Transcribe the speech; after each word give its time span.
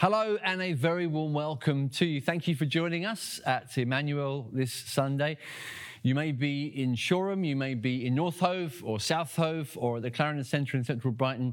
Hello, 0.00 0.38
and 0.44 0.62
a 0.62 0.74
very 0.74 1.08
warm 1.08 1.32
welcome 1.32 1.88
to 1.88 2.06
you. 2.06 2.20
Thank 2.20 2.46
you 2.46 2.54
for 2.54 2.64
joining 2.64 3.04
us 3.04 3.40
at 3.44 3.76
Emmanuel 3.76 4.48
this 4.52 4.72
Sunday. 4.72 5.38
You 6.04 6.14
may 6.14 6.30
be 6.30 6.66
in 6.66 6.94
Shoreham, 6.94 7.42
you 7.42 7.56
may 7.56 7.74
be 7.74 8.06
in 8.06 8.14
North 8.14 8.38
Hove 8.38 8.80
or 8.84 9.00
South 9.00 9.34
Hove 9.34 9.76
or 9.76 9.96
at 9.96 10.04
the 10.04 10.12
Clarendon 10.12 10.44
Centre 10.44 10.76
in 10.76 10.84
central 10.84 11.12
Brighton. 11.12 11.52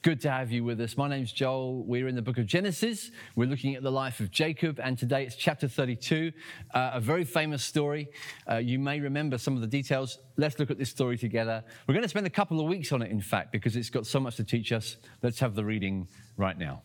Good 0.00 0.22
to 0.22 0.30
have 0.30 0.50
you 0.50 0.64
with 0.64 0.80
us. 0.80 0.96
My 0.96 1.06
name's 1.06 1.30
Joel. 1.30 1.84
We're 1.84 2.08
in 2.08 2.14
the 2.14 2.22
book 2.22 2.38
of 2.38 2.46
Genesis. 2.46 3.10
We're 3.36 3.48
looking 3.48 3.74
at 3.74 3.82
the 3.82 3.92
life 3.92 4.20
of 4.20 4.30
Jacob, 4.30 4.80
and 4.82 4.96
today 4.96 5.24
it's 5.24 5.36
chapter 5.36 5.68
32, 5.68 6.32
uh, 6.72 6.92
a 6.94 7.00
very 7.00 7.24
famous 7.24 7.62
story. 7.62 8.08
Uh, 8.50 8.56
you 8.56 8.78
may 8.78 8.98
remember 8.98 9.36
some 9.36 9.56
of 9.56 9.60
the 9.60 9.66
details. 9.66 10.20
Let's 10.38 10.58
look 10.58 10.70
at 10.70 10.78
this 10.78 10.88
story 10.88 11.18
together. 11.18 11.62
We're 11.86 11.92
going 11.94 12.02
to 12.02 12.08
spend 12.08 12.26
a 12.26 12.30
couple 12.30 12.60
of 12.60 12.66
weeks 12.66 12.92
on 12.92 13.02
it, 13.02 13.10
in 13.10 13.20
fact, 13.20 13.52
because 13.52 13.76
it's 13.76 13.90
got 13.90 14.06
so 14.06 14.20
much 14.20 14.36
to 14.36 14.44
teach 14.44 14.72
us. 14.72 14.96
Let's 15.22 15.38
have 15.40 15.54
the 15.54 15.66
reading 15.66 16.08
right 16.38 16.56
now. 16.56 16.82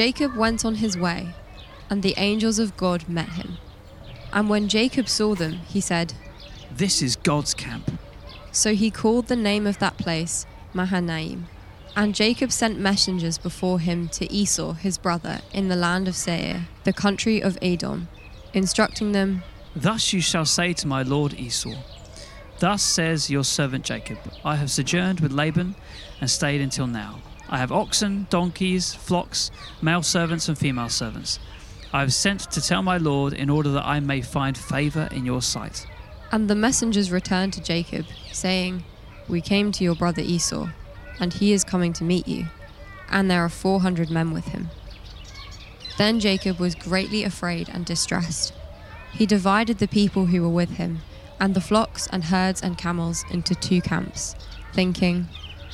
Jacob 0.00 0.34
went 0.34 0.64
on 0.64 0.76
his 0.76 0.96
way, 0.96 1.34
and 1.90 2.02
the 2.02 2.14
angels 2.16 2.58
of 2.58 2.74
God 2.78 3.06
met 3.06 3.28
him. 3.28 3.58
And 4.32 4.48
when 4.48 4.66
Jacob 4.66 5.10
saw 5.10 5.34
them, 5.34 5.58
he 5.68 5.82
said, 5.82 6.14
This 6.74 7.02
is 7.02 7.16
God's 7.16 7.52
camp. 7.52 7.98
So 8.50 8.72
he 8.72 8.90
called 8.90 9.26
the 9.26 9.36
name 9.36 9.66
of 9.66 9.78
that 9.80 9.98
place 9.98 10.46
Mahanaim. 10.72 11.48
And 11.94 12.14
Jacob 12.14 12.50
sent 12.50 12.80
messengers 12.80 13.36
before 13.36 13.78
him 13.78 14.08
to 14.12 14.32
Esau 14.32 14.72
his 14.72 14.96
brother 14.96 15.42
in 15.52 15.68
the 15.68 15.76
land 15.76 16.08
of 16.08 16.16
Seir, 16.16 16.66
the 16.84 16.94
country 16.94 17.42
of 17.42 17.58
Edom, 17.60 18.08
instructing 18.54 19.12
them, 19.12 19.42
Thus 19.76 20.14
you 20.14 20.22
shall 20.22 20.46
say 20.46 20.72
to 20.72 20.86
my 20.86 21.02
lord 21.02 21.34
Esau, 21.34 21.76
Thus 22.58 22.82
says 22.82 23.28
your 23.28 23.44
servant 23.44 23.84
Jacob, 23.84 24.16
I 24.46 24.56
have 24.56 24.70
sojourned 24.70 25.20
with 25.20 25.32
Laban 25.32 25.74
and 26.22 26.30
stayed 26.30 26.62
until 26.62 26.86
now. 26.86 27.20
I 27.52 27.58
have 27.58 27.72
oxen, 27.72 28.28
donkeys, 28.30 28.94
flocks, 28.94 29.50
male 29.82 30.04
servants, 30.04 30.48
and 30.48 30.56
female 30.56 30.88
servants. 30.88 31.40
I 31.92 31.98
have 31.98 32.14
sent 32.14 32.48
to 32.52 32.60
tell 32.60 32.80
my 32.82 32.96
lord 32.96 33.32
in 33.32 33.50
order 33.50 33.72
that 33.72 33.84
I 33.84 33.98
may 33.98 34.22
find 34.22 34.56
favour 34.56 35.08
in 35.10 35.26
your 35.26 35.42
sight. 35.42 35.84
And 36.30 36.48
the 36.48 36.54
messengers 36.54 37.10
returned 37.10 37.52
to 37.54 37.62
Jacob, 37.62 38.06
saying, 38.30 38.84
We 39.28 39.40
came 39.40 39.72
to 39.72 39.82
your 39.82 39.96
brother 39.96 40.22
Esau, 40.22 40.68
and 41.18 41.32
he 41.32 41.52
is 41.52 41.64
coming 41.64 41.92
to 41.94 42.04
meet 42.04 42.28
you, 42.28 42.46
and 43.10 43.28
there 43.28 43.44
are 43.44 43.48
four 43.48 43.80
hundred 43.80 44.10
men 44.10 44.32
with 44.32 44.44
him. 44.46 44.68
Then 45.98 46.20
Jacob 46.20 46.60
was 46.60 46.76
greatly 46.76 47.24
afraid 47.24 47.68
and 47.68 47.84
distressed. 47.84 48.54
He 49.12 49.26
divided 49.26 49.78
the 49.78 49.88
people 49.88 50.26
who 50.26 50.42
were 50.42 50.48
with 50.48 50.76
him, 50.76 51.00
and 51.40 51.54
the 51.54 51.60
flocks 51.60 52.06
and 52.12 52.22
herds 52.22 52.62
and 52.62 52.78
camels, 52.78 53.24
into 53.28 53.56
two 53.56 53.80
camps, 53.80 54.36
thinking, 54.72 55.26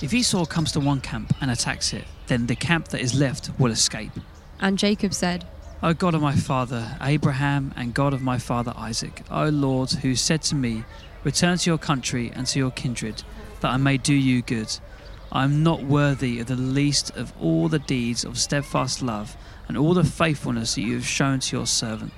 If 0.02 0.12
Esau 0.12 0.44
comes 0.44 0.72
to 0.72 0.80
one 0.80 1.00
camp 1.00 1.34
and 1.40 1.50
attacks 1.50 1.94
it, 1.94 2.04
then 2.26 2.46
the 2.46 2.56
camp 2.56 2.88
that 2.88 3.00
is 3.00 3.18
left 3.18 3.50
will 3.58 3.72
escape. 3.72 4.12
And 4.60 4.76
Jacob 4.76 5.14
said, 5.14 5.46
O 5.82 5.94
God 5.94 6.14
of 6.14 6.20
my 6.20 6.34
father 6.34 6.98
Abraham 7.00 7.72
and 7.76 7.94
God 7.94 8.12
of 8.12 8.20
my 8.20 8.38
father 8.38 8.74
Isaac, 8.76 9.22
O 9.30 9.48
Lord, 9.48 9.90
who 9.90 10.14
said 10.14 10.42
to 10.42 10.54
me, 10.54 10.84
Return 11.24 11.56
to 11.58 11.70
your 11.70 11.78
country 11.78 12.30
and 12.34 12.46
to 12.48 12.58
your 12.58 12.70
kindred, 12.72 13.22
that 13.60 13.70
I 13.70 13.78
may 13.78 13.96
do 13.96 14.14
you 14.14 14.42
good. 14.42 14.68
I 15.32 15.44
am 15.44 15.62
not 15.62 15.82
worthy 15.82 16.40
of 16.40 16.46
the 16.46 16.56
least 16.56 17.16
of 17.16 17.32
all 17.40 17.68
the 17.68 17.78
deeds 17.78 18.24
of 18.24 18.38
steadfast 18.38 19.00
love 19.00 19.34
and 19.66 19.78
all 19.78 19.94
the 19.94 20.04
faithfulness 20.04 20.74
that 20.74 20.82
you 20.82 20.94
have 20.94 21.06
shown 21.06 21.40
to 21.40 21.56
your 21.56 21.66
servant. 21.66 22.12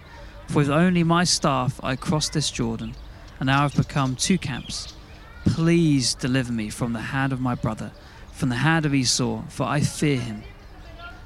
For 0.48 0.56
with 0.56 0.70
only 0.70 1.04
my 1.04 1.24
staff 1.24 1.78
I 1.82 1.94
crossed 1.94 2.32
this 2.32 2.50
Jordan, 2.50 2.96
and 3.38 3.46
now 3.46 3.60
I 3.60 3.62
have 3.62 3.76
become 3.76 4.16
two 4.16 4.36
camps. 4.36 4.94
Please 5.44 6.14
deliver 6.14 6.52
me 6.52 6.70
from 6.70 6.92
the 6.92 7.00
hand 7.00 7.32
of 7.32 7.40
my 7.40 7.54
brother, 7.54 7.92
from 8.32 8.48
the 8.48 8.56
hand 8.56 8.86
of 8.86 8.94
Esau, 8.94 9.42
for 9.48 9.64
I 9.64 9.80
fear 9.80 10.18
him, 10.18 10.42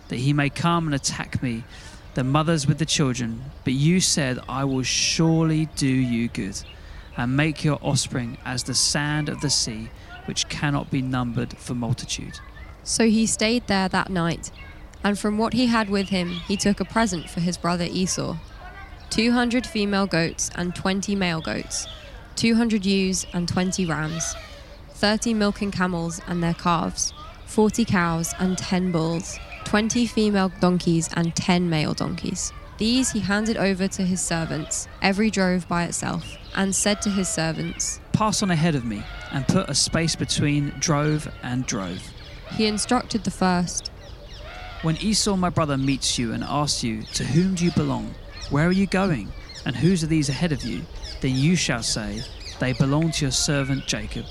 that 0.09 0.17
he 0.17 0.33
may 0.33 0.49
come 0.49 0.87
and 0.87 0.95
attack 0.95 1.43
me 1.43 1.65
the 2.15 2.25
mothers 2.25 2.67
with 2.67 2.79
the 2.79 2.87
children, 2.87 3.43
but 3.65 3.73
you 3.73 4.01
said, 4.01 4.39
I 4.49 4.65
will 4.65 4.83
surely 4.83 5.67
do 5.77 5.89
you 5.89 6.29
good, 6.29 6.63
and 7.17 7.37
make 7.37 7.65
your 7.65 7.79
offspring 7.83 8.39
as 8.45 8.65
the 8.65 8.75
sand 8.75 9.29
of 9.29 9.41
the 9.41 9.51
sea, 9.51 9.91
which 10.27 10.49
cannot 10.49 10.91
be 10.91 11.03
numbered 11.03 11.57
for 11.57 11.75
multitude. 11.75 12.39
So 12.85 13.09
he 13.09 13.27
stayed 13.27 13.67
there 13.67 13.89
that 13.89 14.11
night, 14.11 14.51
and 15.03 15.19
from 15.19 15.39
what 15.39 15.53
he 15.53 15.67
had 15.67 15.89
with 15.89 16.11
him, 16.11 16.31
he 16.31 16.57
took 16.57 16.81
a 16.81 16.85
present 16.85 17.29
for 17.29 17.41
his 17.41 17.57
brother 17.57 17.85
Esau 17.85 18.37
two 19.11 19.33
hundred 19.33 19.67
female 19.67 20.07
goats 20.07 20.51
and 20.55 20.75
twenty 20.75 21.15
male 21.15 21.43
goats, 21.43 21.87
two 22.37 22.55
hundred 22.55 22.85
ewes 22.85 23.27
and 23.33 23.49
twenty 23.49 23.87
rams, 23.87 24.35
thirty 24.91 25.35
milking 25.35 25.71
camels 25.71 26.21
and 26.27 26.43
their 26.43 26.55
calves, 26.55 27.13
forty 27.47 27.85
cows 27.85 28.35
and 28.39 28.57
ten 28.59 28.93
bulls, 28.93 29.39
twenty 29.65 30.07
female 30.07 30.51
donkeys 30.61 31.09
and 31.15 31.35
ten 31.37 31.69
male 31.69 31.95
donkeys. 31.95 32.53
These 32.79 33.13
he 33.13 33.21
handed 33.21 33.57
over 33.57 33.87
to 33.87 34.03
his 34.03 34.21
servants, 34.21 34.89
every 35.03 35.31
drove 35.31 35.69
by 35.69 35.85
itself, 35.85 36.25
and 36.57 36.75
said 36.75 37.01
to 37.03 37.11
his 37.11 37.29
servants, 37.29 38.01
Pass 38.13 38.43
on 38.43 38.51
ahead 38.51 38.75
of 38.75 38.85
me, 38.85 39.03
and 39.31 39.47
put 39.47 39.69
a 39.69 39.75
space 39.75 40.17
between 40.17 40.73
drove 40.79 41.31
and 41.43 41.65
drove. 41.67 42.03
He 42.57 42.67
instructed 42.67 43.25
the 43.25 43.31
first, 43.31 43.91
When 44.83 44.97
Esau 44.97 45.37
my 45.37 45.49
brother 45.49 45.77
meets 45.79 46.19
you 46.19 46.33
and 46.33 46.43
asks 46.43 46.83
you, 46.83 47.03
To 47.15 47.25
whom 47.25 47.55
do 47.55 47.65
you 47.65 47.71
belong? 47.73 48.15
Where 48.51 48.67
are 48.67 48.73
you 48.73 48.87
going? 48.87 49.29
And 49.65 49.77
whose 49.77 50.03
are 50.03 50.09
these 50.09 50.29
ahead 50.29 50.51
of 50.51 50.65
you? 50.65 50.83
Then 51.23 51.37
you 51.37 51.55
shall 51.55 51.85
say, 51.85 52.21
They 52.59 52.73
belong 52.73 53.13
to 53.13 53.25
your 53.27 53.31
servant 53.31 53.87
Jacob. 53.87 54.27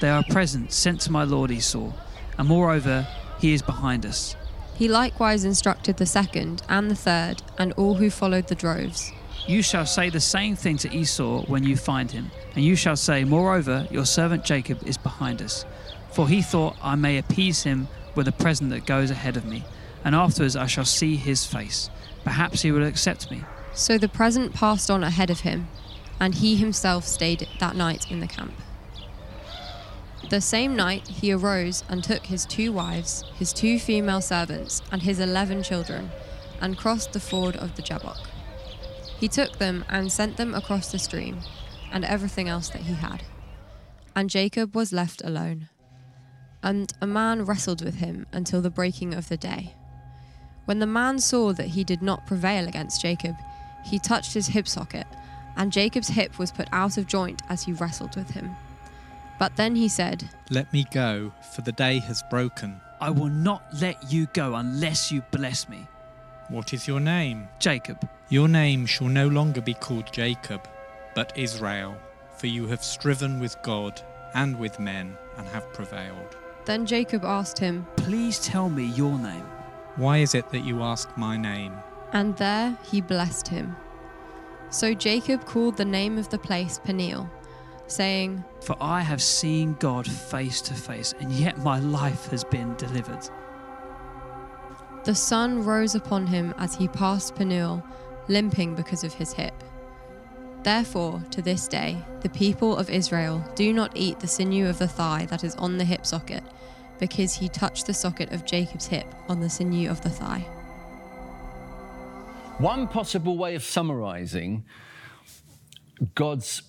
They 0.00 0.08
are 0.08 0.20
a 0.20 0.32
present 0.32 0.72
sent 0.72 1.00
to 1.02 1.12
my 1.12 1.24
lord 1.24 1.50
Esau, 1.50 1.90
and 2.38 2.48
moreover, 2.48 3.06
he 3.40 3.52
is 3.52 3.62
behind 3.62 4.06
us. 4.06 4.36
He 4.76 4.86
likewise 4.86 5.44
instructed 5.44 5.96
the 5.96 6.06
second 6.06 6.62
and 6.68 6.88
the 6.88 6.94
third, 6.94 7.42
and 7.58 7.72
all 7.72 7.94
who 7.94 8.10
followed 8.10 8.46
the 8.46 8.54
droves. 8.54 9.10
You 9.48 9.60
shall 9.60 9.86
say 9.86 10.08
the 10.08 10.20
same 10.20 10.54
thing 10.54 10.76
to 10.78 10.94
Esau 10.94 11.42
when 11.46 11.64
you 11.64 11.76
find 11.76 12.12
him, 12.12 12.30
and 12.54 12.64
you 12.64 12.76
shall 12.76 12.96
say, 12.96 13.24
Moreover, 13.24 13.88
your 13.90 14.06
servant 14.06 14.44
Jacob 14.44 14.86
is 14.86 14.96
behind 14.96 15.42
us. 15.42 15.64
For 16.12 16.28
he 16.28 16.42
thought 16.42 16.76
I 16.80 16.94
may 16.94 17.18
appease 17.18 17.64
him 17.64 17.88
with 18.14 18.28
a 18.28 18.32
present 18.32 18.70
that 18.70 18.86
goes 18.86 19.10
ahead 19.10 19.36
of 19.36 19.44
me, 19.44 19.64
and 20.04 20.14
afterwards 20.14 20.54
I 20.54 20.66
shall 20.66 20.84
see 20.84 21.16
his 21.16 21.44
face. 21.44 21.90
Perhaps 22.22 22.62
he 22.62 22.70
will 22.70 22.86
accept 22.86 23.32
me. 23.32 23.42
So 23.74 23.98
the 23.98 24.08
present 24.08 24.54
passed 24.54 24.90
on 24.92 25.02
ahead 25.02 25.30
of 25.30 25.40
him, 25.40 25.68
and 26.20 26.34
he 26.36 26.56
himself 26.56 27.04
stayed 27.06 27.48
that 27.58 27.76
night 27.76 28.10
in 28.10 28.20
the 28.20 28.26
camp. 28.26 28.54
The 30.28 30.40
same 30.40 30.74
night 30.74 31.06
he 31.06 31.32
arose 31.32 31.84
and 31.88 32.02
took 32.02 32.26
his 32.26 32.46
two 32.46 32.72
wives, 32.72 33.24
his 33.38 33.52
two 33.52 33.78
female 33.78 34.20
servants, 34.20 34.82
and 34.90 35.02
his 35.02 35.20
eleven 35.20 35.62
children, 35.62 36.10
and 36.60 36.76
crossed 36.76 37.12
the 37.12 37.20
ford 37.20 37.56
of 37.56 37.76
the 37.76 37.82
Jabbok. 37.82 38.28
He 39.18 39.28
took 39.28 39.58
them 39.58 39.84
and 39.88 40.10
sent 40.10 40.36
them 40.36 40.54
across 40.54 40.90
the 40.90 40.98
stream, 40.98 41.40
and 41.92 42.04
everything 42.04 42.48
else 42.48 42.68
that 42.70 42.82
he 42.82 42.94
had. 42.94 43.22
And 44.14 44.28
Jacob 44.28 44.74
was 44.74 44.92
left 44.92 45.22
alone. 45.24 45.68
And 46.62 46.92
a 47.00 47.06
man 47.06 47.44
wrestled 47.44 47.84
with 47.84 47.96
him 47.96 48.26
until 48.32 48.60
the 48.60 48.70
breaking 48.70 49.14
of 49.14 49.28
the 49.28 49.36
day. 49.36 49.74
When 50.64 50.80
the 50.80 50.86
man 50.86 51.20
saw 51.20 51.52
that 51.52 51.68
he 51.68 51.84
did 51.84 52.02
not 52.02 52.26
prevail 52.26 52.66
against 52.66 53.00
Jacob, 53.02 53.36
he 53.84 54.00
touched 54.00 54.34
his 54.34 54.48
hip 54.48 54.66
socket, 54.66 55.06
and 55.56 55.72
Jacob's 55.72 56.08
hip 56.08 56.38
was 56.38 56.52
put 56.52 56.68
out 56.72 56.96
of 56.98 57.06
joint 57.06 57.42
as 57.48 57.62
he 57.62 57.72
wrestled 57.72 58.16
with 58.16 58.30
him. 58.30 58.54
But 59.38 59.56
then 59.56 59.76
he 59.76 59.88
said, 59.88 60.28
Let 60.50 60.72
me 60.72 60.86
go, 60.90 61.32
for 61.52 61.62
the 61.62 61.72
day 61.72 61.98
has 62.00 62.22
broken. 62.30 62.80
I 63.00 63.10
will 63.10 63.28
not 63.28 63.62
let 63.80 64.10
you 64.10 64.26
go 64.32 64.54
unless 64.54 65.12
you 65.12 65.22
bless 65.30 65.68
me. 65.68 65.86
What 66.48 66.72
is 66.72 66.88
your 66.88 67.00
name? 67.00 67.48
Jacob, 67.58 68.08
Your 68.28 68.48
name 68.48 68.86
shall 68.86 69.08
no 69.08 69.28
longer 69.28 69.60
be 69.60 69.74
called 69.74 70.12
Jacob, 70.12 70.66
but 71.14 71.36
Israel, 71.36 71.96
for 72.36 72.46
you 72.46 72.66
have 72.68 72.82
striven 72.82 73.38
with 73.40 73.60
God 73.62 74.00
and 74.34 74.58
with 74.58 74.78
men 74.80 75.16
and 75.36 75.46
have 75.48 75.70
prevailed. 75.72 76.36
Then 76.64 76.86
Jacob 76.86 77.24
asked 77.24 77.58
him, 77.58 77.86
please 77.96 78.38
tell 78.40 78.68
me 78.68 78.86
your 78.86 79.18
name. 79.18 79.46
Why 79.96 80.18
is 80.18 80.34
it 80.34 80.50
that 80.50 80.64
you 80.64 80.82
ask 80.82 81.08
my 81.16 81.36
name? 81.36 81.74
and 82.12 82.36
there 82.36 82.76
he 82.84 83.00
blessed 83.00 83.48
him. 83.48 83.76
So 84.70 84.94
Jacob 84.94 85.44
called 85.44 85.76
the 85.76 85.84
name 85.84 86.18
of 86.18 86.28
the 86.28 86.38
place 86.38 86.80
Peniel, 86.82 87.30
saying, 87.86 88.44
For 88.62 88.76
I 88.80 89.00
have 89.00 89.22
seen 89.22 89.74
God 89.74 90.10
face 90.10 90.60
to 90.62 90.74
face, 90.74 91.14
and 91.20 91.32
yet 91.32 91.58
my 91.58 91.78
life 91.78 92.26
has 92.30 92.44
been 92.44 92.74
delivered. 92.76 93.28
The 95.04 95.14
sun 95.14 95.62
rose 95.62 95.94
upon 95.94 96.26
him 96.26 96.52
as 96.58 96.74
he 96.74 96.88
passed 96.88 97.36
Peniel, 97.36 97.82
limping 98.28 98.74
because 98.74 99.04
of 99.04 99.14
his 99.14 99.32
hip. 99.32 99.54
Therefore, 100.64 101.22
to 101.30 101.40
this 101.40 101.68
day, 101.68 101.96
the 102.22 102.28
people 102.28 102.76
of 102.76 102.90
Israel 102.90 103.44
do 103.54 103.72
not 103.72 103.92
eat 103.94 104.18
the 104.18 104.26
sinew 104.26 104.68
of 104.68 104.78
the 104.78 104.88
thigh 104.88 105.26
that 105.26 105.44
is 105.44 105.54
on 105.54 105.78
the 105.78 105.84
hip 105.84 106.04
socket, 106.04 106.42
because 106.98 107.34
he 107.34 107.48
touched 107.48 107.86
the 107.86 107.94
socket 107.94 108.32
of 108.32 108.44
Jacob's 108.44 108.88
hip 108.88 109.06
on 109.28 109.38
the 109.38 109.48
sinew 109.48 109.88
of 109.88 110.00
the 110.00 110.10
thigh. 110.10 110.44
One 112.58 112.88
possible 112.88 113.36
way 113.36 113.54
of 113.54 113.62
summarizing 113.62 114.64
God's 116.14 116.62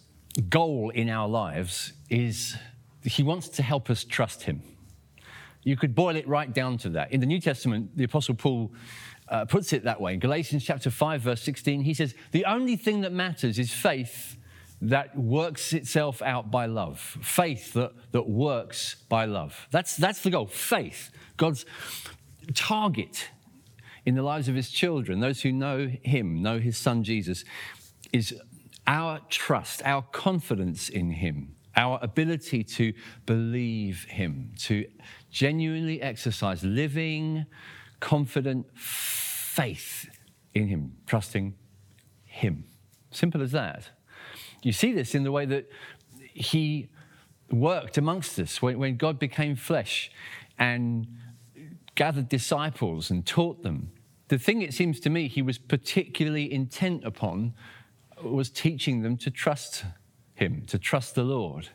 goal 0.50 0.90
in 0.90 1.10
our 1.10 1.30
lives 1.30 1.94
is 2.10 2.58
He 3.04 3.24
wants 3.24 3.48
to 3.50 3.64
help 3.64 3.90
us 3.90 4.04
trust 4.04 4.44
Him. 4.44 4.64
You 5.64 5.78
could 5.78 5.96
boil 5.96 6.18
it 6.18 6.28
right 6.28 6.54
down 6.54 6.78
to 6.80 6.90
that. 6.90 7.14
In 7.14 7.22
the 7.22 7.26
New 7.26 7.40
Testament, 7.40 7.96
the 7.96 8.04
Apostle 8.04 8.36
Paul 8.36 8.74
uh, 9.30 9.46
puts 9.46 9.72
it 9.72 9.86
that 9.86 10.02
way. 10.02 10.16
In 10.16 10.20
Galatians 10.20 10.66
chapter 10.66 10.90
5, 10.90 11.22
verse 11.22 11.42
16, 11.42 11.82
he 11.82 11.94
says, 11.94 12.14
The 12.34 12.44
only 12.44 12.76
thing 12.76 13.00
that 13.02 13.14
matters 13.14 13.58
is 13.58 13.72
faith 13.72 14.36
that 14.82 15.18
works 15.18 15.72
itself 15.72 16.22
out 16.22 16.52
by 16.52 16.66
love. 16.66 17.00
Faith 17.00 17.72
that, 17.74 17.94
that 18.12 18.28
works 18.28 18.96
by 19.08 19.24
love. 19.24 19.68
That's, 19.72 19.96
that's 19.96 20.22
the 20.22 20.32
goal. 20.32 20.48
Faith. 20.48 21.12
God's 21.38 21.66
target 22.54 23.30
in 24.08 24.16
the 24.16 24.24
lives 24.24 24.48
of 24.48 24.56
his 24.56 24.70
children, 24.70 25.20
those 25.20 25.42
who 25.42 25.52
know 25.52 25.86
him, 26.02 26.42
know 26.42 26.60
his 26.60 26.78
son 26.78 27.04
Jesus, 27.04 27.44
is 28.14 28.34
our 28.88 29.20
trust, 29.28 29.82
our 29.84 30.02
confidence 30.02 30.88
in 30.88 31.12
him, 31.12 31.58
our 31.76 32.00
ability 32.02 32.64
to 32.64 32.94
believe 33.26 34.06
him, 34.06 34.54
to 34.60 34.86
genuinely 35.30 36.02
exercise 36.02 36.64
living, 36.64 37.46
confident 38.00 38.66
faith 38.78 40.08
in 40.54 40.70
him, 40.70 40.96
trusting 41.06 41.54
him. 42.24 42.64
Simple 43.12 43.42
as 43.42 43.52
that. 43.52 43.90
You 44.64 44.72
see 44.72 44.94
this 44.94 45.16
in 45.16 45.24
the 45.24 45.34
way 45.34 45.46
that 45.48 45.70
he 46.16 46.88
worked 47.52 47.98
amongst 47.98 48.40
us 48.40 48.62
when, 48.62 48.80
when 48.80 48.96
God 48.96 49.20
became 49.20 49.58
flesh 49.58 50.10
and 50.58 51.08
gathered 51.96 52.30
disciples 52.30 53.12
and 53.12 53.26
taught 53.26 53.64
them. 53.64 53.92
The 54.30 54.38
thing 54.38 54.62
it 54.62 54.74
seems 54.74 55.00
to 55.02 55.10
me 55.10 55.28
he 55.28 55.42
was 55.42 55.58
particularly 55.58 56.52
intent 56.52 57.04
upon 57.06 57.54
was 58.22 58.50
teaching 58.50 59.02
them 59.02 59.18
to 59.18 59.32
trust 59.32 59.86
him, 60.36 60.64
to 60.68 60.78
trust 60.78 61.16
the 61.16 61.24
Lord. 61.24 61.70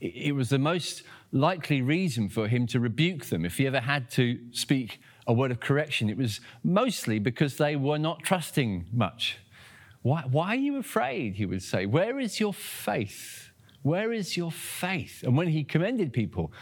It 0.00 0.34
was 0.34 0.48
the 0.48 0.58
most 0.58 1.02
likely 1.32 1.82
reason 1.82 2.28
for 2.28 2.48
him 2.48 2.66
to 2.68 2.80
rebuke 2.80 3.26
them 3.26 3.44
if 3.44 3.58
he 3.58 3.66
ever 3.66 3.80
had 3.80 4.10
to 4.12 4.38
speak 4.52 5.00
a 5.26 5.32
word 5.32 5.50
of 5.50 5.60
correction. 5.60 6.08
It 6.08 6.16
was 6.16 6.40
mostly 6.64 7.18
because 7.18 7.56
they 7.56 7.76
were 7.76 7.98
not 7.98 8.22
trusting 8.22 8.86
much. 8.92 9.38
Why, 10.02 10.22
why 10.22 10.48
are 10.48 10.56
you 10.56 10.78
afraid? 10.78 11.34
He 11.34 11.46
would 11.46 11.62
say. 11.62 11.86
Where 11.86 12.18
is 12.18 12.40
your 12.40 12.54
faith? 12.54 13.50
Where 13.82 14.12
is 14.12 14.36
your 14.36 14.50
faith? 14.50 15.22
And 15.22 15.36
when 15.36 15.48
he 15.48 15.64
commended 15.64 16.12
people, 16.12 16.52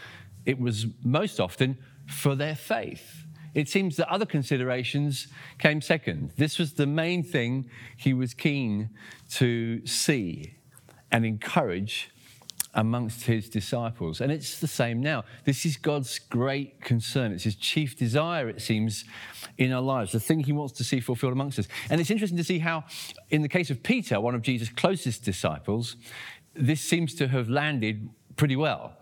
it 0.45 0.59
was 0.59 0.87
most 1.05 1.39
often 1.41 1.79
for 2.07 2.35
their 2.35 2.57
faith. 2.57 3.25
It 3.55 3.69
seems 3.69 3.97
that 3.97 4.09
other 4.09 4.27
considerations 4.27 5.29
came 5.59 5.81
second. 5.81 6.33
This 6.37 6.59
was 6.59 6.75
the 6.75 6.87
main 6.87 7.23
thing 7.23 7.69
he 7.97 8.13
was 8.13 8.35
keen 8.35 8.91
to 9.33 9.87
see 9.87 10.55
and 11.11 11.25
encourage 11.25 12.11
amongst 12.75 13.25
his 13.25 13.49
disciples. 13.49 14.21
And 14.21 14.31
it's 14.31 14.61
the 14.61 14.67
same 14.67 15.01
now. 15.01 15.25
This 15.45 15.65
is 15.65 15.77
God's 15.77 16.19
great 16.19 16.81
concern. 16.81 17.33
It's 17.33 17.45
his 17.45 17.57
chief 17.57 17.97
desire, 17.97 18.49
it 18.49 18.61
seems, 18.61 19.05
in 19.57 19.73
our 19.73 19.81
lives, 19.81 20.13
the 20.13 20.21
thing 20.21 20.41
he 20.41 20.53
wants 20.53 20.75
to 20.75 20.85
see 20.85 21.01
fulfilled 21.01 21.33
amongst 21.33 21.59
us. 21.59 21.67
And 21.91 22.01
it's 22.01 22.11
interesting 22.11 22.37
to 22.39 22.45
see 22.45 22.59
how, 22.59 22.85
in 23.31 23.43
the 23.43 23.49
case 23.49 23.71
of 23.71 23.83
Peter, 23.83 24.21
one 24.21 24.35
of 24.35 24.43
Jesus' 24.43 24.69
closest 24.69 25.25
disciples, 25.25 25.97
this 26.55 26.81
seems 26.81 27.15
to 27.15 27.29
have 27.29 27.49
landed 27.49 28.11
pretty 28.37 28.57
well 28.57 28.95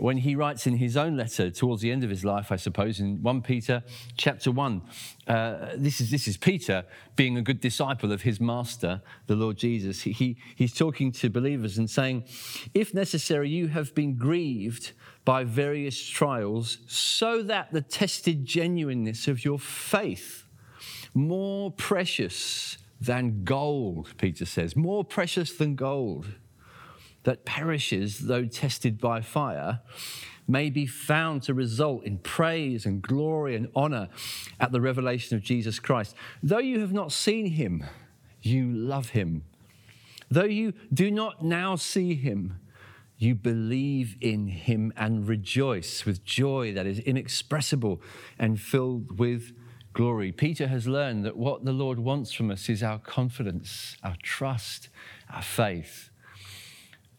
when 0.00 0.18
he 0.18 0.34
writes 0.34 0.66
in 0.66 0.76
his 0.76 0.96
own 0.96 1.16
letter 1.16 1.50
towards 1.50 1.82
the 1.82 1.90
end 1.90 2.04
of 2.04 2.10
his 2.10 2.24
life, 2.24 2.50
I 2.52 2.56
suppose, 2.56 3.00
in 3.00 3.22
1 3.22 3.42
Peter 3.42 3.82
chapter 4.16 4.50
1. 4.50 4.82
Uh, 5.26 5.68
this, 5.76 6.00
is, 6.00 6.10
this 6.10 6.26
is 6.28 6.36
Peter 6.36 6.84
being 7.16 7.36
a 7.36 7.42
good 7.42 7.60
disciple 7.60 8.12
of 8.12 8.22
his 8.22 8.40
master, 8.40 9.02
the 9.26 9.36
Lord 9.36 9.56
Jesus. 9.56 10.02
He, 10.02 10.12
he, 10.12 10.36
he's 10.56 10.74
talking 10.74 11.12
to 11.12 11.30
believers 11.30 11.78
and 11.78 11.88
saying, 11.90 12.24
If 12.74 12.94
necessary, 12.94 13.48
you 13.48 13.68
have 13.68 13.94
been 13.94 14.16
grieved 14.16 14.92
by 15.24 15.44
various 15.44 16.00
trials, 16.02 16.78
so 16.86 17.42
that 17.42 17.72
the 17.72 17.82
tested 17.82 18.46
genuineness 18.46 19.28
of 19.28 19.44
your 19.44 19.58
faith, 19.58 20.44
more 21.14 21.70
precious 21.70 22.78
than 23.00 23.44
gold, 23.44 24.14
Peter 24.16 24.44
says, 24.44 24.74
more 24.74 25.04
precious 25.04 25.52
than 25.52 25.74
gold 25.74 26.26
that 27.28 27.44
perishes 27.44 28.20
though 28.20 28.46
tested 28.46 28.98
by 28.98 29.20
fire 29.20 29.80
may 30.46 30.70
be 30.70 30.86
found 30.86 31.42
to 31.42 31.52
result 31.52 32.02
in 32.04 32.16
praise 32.16 32.86
and 32.86 33.02
glory 33.02 33.54
and 33.54 33.68
honor 33.76 34.08
at 34.58 34.72
the 34.72 34.80
revelation 34.80 35.36
of 35.36 35.42
Jesus 35.42 35.78
Christ. 35.78 36.16
Though 36.42 36.56
you 36.56 36.80
have 36.80 36.94
not 36.94 37.12
seen 37.12 37.44
him, 37.44 37.84
you 38.40 38.72
love 38.72 39.10
him. 39.10 39.44
Though 40.30 40.44
you 40.44 40.72
do 40.90 41.10
not 41.10 41.44
now 41.44 41.76
see 41.76 42.14
him, 42.14 42.60
you 43.18 43.34
believe 43.34 44.16
in 44.22 44.46
him 44.46 44.90
and 44.96 45.28
rejoice 45.28 46.06
with 46.06 46.24
joy 46.24 46.72
that 46.72 46.86
is 46.86 46.98
inexpressible 46.98 48.00
and 48.38 48.58
filled 48.58 49.18
with 49.18 49.52
glory. 49.92 50.32
Peter 50.32 50.68
has 50.68 50.88
learned 50.88 51.26
that 51.26 51.36
what 51.36 51.66
the 51.66 51.72
Lord 51.72 51.98
wants 51.98 52.32
from 52.32 52.50
us 52.50 52.70
is 52.70 52.82
our 52.82 52.98
confidence, 52.98 53.98
our 54.02 54.16
trust, 54.22 54.88
our 55.30 55.42
faith 55.42 56.07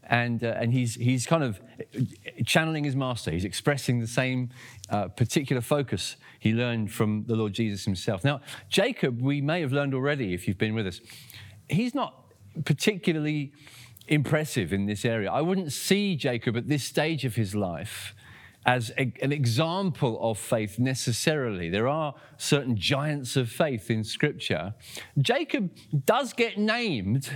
and, 0.10 0.44
uh, 0.44 0.56
and 0.58 0.74
he's, 0.74 0.96
he's 0.96 1.26
kind 1.26 1.44
of 1.44 1.62
channeling 2.46 2.84
his 2.84 2.96
master. 2.96 3.32
He's 3.32 3.46
expressing 3.46 4.00
the 4.00 4.08
same 4.08 4.50
uh, 4.90 5.08
particular 5.08 5.62
focus 5.62 6.16
he 6.40 6.52
learned 6.52 6.92
from 6.92 7.26
the 7.28 7.36
Lord 7.36 7.54
Jesus 7.54 7.86
himself. 7.86 8.24
Now, 8.24 8.42
Jacob, 8.70 9.22
we 9.22 9.40
may 9.40 9.62
have 9.62 9.72
learned 9.72 9.94
already 9.94 10.34
if 10.34 10.48
you've 10.48 10.58
been 10.58 10.74
with 10.74 10.88
us, 10.88 11.00
he's 11.70 11.94
not 11.94 12.26
particularly 12.66 13.54
impressive 14.08 14.74
in 14.74 14.88
this 14.88 15.06
area. 15.06 15.32
I 15.32 15.42
wouldn't 15.42 15.72
see 15.72 16.16
Jacob 16.16 16.58
at 16.58 16.68
this 16.68 16.84
stage 16.84 17.24
of 17.24 17.36
his 17.36 17.54
life 17.54 18.16
as 18.66 18.92
a, 18.98 19.14
an 19.22 19.32
example 19.32 20.18
of 20.22 20.38
faith 20.38 20.80
necessarily. 20.80 21.70
There 21.70 21.88
are 21.88 22.16
certain 22.38 22.76
giants 22.76 23.36
of 23.36 23.50
faith 23.50 23.90
in 23.92 24.04
Scripture. 24.04 24.74
Jacob 25.20 25.72
does 26.06 26.34
get 26.34 26.58
named 26.58 27.30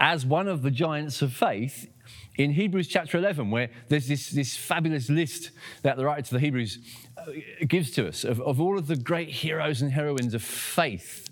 as 0.00 0.24
one 0.24 0.48
of 0.48 0.62
the 0.62 0.70
giants 0.70 1.20
of 1.20 1.32
faith 1.32 1.88
in 2.36 2.52
Hebrews 2.52 2.88
chapter 2.88 3.18
11, 3.18 3.50
where 3.50 3.68
there's 3.88 4.08
this, 4.08 4.30
this 4.30 4.56
fabulous 4.56 5.10
list 5.10 5.50
that 5.82 5.98
the 5.98 6.04
writer 6.06 6.22
to 6.22 6.34
the 6.34 6.40
Hebrews 6.40 6.78
uh, 7.18 7.24
gives 7.68 7.90
to 7.92 8.08
us 8.08 8.24
of, 8.24 8.40
of 8.40 8.60
all 8.60 8.78
of 8.78 8.86
the 8.86 8.96
great 8.96 9.28
heroes 9.28 9.82
and 9.82 9.92
heroines 9.92 10.32
of 10.32 10.42
faith 10.42 11.28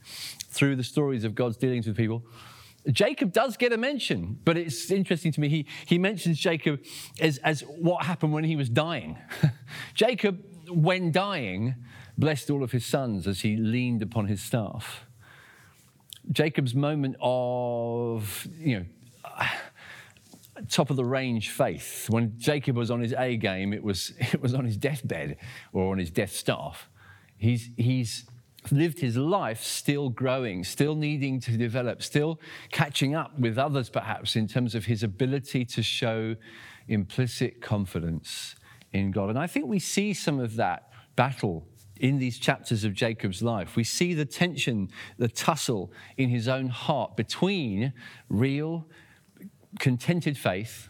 through 0.51 0.77
the 0.77 0.85
stories 0.85 1.25
of 1.25 1.35
God's 1.35 1.57
dealings 1.57 1.87
with 1.87 1.97
people. 1.97 2.23
Jacob 2.91 3.33
does 3.33 3.57
get 3.57 3.73
a 3.73 3.77
mention, 3.77 4.39
but 4.45 4.57
it's 4.57 4.91
interesting 4.91 5.33
to 5.33 5.41
me. 5.41 5.49
He, 5.49 5.67
he 5.87 5.99
mentions 5.99 6.39
Jacob 6.39 6.81
as, 7.21 7.39
as 7.39 7.63
what 7.63 8.05
happened 8.05 8.33
when 8.33 8.45
he 8.45 8.57
was 8.57 8.69
dying. 8.69 9.19
Jacob, 9.95 10.43
when 10.69 11.11
dying, 11.11 11.75
blessed 12.17 12.51
all 12.51 12.63
of 12.63 12.73
his 12.73 12.85
sons 12.85 13.27
as 13.27 13.41
he 13.41 13.57
leaned 13.57 14.03
upon 14.03 14.27
his 14.27 14.43
staff. 14.43 15.08
Jacob's 16.33 16.75
moment 16.75 17.17
of, 17.21 18.47
you 18.59 18.79
know, 18.79 18.85
top 20.69 20.91
of 20.91 20.97
the 20.97 21.05
range 21.05 21.51
faith. 21.51 22.07
When 22.11 22.39
Jacob 22.39 22.77
was 22.77 22.91
on 22.91 23.01
his 23.01 23.15
A 23.15 23.37
game, 23.37 23.73
it 23.73 23.83
was, 23.83 24.13
it 24.19 24.41
was 24.41 24.55
on 24.55 24.65
his 24.65 24.77
deathbed 24.77 25.37
or 25.73 25.93
on 25.93 25.99
his 25.99 26.11
death 26.11 26.33
staff. 26.33 26.89
He's, 27.37 27.71
he's 27.77 28.27
lived 28.73 28.99
his 28.99 29.17
life 29.17 29.63
still 29.63 30.09
growing, 30.09 30.65
still 30.65 30.95
needing 30.95 31.41
to 31.41 31.57
develop, 31.57 32.03
still 32.03 32.41
catching 32.73 33.15
up 33.15 33.39
with 33.39 33.57
others, 33.59 33.89
perhaps, 33.89 34.37
in 34.37 34.49
terms 34.49 34.75
of 34.75 34.87
his 34.87 35.03
ability 35.03 35.65
to 35.65 35.83
show 35.83 36.35
implicit 36.89 37.61
confidence 37.61 38.57
in 38.93 39.11
God. 39.11 39.31
And 39.31 39.39
I 39.39 39.47
think 39.47 39.67
we 39.67 39.79
see 39.79 40.13
some 40.13 40.41
of 40.41 40.57
that 40.57 40.91
battle 41.17 41.67
in 42.01 42.19
these 42.19 42.39
chapters 42.39 42.85
of 42.85 42.95
Jacob's 42.95 43.43
life. 43.43 43.77
We 43.77 43.85
see 43.85 44.15
the 44.15 44.25
tension, 44.25 44.91
the 45.19 45.29
tussle 45.29 45.93
in 46.17 46.29
his 46.29 46.49
own 46.49 46.69
heart 46.69 47.17
between 47.17 47.93
real, 48.29 48.87
contented 49.79 50.37
faith 50.37 50.89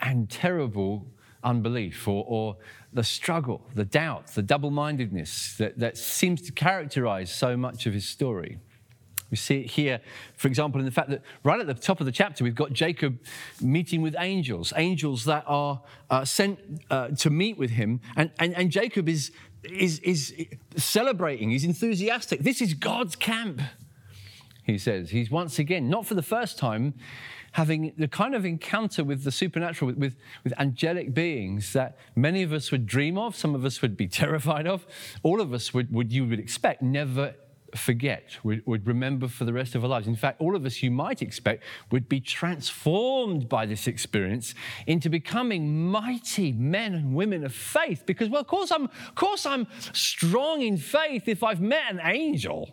and 0.00 0.28
terrible 0.28 1.06
unbelief 1.42 2.08
or, 2.08 2.24
or 2.26 2.56
the 2.92 3.04
struggle, 3.04 3.66
the 3.74 3.84
doubt, 3.84 4.28
the 4.28 4.42
double 4.42 4.70
mindedness 4.70 5.56
that, 5.58 5.78
that 5.78 5.96
seems 5.96 6.40
to 6.42 6.52
characterize 6.52 7.30
so 7.30 7.56
much 7.56 7.86
of 7.86 7.92
his 7.92 8.08
story. 8.08 8.58
We 9.30 9.36
see 9.36 9.62
it 9.62 9.70
here, 9.72 10.00
for 10.36 10.48
example, 10.48 10.78
in 10.80 10.84
the 10.84 10.92
fact 10.92 11.10
that 11.10 11.22
right 11.42 11.58
at 11.58 11.66
the 11.66 11.74
top 11.74 11.98
of 11.98 12.06
the 12.06 12.12
chapter, 12.12 12.44
we've 12.44 12.54
got 12.54 12.72
Jacob 12.72 13.18
meeting 13.60 14.00
with 14.00 14.14
angels, 14.18 14.72
angels 14.76 15.24
that 15.24 15.44
are 15.46 15.82
uh, 16.08 16.24
sent 16.24 16.58
uh, 16.90 17.08
to 17.08 17.30
meet 17.30 17.58
with 17.58 17.70
him. 17.70 18.00
And, 18.16 18.30
and, 18.38 18.54
and 18.54 18.70
Jacob 18.70 19.08
is 19.08 19.32
is, 19.70 19.98
is 20.00 20.34
celebrating, 20.76 21.50
he's 21.50 21.64
enthusiastic. 21.64 22.40
This 22.40 22.60
is 22.60 22.74
God's 22.74 23.16
camp, 23.16 23.60
he 24.62 24.78
says. 24.78 25.10
He's 25.10 25.30
once 25.30 25.58
again, 25.58 25.88
not 25.88 26.06
for 26.06 26.14
the 26.14 26.22
first 26.22 26.58
time, 26.58 26.94
having 27.52 27.92
the 27.96 28.08
kind 28.08 28.34
of 28.34 28.44
encounter 28.44 29.04
with 29.04 29.22
the 29.22 29.30
supernatural, 29.30 29.86
with, 29.86 29.96
with, 29.96 30.16
with, 30.42 30.52
angelic 30.58 31.14
beings 31.14 31.72
that 31.72 31.96
many 32.16 32.42
of 32.42 32.52
us 32.52 32.72
would 32.72 32.84
dream 32.84 33.16
of, 33.16 33.36
some 33.36 33.54
of 33.54 33.64
us 33.64 33.80
would 33.80 33.96
be 33.96 34.08
terrified 34.22 34.66
of, 34.66 34.86
all 35.22 35.40
of 35.40 35.52
us 35.52 35.72
would, 35.72 35.92
would 35.92 36.12
you 36.12 36.26
would 36.26 36.40
expect, 36.40 36.82
never 36.82 37.34
forget, 37.74 38.38
would, 38.42 38.64
would 38.66 38.86
remember 38.86 39.28
for 39.28 39.44
the 39.44 39.52
rest 39.52 39.74
of 39.74 39.82
our 39.84 39.90
lives. 39.90 40.06
In 40.06 40.16
fact, 40.16 40.40
all 40.40 40.54
of 40.56 40.64
us, 40.64 40.82
you 40.82 40.90
might 40.90 41.22
expect, 41.22 41.64
would 41.90 42.08
be 42.08 42.20
transformed 42.20 43.48
by 43.48 43.66
this 43.66 43.86
experience 43.86 44.54
into 44.86 45.08
becoming 45.08 45.90
mighty 45.90 46.52
men 46.52 46.94
and 46.94 47.14
women 47.14 47.44
of 47.44 47.54
faith. 47.54 48.04
Because, 48.06 48.28
well, 48.28 48.40
of 48.40 48.46
course, 48.46 48.70
I'm, 48.70 48.84
of 48.84 49.14
course, 49.14 49.46
I'm 49.46 49.66
strong 49.92 50.62
in 50.62 50.76
faith 50.76 51.28
if 51.28 51.42
I've 51.42 51.60
met 51.60 51.90
an 51.90 52.00
angel. 52.02 52.70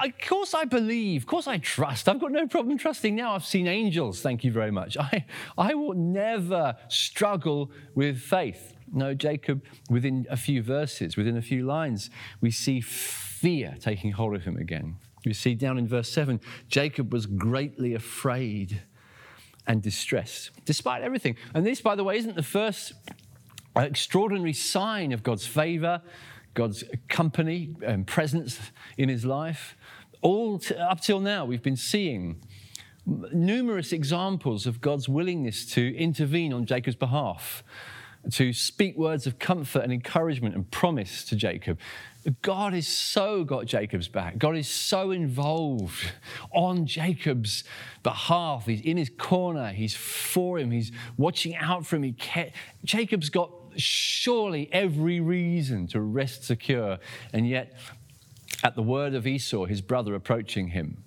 Of 0.00 0.12
course, 0.28 0.54
I 0.54 0.64
believe. 0.64 1.22
Of 1.22 1.26
course, 1.26 1.48
I 1.48 1.58
trust. 1.58 2.08
I've 2.08 2.20
got 2.20 2.30
no 2.30 2.46
problem 2.46 2.78
trusting 2.78 3.16
now. 3.16 3.34
I've 3.34 3.44
seen 3.44 3.66
angels. 3.66 4.20
Thank 4.22 4.44
you 4.44 4.52
very 4.52 4.70
much. 4.70 4.96
I, 4.96 5.24
I 5.58 5.74
will 5.74 5.94
never 5.94 6.76
struggle 6.88 7.72
with 7.94 8.20
faith. 8.20 8.76
No, 8.92 9.14
Jacob, 9.14 9.64
within 9.90 10.26
a 10.30 10.36
few 10.36 10.62
verses, 10.62 11.16
within 11.16 11.36
a 11.36 11.42
few 11.42 11.64
lines, 11.64 12.10
we 12.40 12.50
see 12.50 12.80
fear 13.42 13.74
taking 13.80 14.12
hold 14.12 14.36
of 14.36 14.44
him 14.44 14.56
again. 14.56 14.94
You 15.24 15.34
see 15.34 15.56
down 15.56 15.76
in 15.76 15.88
verse 15.88 16.08
7 16.08 16.40
Jacob 16.68 17.12
was 17.12 17.26
greatly 17.26 17.92
afraid 17.92 18.82
and 19.66 19.82
distressed, 19.82 20.50
despite 20.64 21.02
everything. 21.02 21.36
And 21.52 21.66
this, 21.66 21.80
by 21.80 21.96
the 21.96 22.04
way, 22.04 22.16
isn't 22.18 22.36
the 22.36 22.42
first 22.44 22.92
uh, 23.76 23.80
extraordinary 23.80 24.52
sign 24.52 25.10
of 25.10 25.24
God's 25.24 25.44
favor, 25.44 26.02
God's 26.54 26.84
company 27.08 27.74
and 27.84 28.06
presence 28.06 28.60
in 28.96 29.08
his 29.08 29.24
life. 29.24 29.76
All 30.20 30.60
t- 30.60 30.76
up 30.76 31.00
till 31.00 31.18
now, 31.18 31.44
we've 31.44 31.62
been 31.62 31.76
seeing 31.76 32.40
numerous 33.32 33.92
examples 33.92 34.68
of 34.68 34.80
God's 34.80 35.08
willingness 35.08 35.66
to 35.74 35.96
intervene 35.96 36.52
on 36.52 36.64
Jacob's 36.64 36.96
behalf 36.96 37.64
to 38.30 38.52
speak 38.52 38.96
words 38.96 39.26
of 39.26 39.38
comfort 39.38 39.80
and 39.80 39.92
encouragement 39.92 40.54
and 40.54 40.70
promise 40.70 41.24
to 41.24 41.36
Jacob. 41.36 41.78
God 42.40 42.72
has 42.72 42.86
so 42.86 43.42
got 43.42 43.66
Jacob's 43.66 44.06
back. 44.06 44.38
God 44.38 44.56
is 44.56 44.68
so 44.68 45.10
involved 45.10 46.12
on 46.52 46.86
Jacob's 46.86 47.64
behalf. 48.04 48.66
He's 48.66 48.80
in 48.80 48.96
his 48.96 49.10
corner. 49.18 49.72
He's 49.72 49.96
for 49.96 50.58
him. 50.58 50.70
He's 50.70 50.92
watching 51.16 51.56
out 51.56 51.84
for 51.84 51.96
him. 51.96 52.04
He 52.04 52.14
Jacob's 52.84 53.28
got 53.28 53.50
surely 53.76 54.68
every 54.72 55.20
reason 55.20 55.86
to 55.88 56.00
rest 56.00 56.44
secure. 56.44 56.98
And 57.32 57.48
yet, 57.48 57.72
at 58.62 58.76
the 58.76 58.82
word 58.82 59.14
of 59.14 59.26
Esau, 59.26 59.64
his 59.64 59.80
brother 59.80 60.14
approaching 60.14 60.68
him, 60.68 61.02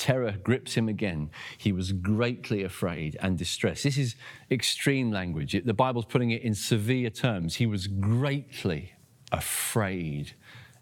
terror 0.00 0.34
grips 0.42 0.74
him 0.74 0.88
again. 0.88 1.30
He 1.58 1.72
was 1.72 1.92
greatly 1.92 2.64
afraid 2.64 3.18
and 3.20 3.36
distressed. 3.36 3.84
This 3.84 3.98
is 3.98 4.16
extreme 4.50 5.12
language. 5.12 5.54
The 5.64 5.74
Bible's 5.74 6.06
putting 6.06 6.30
it 6.30 6.42
in 6.42 6.54
severe 6.54 7.10
terms. 7.10 7.56
He 7.56 7.66
was 7.66 7.86
greatly 7.86 8.94
afraid 9.30 10.32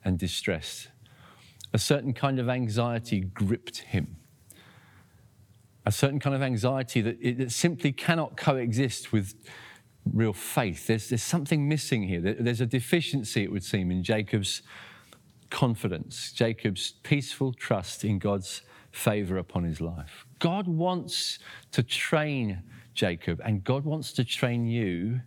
and 0.04 0.18
distressed. 0.18 0.88
A 1.75 1.78
certain 1.78 2.14
kind 2.14 2.38
of 2.38 2.48
anxiety 2.48 3.20
gripped 3.20 3.78
him. 3.78 4.16
A 5.84 5.90
certain 5.90 6.20
kind 6.20 6.37
of 6.37 6.42
anxiety 6.42 7.00
that, 7.00 7.18
it, 7.20 7.38
that 7.38 7.50
simply 7.50 7.90
cannot 7.90 8.37
coexist 8.37 9.12
with 9.12 9.34
real 10.12 10.32
faith. 10.32 10.87
There's, 10.87 11.08
there's 11.08 11.22
something 11.22 11.68
missing 11.68 12.04
here. 12.04 12.20
There's 12.20 12.60
a 12.60 12.66
deficiency, 12.66 13.42
it 13.42 13.50
would 13.50 13.64
seem, 13.64 13.90
in 13.90 14.04
Jacob's 14.04 14.62
confidence, 15.50 16.30
Jacob's 16.32 16.92
peaceful 17.02 17.52
trust 17.52 18.04
in 18.04 18.18
God's 18.18 18.62
favor 18.90 19.37
upon 19.37 19.64
his 19.64 19.80
life. 19.80 20.26
God 20.38 20.66
wants 20.66 21.38
to 21.73 21.83
train 21.83 22.62
Jacob, 22.95 23.40
and 23.45 23.62
God 23.62 23.85
wants 23.85 24.12
to 24.14 24.25
train 24.25 24.66
you 24.66 25.21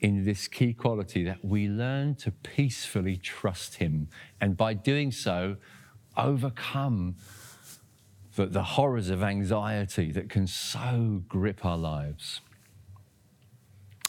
in 0.00 0.24
this 0.24 0.46
key 0.46 0.72
quality 0.72 1.24
that 1.24 1.44
we 1.44 1.68
learn 1.68 2.14
to 2.16 2.30
peacefully 2.30 3.16
trust 3.16 3.76
him, 3.76 4.08
and 4.40 4.56
by 4.56 4.74
doing 4.74 5.10
so, 5.10 5.56
overcome 6.16 7.16
the, 8.36 8.46
the 8.46 8.62
horrors 8.62 9.10
of 9.10 9.22
anxiety 9.22 10.12
that 10.12 10.28
can 10.28 10.46
so 10.46 11.22
grip 11.28 11.64
our 11.64 11.78
lives. 11.78 12.40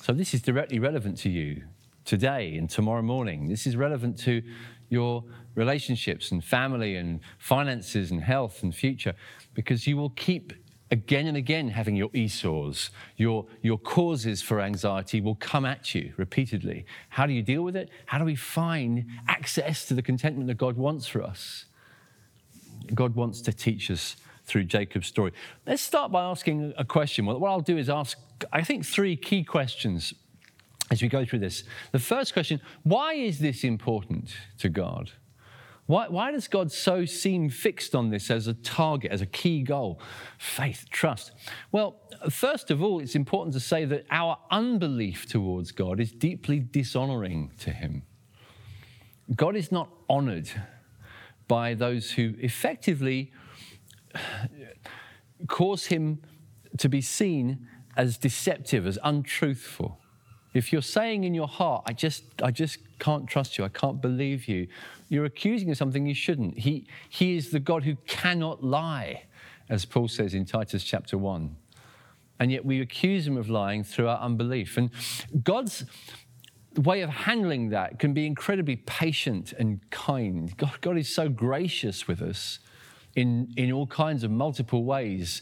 So, 0.02 0.14
this 0.14 0.34
is 0.34 0.42
directly 0.42 0.80
relevant 0.80 1.18
to 1.20 1.30
you 1.30 1.64
today 2.06 2.56
and 2.56 2.70
tomorrow 2.70 3.02
morning. 3.02 3.48
This 3.50 3.68
is 3.68 3.76
relevant 3.76 4.18
to 4.20 4.42
your 4.90 5.24
relationships 5.60 6.32
and 6.32 6.42
family 6.42 6.96
and 6.96 7.20
finances 7.38 8.12
and 8.12 8.24
health 8.24 8.64
and 8.64 8.74
future 8.74 9.14
because 9.54 9.86
you 9.86 9.98
will 9.98 10.12
keep 10.12 10.54
again 10.90 11.28
and 11.28 11.36
again 11.36 11.68
having 11.68 11.98
your 11.98 12.10
Esau's, 12.14 12.90
your, 13.18 13.46
your 13.62 13.78
causes 13.78 14.42
for 14.42 14.62
anxiety 14.62 15.20
will 15.20 15.36
come 15.36 15.66
at 15.66 15.94
you 15.94 16.14
repeatedly. 16.16 16.86
How 17.10 17.26
do 17.26 17.34
you 17.34 17.44
deal 17.44 17.62
with 17.62 17.76
it? 17.76 17.90
How 18.06 18.18
do 18.18 18.24
we 18.24 18.36
find 18.36 19.06
access 19.28 19.86
to 19.88 19.94
the 19.94 20.02
contentment 20.02 20.48
that 20.48 20.58
God 20.58 20.78
wants 20.78 21.08
for 21.08 21.22
us? 21.22 21.66
God 22.96 23.14
wants 23.14 23.42
to 23.42 23.52
teach 23.52 23.92
us 23.92 24.16
through 24.46 24.64
Jacob's 24.64 25.08
story. 25.08 25.34
Let's 25.68 25.84
start 25.84 26.10
by 26.10 26.24
asking 26.24 26.74
a 26.78 26.86
question. 26.86 27.26
What 27.26 27.52
I'll 27.52 27.60
do 27.60 27.78
is 27.78 27.90
ask, 27.90 28.18
I 28.54 28.64
think, 28.64 28.86
three 28.86 29.18
key 29.18 29.44
questions 29.44 30.14
as 30.90 31.02
we 31.02 31.10
go 31.10 31.26
through 31.26 31.40
this. 31.40 31.66
The 31.92 32.00
first 32.00 32.32
question 32.32 32.62
why 32.84 33.14
is 33.14 33.40
this 33.40 33.66
important 33.66 34.34
to 34.60 34.70
God? 34.70 35.12
Why, 35.90 36.08
why, 36.08 36.32
does 36.32 36.48
God 36.48 36.72
so 36.72 37.04
seem 37.04 37.50
fixed 37.50 37.96
on 37.96 38.12
this 38.12 38.30
as 38.30 38.46
a 38.46 38.54
target, 38.54 39.12
as 39.12 39.22
a 39.22 39.26
key 39.26 39.64
goal? 39.64 40.00
Faith, 40.38 40.86
trust. 40.92 41.32
Well, 41.72 41.96
first 42.30 42.70
of 42.70 42.84
all, 42.84 43.00
it's 43.00 43.16
important 43.16 43.56
to 43.56 43.60
say 43.60 43.86
that 43.86 44.06
our 44.12 44.38
unbelief 44.52 45.26
towards 45.26 45.72
God 45.72 46.00
is 46.00 46.12
deeply 46.12 46.60
dishonoring 46.60 47.54
to 47.62 47.72
Him. 47.72 48.04
God 49.36 49.56
is 49.56 49.72
not 49.72 49.90
honored 50.08 50.52
by 51.48 51.74
those 51.74 52.12
who 52.12 52.36
effectively 52.38 53.32
cause 55.48 55.88
Him 55.88 56.22
to 56.78 56.88
be 56.88 57.02
seen 57.02 57.68
as 57.98 58.20
deceptive, 58.20 58.86
as 58.86 59.00
untruthful. 59.04 60.00
If 60.54 60.74
you're 60.74 60.82
saying 60.82 61.24
in 61.24 61.34
your 61.34 61.48
heart, 61.48 61.84
I 61.86 61.94
just, 61.94 62.24
I 62.42 62.52
just 62.52 62.80
can't 63.00 63.28
trust 63.28 63.58
you, 63.58 63.64
I 63.64 63.70
can't 63.70 64.02
believe 64.02 64.48
you, 64.48 64.68
you're 65.10 65.26
accusing 65.26 65.70
of 65.72 65.78
something 65.78 66.06
you 66.06 66.14
shouldn't. 66.14 66.60
He, 66.60 66.86
he 67.08 67.36
is 67.36 67.52
the 67.52 67.60
God 67.60 67.84
who 67.84 67.96
cannot 68.08 68.64
lie, 68.64 69.24
as 69.70 69.86
Paul 69.86 70.08
says 70.08 70.34
in 70.34 70.46
Titus 70.46 70.84
chapter 70.84 71.18
1. 71.18 71.56
And 72.40 72.52
yet 72.52 72.64
we 72.64 72.82
accuse 72.82 73.28
him 73.28 73.38
of 73.38 73.50
lying 73.50 73.84
through 73.84 74.08
our 74.08 74.20
unbelief. 74.20 74.78
And 74.78 74.92
God's 75.44 75.86
way 76.76 77.02
of 77.02 77.10
handling 77.10 77.70
that 77.70 78.00
can 78.00 78.14
be 78.14 78.26
incredibly 78.26 78.78
patient 78.78 79.54
and 79.58 79.80
kind. 79.90 80.56
God, 80.58 80.80
God 80.82 80.98
is 80.98 81.14
so 81.14 81.28
gracious 81.30 82.08
with 82.08 82.22
us 82.22 82.60
in, 83.16 83.52
in 83.58 83.72
all 83.72 83.88
kinds 83.88 84.24
of 84.24 84.32
multiple 84.32 84.84
ways 84.84 85.42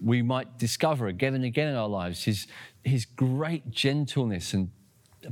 we 0.00 0.22
might 0.22 0.58
discover 0.58 1.08
again 1.08 1.34
and 1.34 1.44
again 1.44 1.68
in 1.68 1.74
our 1.74 1.88
lives 1.88 2.24
his, 2.24 2.46
his 2.88 3.04
great 3.04 3.70
gentleness 3.70 4.52
and 4.52 4.70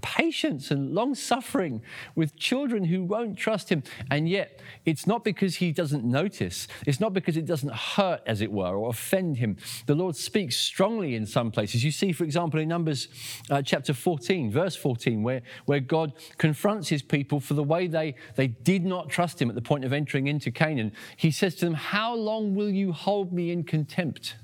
patience 0.03 0.71
and 0.71 0.95
long 0.95 1.15
suffering 1.15 1.81
with 2.15 2.37
children 2.37 2.85
who 2.85 3.05
won't 3.05 3.39
trust 3.39 3.71
him. 3.71 3.83
And 4.11 4.29
yet, 4.29 4.61
it's 4.85 5.07
not 5.07 5.25
because 5.25 5.57
he 5.57 5.73
doesn't 5.73 6.05
notice, 6.05 6.69
it's 6.87 7.01
not 7.01 7.13
because 7.13 7.37
it 7.37 7.47
doesn't 7.47 7.73
hurt, 7.73 8.23
as 8.27 8.41
it 8.41 8.51
were, 8.51 8.77
or 8.77 8.91
offend 8.91 9.37
him. 9.37 9.57
The 9.87 9.95
Lord 9.95 10.17
speaks 10.17 10.57
strongly 10.57 11.15
in 11.15 11.27
some 11.27 11.51
places. 11.51 11.85
You 11.85 11.91
see, 11.91 12.13
for 12.13 12.25
example, 12.25 12.61
in 12.61 12.69
Numbers 12.69 13.09
uh, 13.51 13.63
chapter 13.63 13.95
14, 13.95 14.51
verse 14.51 14.77
14, 14.77 15.23
where, 15.23 15.43
where 15.67 15.81
God 15.81 16.13
confronts 16.39 16.89
his 16.89 17.03
people 17.03 17.41
for 17.41 17.55
the 17.55 17.65
way 17.65 17.87
they, 17.87 18.15
they 18.35 18.49
did 18.49 18.85
not 18.85 19.09
trust 19.09 19.41
him 19.41 19.49
at 19.49 19.55
the 19.55 19.63
point 19.63 19.85
of 19.85 19.93
entering 19.93 20.27
into 20.27 20.51
Canaan. 20.51 20.93
He 21.17 21.31
says 21.31 21.55
to 21.57 21.65
them, 21.65 21.75
How 21.75 22.15
long 22.15 22.55
will 22.55 22.71
you 22.71 22.93
hold 22.93 23.33
me 23.33 23.51
in 23.51 23.65
contempt? 23.65 24.37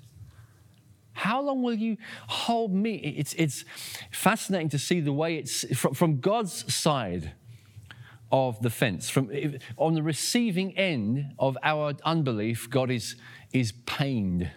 How 1.13 1.43
long 1.43 1.63
will 1.63 1.75
you 1.75 1.97
hold 2.29 2.73
me? 2.73 2.95
It's, 2.97 3.35
it's 3.35 3.65
fascinating 4.11 4.69
to 4.71 4.79
see 4.79 5.01
the 5.01 5.13
way 5.13 5.37
it's 5.37 5.65
from, 5.77 5.95
from 5.95 6.21
God's 6.21 6.73
side 6.73 7.33
of 8.31 8.61
the 8.63 8.71
fence. 8.71 9.11
From, 9.11 9.31
on 9.77 9.95
the 9.95 10.03
receiving 10.03 10.77
end 10.77 11.35
of 11.39 11.59
our 11.63 11.95
unbelief, 12.05 12.69
God 12.71 12.91
is, 12.91 13.17
is 13.53 13.73
pained, 13.85 14.51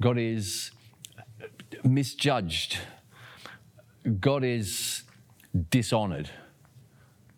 God 0.00 0.18
is 0.18 0.70
misjudged, 1.82 2.78
God 4.20 4.44
is 4.44 5.02
dishonored 5.70 6.30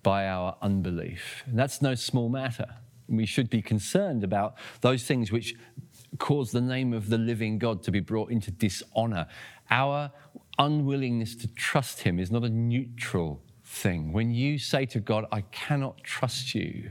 by 0.02 0.26
our 0.26 0.56
unbelief. 0.60 1.44
And 1.46 1.58
that's 1.58 1.80
no 1.80 1.94
small 1.94 2.28
matter. 2.28 2.76
We 3.08 3.26
should 3.26 3.50
be 3.50 3.62
concerned 3.62 4.24
about 4.24 4.54
those 4.80 5.04
things 5.04 5.30
which 5.30 5.54
cause 6.18 6.50
the 6.50 6.60
name 6.60 6.92
of 6.92 7.08
the 7.08 7.18
living 7.18 7.58
God 7.58 7.82
to 7.84 7.90
be 7.90 8.00
brought 8.00 8.30
into 8.30 8.50
dishonor. 8.50 9.26
Our 9.70 10.10
unwillingness 10.58 11.36
to 11.36 11.48
trust 11.48 12.00
Him 12.00 12.18
is 12.18 12.30
not 12.30 12.44
a 12.44 12.48
neutral 12.48 13.42
thing. 13.64 14.12
When 14.12 14.32
you 14.32 14.58
say 14.58 14.86
to 14.86 15.00
God, 15.00 15.26
I 15.30 15.42
cannot 15.42 16.02
trust 16.02 16.54
you, 16.54 16.90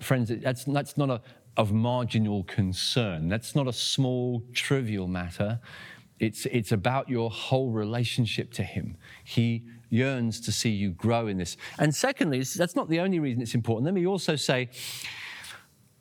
friends, 0.00 0.32
that's, 0.42 0.64
that's 0.64 0.96
not 0.96 1.10
a, 1.10 1.22
of 1.56 1.72
marginal 1.72 2.44
concern. 2.44 3.28
That's 3.28 3.54
not 3.54 3.68
a 3.68 3.72
small, 3.72 4.42
trivial 4.52 5.06
matter. 5.06 5.60
It's, 6.18 6.46
it's 6.46 6.72
about 6.72 7.08
your 7.08 7.30
whole 7.30 7.70
relationship 7.70 8.52
to 8.54 8.62
Him. 8.62 8.96
He 9.24 9.64
yearns 9.88 10.40
to 10.40 10.52
see 10.52 10.70
you 10.70 10.90
grow 10.90 11.26
in 11.26 11.36
this. 11.36 11.56
And 11.78 11.94
secondly, 11.94 12.42
that's 12.42 12.74
not 12.74 12.88
the 12.88 13.00
only 13.00 13.20
reason 13.20 13.42
it's 13.42 13.54
important. 13.54 13.84
Let 13.84 13.94
me 13.94 14.06
also 14.06 14.36
say 14.36 14.70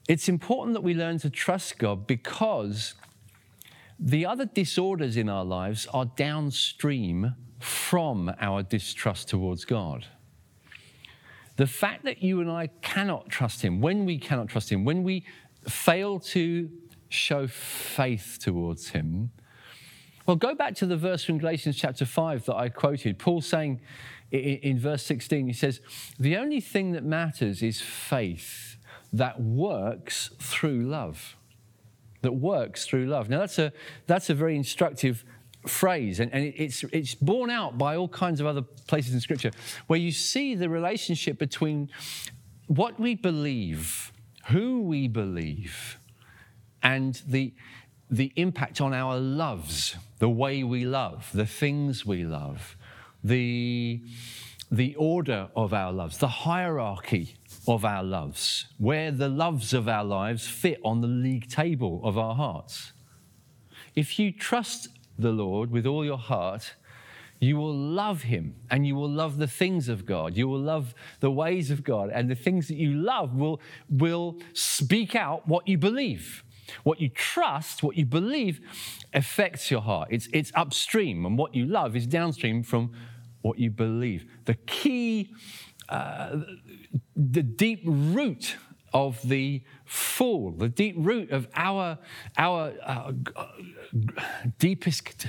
it's 0.07 0.27
important 0.27 0.73
that 0.73 0.81
we 0.81 0.93
learn 0.93 1.19
to 1.19 1.29
trust 1.29 1.77
God 1.77 2.07
because 2.07 2.95
the 3.99 4.25
other 4.25 4.45
disorders 4.45 5.15
in 5.15 5.29
our 5.29 5.45
lives 5.45 5.87
are 5.93 6.05
downstream 6.05 7.35
from 7.59 8.33
our 8.39 8.63
distrust 8.63 9.29
towards 9.29 9.65
God. 9.65 10.07
The 11.57 11.67
fact 11.67 12.05
that 12.05 12.23
you 12.23 12.41
and 12.41 12.49
I 12.49 12.67
cannot 12.81 13.29
trust 13.29 13.61
Him, 13.61 13.81
when 13.81 14.05
we 14.05 14.17
cannot 14.17 14.47
trust 14.47 14.71
Him, 14.71 14.83
when 14.83 15.03
we 15.03 15.23
fail 15.67 16.19
to 16.19 16.69
show 17.09 17.45
faith 17.45 18.39
towards 18.41 18.89
Him, 18.89 19.31
well, 20.25 20.35
go 20.35 20.55
back 20.55 20.75
to 20.75 20.85
the 20.85 20.97
verse 20.97 21.23
from 21.23 21.37
Galatians 21.37 21.77
chapter 21.77 22.05
5 22.05 22.45
that 22.45 22.55
I 22.55 22.69
quoted. 22.69 23.19
Paul 23.19 23.41
saying 23.41 23.81
in, 24.31 24.79
verse 24.79 25.03
16, 25.03 25.47
he 25.47 25.53
says, 25.53 25.81
The 26.19 26.37
only 26.37 26.61
thing 26.61 26.93
that 26.93 27.03
matters 27.03 27.61
is 27.61 27.81
faith 27.81 28.70
that 29.13 29.41
works 29.41 30.29
through 30.39 30.83
love. 30.83 31.35
That 32.21 32.33
works 32.33 32.85
through 32.85 33.07
love. 33.07 33.29
Now, 33.29 33.39
that's 33.39 33.59
a, 33.59 33.73
that's 34.07 34.29
a 34.29 34.35
very 34.35 34.55
instructive 34.55 35.25
phrase, 35.67 36.19
and, 36.19 36.33
and 36.33 36.53
it's, 36.57 36.83
it's 36.91 37.15
borne 37.15 37.49
out 37.49 37.77
by 37.77 37.95
all 37.95 38.07
kinds 38.07 38.39
of 38.39 38.47
other 38.47 38.61
places 38.61 39.13
in 39.13 39.19
Scripture 39.19 39.51
where 39.87 39.99
you 39.99 40.11
see 40.11 40.55
the 40.55 40.69
relationship 40.69 41.37
between 41.37 41.89
what 42.67 42.99
we 42.99 43.15
believe, 43.15 44.11
who 44.47 44.81
we 44.81 45.07
believe, 45.07 45.97
and 46.81 47.21
the, 47.27 47.53
the 48.09 48.31
impact 48.35 48.81
on 48.81 48.93
our 48.93 49.19
loves, 49.19 49.95
the 50.19 50.29
way 50.29 50.63
we 50.63 50.85
love, 50.85 51.29
the 51.33 51.45
things 51.45 52.05
we 52.05 52.23
love, 52.23 52.75
the, 53.23 54.01
the 54.71 54.95
order 54.95 55.49
of 55.55 55.73
our 55.73 55.91
loves, 55.91 56.17
the 56.17 56.27
hierarchy 56.27 57.35
of 57.67 57.85
our 57.85 58.03
loves, 58.03 58.65
where 58.77 59.11
the 59.11 59.29
loves 59.29 59.73
of 59.73 59.87
our 59.87 60.03
lives 60.03 60.47
fit 60.47 60.79
on 60.83 61.01
the 61.01 61.07
league 61.07 61.49
table 61.49 62.01
of 62.03 62.17
our 62.17 62.35
hearts. 62.35 62.91
If 63.95 64.17
you 64.17 64.31
trust 64.31 64.89
the 65.17 65.31
Lord 65.31 65.71
with 65.71 65.85
all 65.85 66.03
your 66.03 66.17
heart, 66.17 66.75
you 67.39 67.57
will 67.57 67.75
love 67.75 68.23
him 68.23 68.55
and 68.69 68.85
you 68.85 68.95
will 68.95 69.09
love 69.09 69.37
the 69.37 69.47
things 69.47 69.89
of 69.89 70.05
God. 70.05 70.37
You 70.37 70.47
will 70.47 70.59
love 70.59 70.93
the 71.19 71.31
ways 71.31 71.71
of 71.71 71.83
God, 71.83 72.09
and 72.11 72.29
the 72.29 72.35
things 72.35 72.67
that 72.67 72.77
you 72.77 72.93
love 72.93 73.35
will, 73.35 73.59
will 73.89 74.37
speak 74.53 75.15
out 75.15 75.47
what 75.47 75.67
you 75.67 75.77
believe. 75.77 76.43
What 76.83 77.01
you 77.01 77.09
trust, 77.09 77.83
what 77.83 77.97
you 77.97 78.05
believe, 78.05 78.61
affects 79.13 79.69
your 79.69 79.81
heart. 79.81 80.07
It's, 80.11 80.29
it's 80.31 80.51
upstream, 80.55 81.25
and 81.25 81.37
what 81.37 81.53
you 81.53 81.65
love 81.65 81.95
is 81.95 82.07
downstream 82.07 82.63
from 82.63 82.91
what 83.41 83.57
you 83.57 83.71
believe. 83.71 84.25
The 84.45 84.53
key, 84.53 85.33
the 87.15 87.43
deep 87.43 87.81
root 87.85 88.55
of 88.93 89.21
the 89.23 89.63
fall, 89.85 90.51
the 90.51 90.67
deep 90.67 90.95
root 90.97 91.31
of 91.31 91.47
our, 91.55 91.97
our 92.37 92.73
uh, 92.85 93.11
deepest 94.59 95.27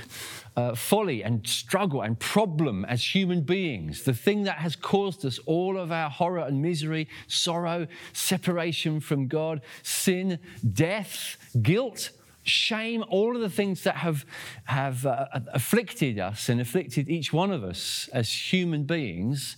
uh, 0.55 0.75
folly 0.75 1.23
and 1.23 1.47
struggle 1.47 2.01
and 2.01 2.19
problem 2.19 2.83
as 2.85 3.15
human 3.15 3.41
beings, 3.41 4.03
the 4.03 4.13
thing 4.13 4.43
that 4.43 4.57
has 4.57 4.75
caused 4.75 5.25
us 5.25 5.39
all 5.45 5.77
of 5.77 5.91
our 5.91 6.09
horror 6.09 6.39
and 6.45 6.61
misery, 6.61 7.07
sorrow, 7.27 7.87
separation 8.11 8.99
from 8.99 9.27
God, 9.27 9.61
sin, 9.81 10.39
death, 10.73 11.37
guilt, 11.61 12.11
shame, 12.43 13.03
all 13.09 13.35
of 13.35 13.41
the 13.41 13.49
things 13.49 13.83
that 13.83 13.95
have, 13.97 14.25
have 14.65 15.05
uh, 15.05 15.25
afflicted 15.53 16.19
us 16.19 16.49
and 16.49 16.59
afflicted 16.59 17.09
each 17.09 17.31
one 17.31 17.51
of 17.51 17.63
us 17.63 18.09
as 18.13 18.29
human 18.53 18.83
beings, 18.83 19.55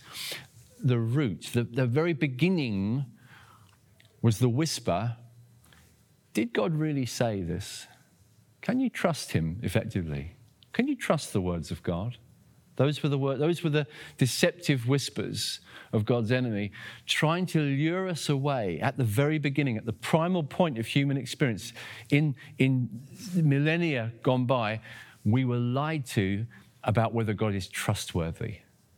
the 0.86 1.00
root, 1.00 1.50
the, 1.54 1.64
the 1.64 1.88
very 1.88 2.14
beginning 2.14 3.06
was 4.22 4.40
the 4.40 4.50
whisper 4.50 5.18
Did 6.34 6.54
God 6.54 6.76
really 6.76 7.06
say 7.06 7.42
this? 7.42 7.88
Can 8.62 8.80
you 8.80 8.90
trust 8.90 9.32
Him 9.32 9.60
effectively? 9.64 10.36
Can 10.74 10.88
you 10.88 10.96
trust 10.96 11.34
the 11.34 11.42
words 11.42 11.72
of 11.72 11.82
God? 11.82 12.18
Those 12.76 13.02
were 13.02 13.10
the, 13.10 13.18
word, 13.18 13.40
those 13.40 13.64
were 13.64 13.70
the 13.70 13.88
deceptive 14.18 14.88
whispers 14.88 15.62
of 15.94 16.04
God's 16.04 16.32
enemy, 16.32 16.72
trying 17.06 17.46
to 17.48 17.62
lure 17.62 18.10
us 18.10 18.28
away 18.28 18.80
at 18.82 18.98
the 18.98 19.06
very 19.06 19.40
beginning, 19.40 19.78
at 19.78 19.86
the 19.86 19.94
primal 19.94 20.44
point 20.44 20.78
of 20.78 20.86
human 20.86 21.16
experience. 21.16 21.72
In, 22.10 22.36
in 22.58 22.90
millennia 23.34 24.12
gone 24.24 24.46
by, 24.46 24.82
we 25.24 25.46
were 25.46 25.58
lied 25.58 26.06
to 26.08 26.46
about 26.84 27.14
whether 27.14 27.34
God 27.34 27.56
is 27.56 27.70
trustworthy 27.70 28.58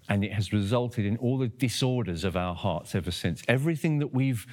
and 0.10 0.24
it 0.24 0.34
has 0.34 0.54
resulted 0.54 1.06
in 1.06 1.17
all 1.17 1.38
the 1.38 1.48
disorders 1.48 2.24
of 2.24 2.38
our 2.38 2.56
hearts 2.56 2.96
ever 2.96 3.12
since. 3.12 3.43
Everything 3.48 4.00
that 4.00 4.13
we've 4.13 4.46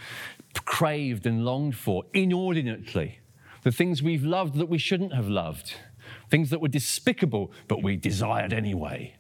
craved 0.65 1.27
and 1.27 1.45
longed 1.45 1.77
for 1.77 2.05
inordinately, 2.13 3.21
the 3.63 3.73
things 3.73 4.03
we've 4.03 4.25
loved 4.25 4.57
that 4.57 4.69
we 4.69 4.79
shouldn't 4.79 5.15
have 5.15 5.29
loved, 5.29 5.75
things 6.31 6.51
that 6.51 6.61
were 6.61 6.69
despicable 6.69 7.53
but 7.69 7.83
we 7.83 7.97
desired 7.97 8.53
anyway. 8.53 9.17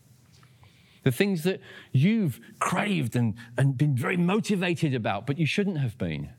The 1.05 1.13
things 1.13 1.43
that 1.45 1.61
you've 1.93 2.41
craved 2.59 3.15
and, 3.15 3.35
and 3.59 3.77
been 3.77 3.97
very 3.97 4.17
motivated 4.17 4.95
about, 4.95 5.27
but 5.27 5.39
you 5.39 5.47
shouldn't 5.47 5.79
have 5.79 5.99
been. 5.99 6.31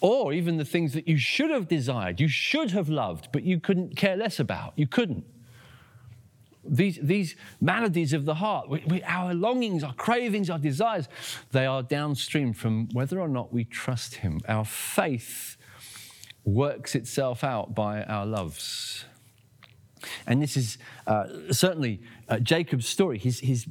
Or 0.00 0.32
even 0.32 0.56
the 0.56 0.64
things 0.64 0.94
that 0.94 1.06
you 1.06 1.18
should 1.18 1.50
have 1.50 1.68
desired, 1.68 2.20
you 2.20 2.28
should 2.28 2.70
have 2.70 2.88
loved, 2.88 3.28
but 3.32 3.42
you 3.42 3.60
couldn't 3.60 3.96
care 3.96 4.16
less 4.16 4.40
about. 4.40 4.72
You 4.76 4.86
couldn't 4.86 5.24
these, 6.68 6.98
these 7.02 7.36
maladies 7.60 8.12
of 8.12 8.24
the 8.24 8.34
heart, 8.34 8.68
we, 8.68 8.82
we, 8.86 9.02
our 9.02 9.34
longings, 9.34 9.82
our 9.82 9.94
cravings, 9.94 10.50
our 10.50 10.58
desires, 10.58 11.08
they 11.52 11.66
are 11.66 11.82
downstream 11.82 12.52
from 12.52 12.88
whether 12.92 13.20
or 13.20 13.28
not 13.28 13.52
we 13.52 13.64
trust 13.64 14.16
Him. 14.16 14.40
Our 14.48 14.64
faith 14.64 15.56
works 16.44 16.94
itself 16.94 17.42
out 17.42 17.74
by 17.74 18.02
our 18.04 18.24
loves. 18.24 19.04
And 20.26 20.40
this 20.40 20.56
is 20.56 20.78
uh, 21.06 21.24
certainly 21.50 22.00
uh, 22.28 22.38
Jacob's 22.38 22.86
story. 22.86 23.18
His, 23.18 23.40
his 23.40 23.66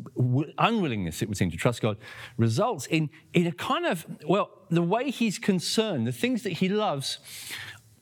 unwillingness, 0.57 1.21
it 1.21 1.29
would 1.29 1.37
seem, 1.37 1.51
to 1.51 1.57
trust 1.57 1.81
God 1.81 1.97
results 2.37 2.87
in, 2.87 3.09
in 3.33 3.47
a 3.47 3.51
kind 3.51 3.85
of, 3.85 4.05
well, 4.25 4.49
the 4.69 4.81
way 4.81 5.11
he's 5.11 5.39
concerned, 5.39 6.05
the 6.05 6.11
things 6.11 6.43
that 6.43 6.53
he 6.53 6.67
loves, 6.67 7.19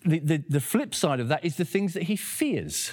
the, 0.05 0.19
the, 0.19 0.43
the 0.49 0.59
flip 0.59 0.95
side 0.95 1.19
of 1.19 1.27
that 1.27 1.45
is 1.45 1.57
the 1.57 1.65
things 1.65 1.93
that 1.93 2.03
he 2.03 2.15
fears 2.15 2.91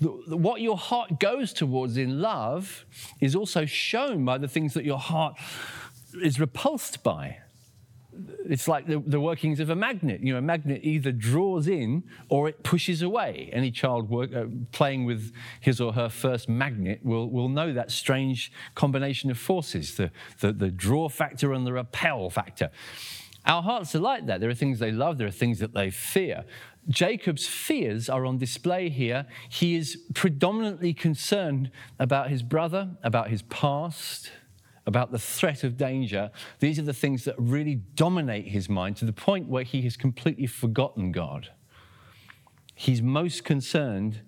what 0.00 0.60
your 0.60 0.76
heart 0.76 1.18
goes 1.18 1.52
towards 1.52 1.96
in 1.96 2.20
love 2.20 2.84
is 3.20 3.34
also 3.34 3.64
shown 3.64 4.24
by 4.24 4.38
the 4.38 4.48
things 4.48 4.74
that 4.74 4.84
your 4.84 4.98
heart 4.98 5.36
is 6.22 6.38
repulsed 6.38 7.02
by. 7.02 7.38
It's 8.48 8.66
like 8.66 8.86
the, 8.86 8.98
the, 8.98 9.20
workings 9.20 9.60
of 9.60 9.70
a 9.70 9.76
magnet. 9.76 10.20
You 10.22 10.32
know, 10.32 10.38
a 10.38 10.42
magnet 10.42 10.80
either 10.82 11.12
draws 11.12 11.68
in 11.68 12.02
or 12.28 12.48
it 12.48 12.64
pushes 12.64 13.02
away. 13.02 13.48
Any 13.52 13.70
child 13.70 14.08
work, 14.08 14.34
uh, 14.34 14.46
playing 14.72 15.04
with 15.04 15.32
his 15.60 15.80
or 15.80 15.92
her 15.92 16.08
first 16.08 16.48
magnet 16.48 17.00
will, 17.04 17.30
will 17.30 17.48
know 17.48 17.72
that 17.72 17.92
strange 17.92 18.50
combination 18.74 19.30
of 19.30 19.38
forces 19.38 19.96
the, 19.96 20.10
the, 20.40 20.52
the 20.52 20.70
draw 20.70 21.08
factor 21.08 21.52
and 21.52 21.64
the 21.66 21.72
repel 21.72 22.28
factor. 22.28 22.70
Our 23.48 23.62
hearts 23.62 23.94
are 23.94 24.00
like 24.00 24.26
that. 24.26 24.40
There 24.40 24.50
are 24.50 24.54
things 24.54 24.78
they 24.78 24.92
love, 24.92 25.16
there 25.16 25.26
are 25.26 25.32
things 25.32 25.58
that 25.60 25.72
they 25.72 25.90
fear. 25.90 26.44
Jacob's 26.88 27.46
fears 27.46 28.08
are 28.08 28.26
on 28.26 28.38
display 28.38 28.90
here. 28.90 29.26
He 29.48 29.74
is 29.74 30.04
predominantly 30.14 30.92
concerned 30.92 31.70
about 31.98 32.28
his 32.28 32.42
brother, 32.42 32.90
about 33.02 33.28
his 33.28 33.42
past, 33.42 34.30
about 34.86 35.12
the 35.12 35.18
threat 35.18 35.64
of 35.64 35.76
danger. 35.76 36.30
These 36.60 36.78
are 36.78 36.82
the 36.82 36.94
things 36.94 37.24
that 37.24 37.34
really 37.38 37.76
dominate 37.94 38.48
his 38.48 38.68
mind 38.68 38.96
to 38.98 39.04
the 39.06 39.12
point 39.12 39.48
where 39.48 39.64
he 39.64 39.82
has 39.82 39.96
completely 39.96 40.46
forgotten 40.46 41.10
God. 41.12 41.50
He's 42.74 43.02
most 43.02 43.44
concerned 43.44 44.20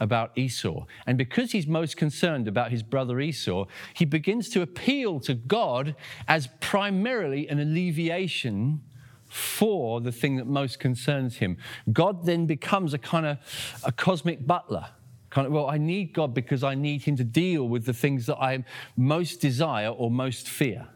about 0.00 0.36
Esau. 0.36 0.86
And 1.06 1.16
because 1.16 1.52
he's 1.52 1.66
most 1.66 1.96
concerned 1.96 2.48
about 2.48 2.70
his 2.70 2.82
brother 2.82 3.20
Esau, 3.20 3.66
he 3.94 4.04
begins 4.04 4.48
to 4.50 4.62
appeal 4.62 5.20
to 5.20 5.34
God 5.34 5.94
as 6.28 6.48
primarily 6.60 7.48
an 7.48 7.58
alleviation 7.58 8.82
for 9.28 10.00
the 10.00 10.12
thing 10.12 10.36
that 10.36 10.46
most 10.46 10.78
concerns 10.78 11.38
him. 11.38 11.56
God 11.92 12.24
then 12.24 12.46
becomes 12.46 12.94
a 12.94 12.98
kind 12.98 13.26
of 13.26 13.38
a 13.82 13.90
cosmic 13.90 14.46
butler. 14.46 14.86
Kind 15.30 15.48
of, 15.48 15.52
well, 15.52 15.68
I 15.68 15.78
need 15.78 16.12
God 16.12 16.32
because 16.32 16.62
I 16.62 16.76
need 16.76 17.02
him 17.02 17.16
to 17.16 17.24
deal 17.24 17.68
with 17.68 17.84
the 17.84 17.92
things 17.92 18.26
that 18.26 18.36
I 18.36 18.64
most 18.96 19.40
desire 19.40 19.88
or 19.88 20.10
most 20.10 20.48
fear. 20.48 20.86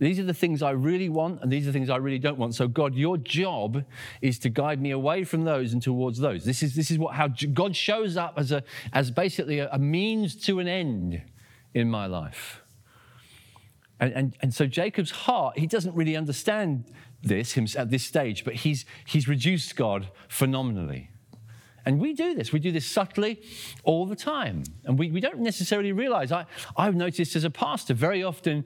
These 0.00 0.18
are 0.18 0.24
the 0.24 0.34
things 0.34 0.62
I 0.62 0.70
really 0.70 1.10
want, 1.10 1.42
and 1.42 1.52
these 1.52 1.64
are 1.64 1.66
the 1.66 1.72
things 1.74 1.90
I 1.90 1.96
really 1.96 2.18
don't 2.18 2.38
want. 2.38 2.54
So, 2.54 2.66
God, 2.66 2.94
your 2.94 3.18
job 3.18 3.84
is 4.22 4.38
to 4.38 4.48
guide 4.48 4.80
me 4.80 4.92
away 4.92 5.24
from 5.24 5.44
those 5.44 5.74
and 5.74 5.82
towards 5.82 6.18
those. 6.18 6.42
This 6.42 6.62
is, 6.62 6.74
this 6.74 6.90
is 6.90 6.98
what, 6.98 7.14
how 7.14 7.28
God 7.28 7.76
shows 7.76 8.16
up 8.16 8.34
as, 8.38 8.50
a, 8.50 8.64
as 8.94 9.10
basically 9.10 9.58
a, 9.58 9.68
a 9.70 9.78
means 9.78 10.34
to 10.46 10.58
an 10.58 10.66
end 10.66 11.20
in 11.74 11.90
my 11.90 12.06
life. 12.06 12.62
And, 14.00 14.14
and, 14.14 14.36
and 14.40 14.54
so, 14.54 14.66
Jacob's 14.66 15.10
heart, 15.10 15.58
he 15.58 15.66
doesn't 15.66 15.94
really 15.94 16.16
understand 16.16 16.86
this 17.22 17.54
at 17.76 17.90
this 17.90 18.02
stage, 18.02 18.42
but 18.42 18.54
he's, 18.54 18.86
he's 19.04 19.28
reduced 19.28 19.76
God 19.76 20.08
phenomenally. 20.28 21.10
And 21.84 22.00
we 22.00 22.14
do 22.14 22.34
this. 22.34 22.52
We 22.52 22.58
do 22.58 22.72
this 22.72 22.86
subtly 22.86 23.42
all 23.84 24.06
the 24.06 24.16
time. 24.16 24.64
And 24.84 24.98
we, 24.98 25.10
we 25.10 25.20
don't 25.20 25.40
necessarily 25.40 25.92
realize. 25.92 26.32
I, 26.32 26.46
I've 26.76 26.94
noticed 26.94 27.36
as 27.36 27.44
a 27.44 27.50
pastor 27.50 27.92
very 27.92 28.22
often 28.22 28.64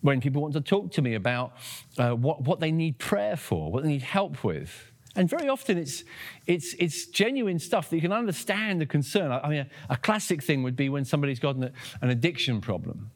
when 0.00 0.20
people 0.20 0.42
want 0.42 0.54
to 0.54 0.60
talk 0.60 0.92
to 0.92 1.02
me 1.02 1.14
about 1.14 1.52
uh, 1.98 2.10
what, 2.10 2.42
what 2.42 2.60
they 2.60 2.70
need 2.70 2.98
prayer 2.98 3.36
for, 3.36 3.72
what 3.72 3.82
they 3.82 3.88
need 3.88 4.02
help 4.02 4.44
with. 4.44 4.92
And 5.16 5.28
very 5.28 5.48
often 5.48 5.78
it's, 5.78 6.04
it's, 6.46 6.74
it's 6.74 7.06
genuine 7.06 7.58
stuff 7.58 7.90
that 7.90 7.96
you 7.96 8.02
can 8.02 8.12
understand 8.12 8.80
the 8.80 8.86
concern. 8.86 9.32
I, 9.32 9.48
mean, 9.48 9.58
a, 9.60 9.94
a, 9.94 9.96
classic 9.96 10.42
thing 10.42 10.62
would 10.62 10.76
be 10.76 10.88
when 10.88 11.04
somebody's 11.04 11.40
got 11.40 11.56
an, 11.56 11.72
an 12.00 12.10
addiction 12.10 12.60
problem. 12.60 13.10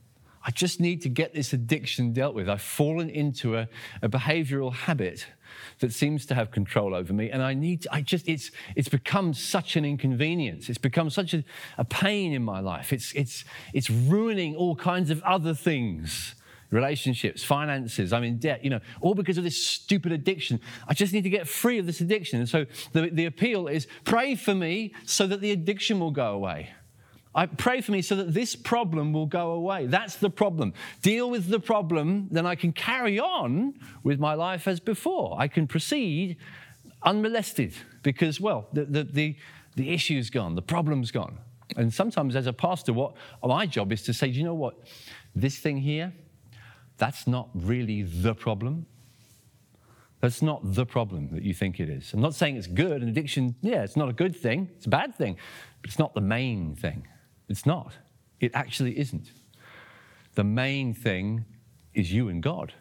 I 0.44 0.50
just 0.50 0.80
need 0.80 1.02
to 1.02 1.08
get 1.08 1.32
this 1.32 1.52
addiction 1.52 2.12
dealt 2.12 2.34
with. 2.34 2.48
I've 2.48 2.62
fallen 2.62 3.08
into 3.08 3.56
a, 3.56 3.68
a 4.02 4.08
behavioral 4.08 4.72
habit 4.72 5.26
that 5.78 5.92
seems 5.92 6.26
to 6.26 6.34
have 6.34 6.50
control 6.50 6.94
over 6.94 7.12
me. 7.12 7.30
And 7.30 7.40
I 7.40 7.54
need, 7.54 7.82
to, 7.82 7.94
I 7.94 8.00
just, 8.00 8.26
it's, 8.26 8.50
it's 8.74 8.88
become 8.88 9.34
such 9.34 9.76
an 9.76 9.84
inconvenience. 9.84 10.68
It's 10.68 10.78
become 10.78 11.10
such 11.10 11.34
a, 11.34 11.44
a 11.78 11.84
pain 11.84 12.32
in 12.32 12.42
my 12.42 12.58
life. 12.58 12.92
It's, 12.92 13.12
it's, 13.14 13.44
it's 13.72 13.88
ruining 13.88 14.56
all 14.56 14.74
kinds 14.74 15.10
of 15.10 15.22
other 15.22 15.54
things 15.54 16.34
relationships, 16.72 17.44
finances, 17.44 18.12
I'm 18.12 18.24
in 18.24 18.38
debt, 18.38 18.64
you 18.64 18.70
know, 18.70 18.80
all 19.00 19.14
because 19.14 19.38
of 19.38 19.44
this 19.44 19.64
stupid 19.64 20.10
addiction. 20.10 20.58
I 20.88 20.94
just 20.94 21.12
need 21.12 21.22
to 21.22 21.30
get 21.30 21.46
free 21.46 21.78
of 21.78 21.86
this 21.86 22.00
addiction. 22.00 22.40
And 22.40 22.48
so 22.48 22.66
the, 22.92 23.10
the 23.10 23.26
appeal 23.26 23.68
is 23.68 23.86
pray 24.04 24.34
for 24.34 24.54
me 24.54 24.94
so 25.04 25.26
that 25.28 25.40
the 25.40 25.52
addiction 25.52 26.00
will 26.00 26.10
go 26.10 26.32
away. 26.32 26.70
I 27.34 27.46
pray 27.46 27.80
for 27.80 27.92
me 27.92 28.02
so 28.02 28.16
that 28.16 28.34
this 28.34 28.56
problem 28.56 29.12
will 29.12 29.26
go 29.26 29.52
away. 29.52 29.86
That's 29.86 30.16
the 30.16 30.28
problem. 30.28 30.74
Deal 31.00 31.30
with 31.30 31.48
the 31.48 31.60
problem, 31.60 32.28
then 32.30 32.46
I 32.46 32.56
can 32.56 32.72
carry 32.72 33.18
on 33.20 33.74
with 34.02 34.18
my 34.18 34.34
life 34.34 34.68
as 34.68 34.80
before. 34.80 35.36
I 35.38 35.48
can 35.48 35.66
proceed 35.66 36.36
unmolested 37.02 37.74
because, 38.02 38.40
well, 38.40 38.68
the, 38.72 38.84
the, 38.84 39.04
the, 39.04 39.36
the 39.76 39.90
issue's 39.90 40.30
gone, 40.30 40.54
the 40.54 40.62
problem's 40.62 41.10
gone. 41.10 41.38
And 41.76 41.92
sometimes, 41.92 42.36
as 42.36 42.46
a 42.46 42.52
pastor, 42.52 42.92
what 42.92 43.14
my 43.42 43.64
job 43.64 43.92
is 43.92 44.02
to 44.02 44.12
say, 44.12 44.30
do 44.30 44.38
you 44.38 44.44
know 44.44 44.54
what? 44.54 44.74
This 45.34 45.58
thing 45.58 45.78
here, 45.78 46.12
that's 47.02 47.26
not 47.26 47.48
really 47.52 48.04
the 48.04 48.32
problem. 48.32 48.86
That's 50.20 50.40
not 50.40 50.60
the 50.62 50.86
problem 50.86 51.30
that 51.32 51.42
you 51.42 51.52
think 51.52 51.80
it 51.80 51.88
is. 51.88 52.12
I'm 52.12 52.20
not 52.20 52.32
saying 52.32 52.54
it's 52.54 52.68
good. 52.68 53.02
And 53.02 53.08
addiction, 53.10 53.56
yeah, 53.60 53.82
it's 53.82 53.96
not 53.96 54.08
a 54.08 54.12
good 54.12 54.36
thing, 54.36 54.68
it's 54.76 54.86
a 54.86 54.88
bad 54.88 55.12
thing, 55.16 55.36
but 55.80 55.90
it's 55.90 55.98
not 55.98 56.14
the 56.14 56.20
main 56.20 56.76
thing. 56.76 57.08
It's 57.48 57.66
not. 57.66 57.92
It 58.38 58.52
actually 58.54 58.96
isn't. 59.00 59.32
The 60.36 60.44
main 60.44 60.94
thing 60.94 61.44
is 61.92 62.12
you 62.12 62.28
and 62.28 62.40
God. 62.40 62.72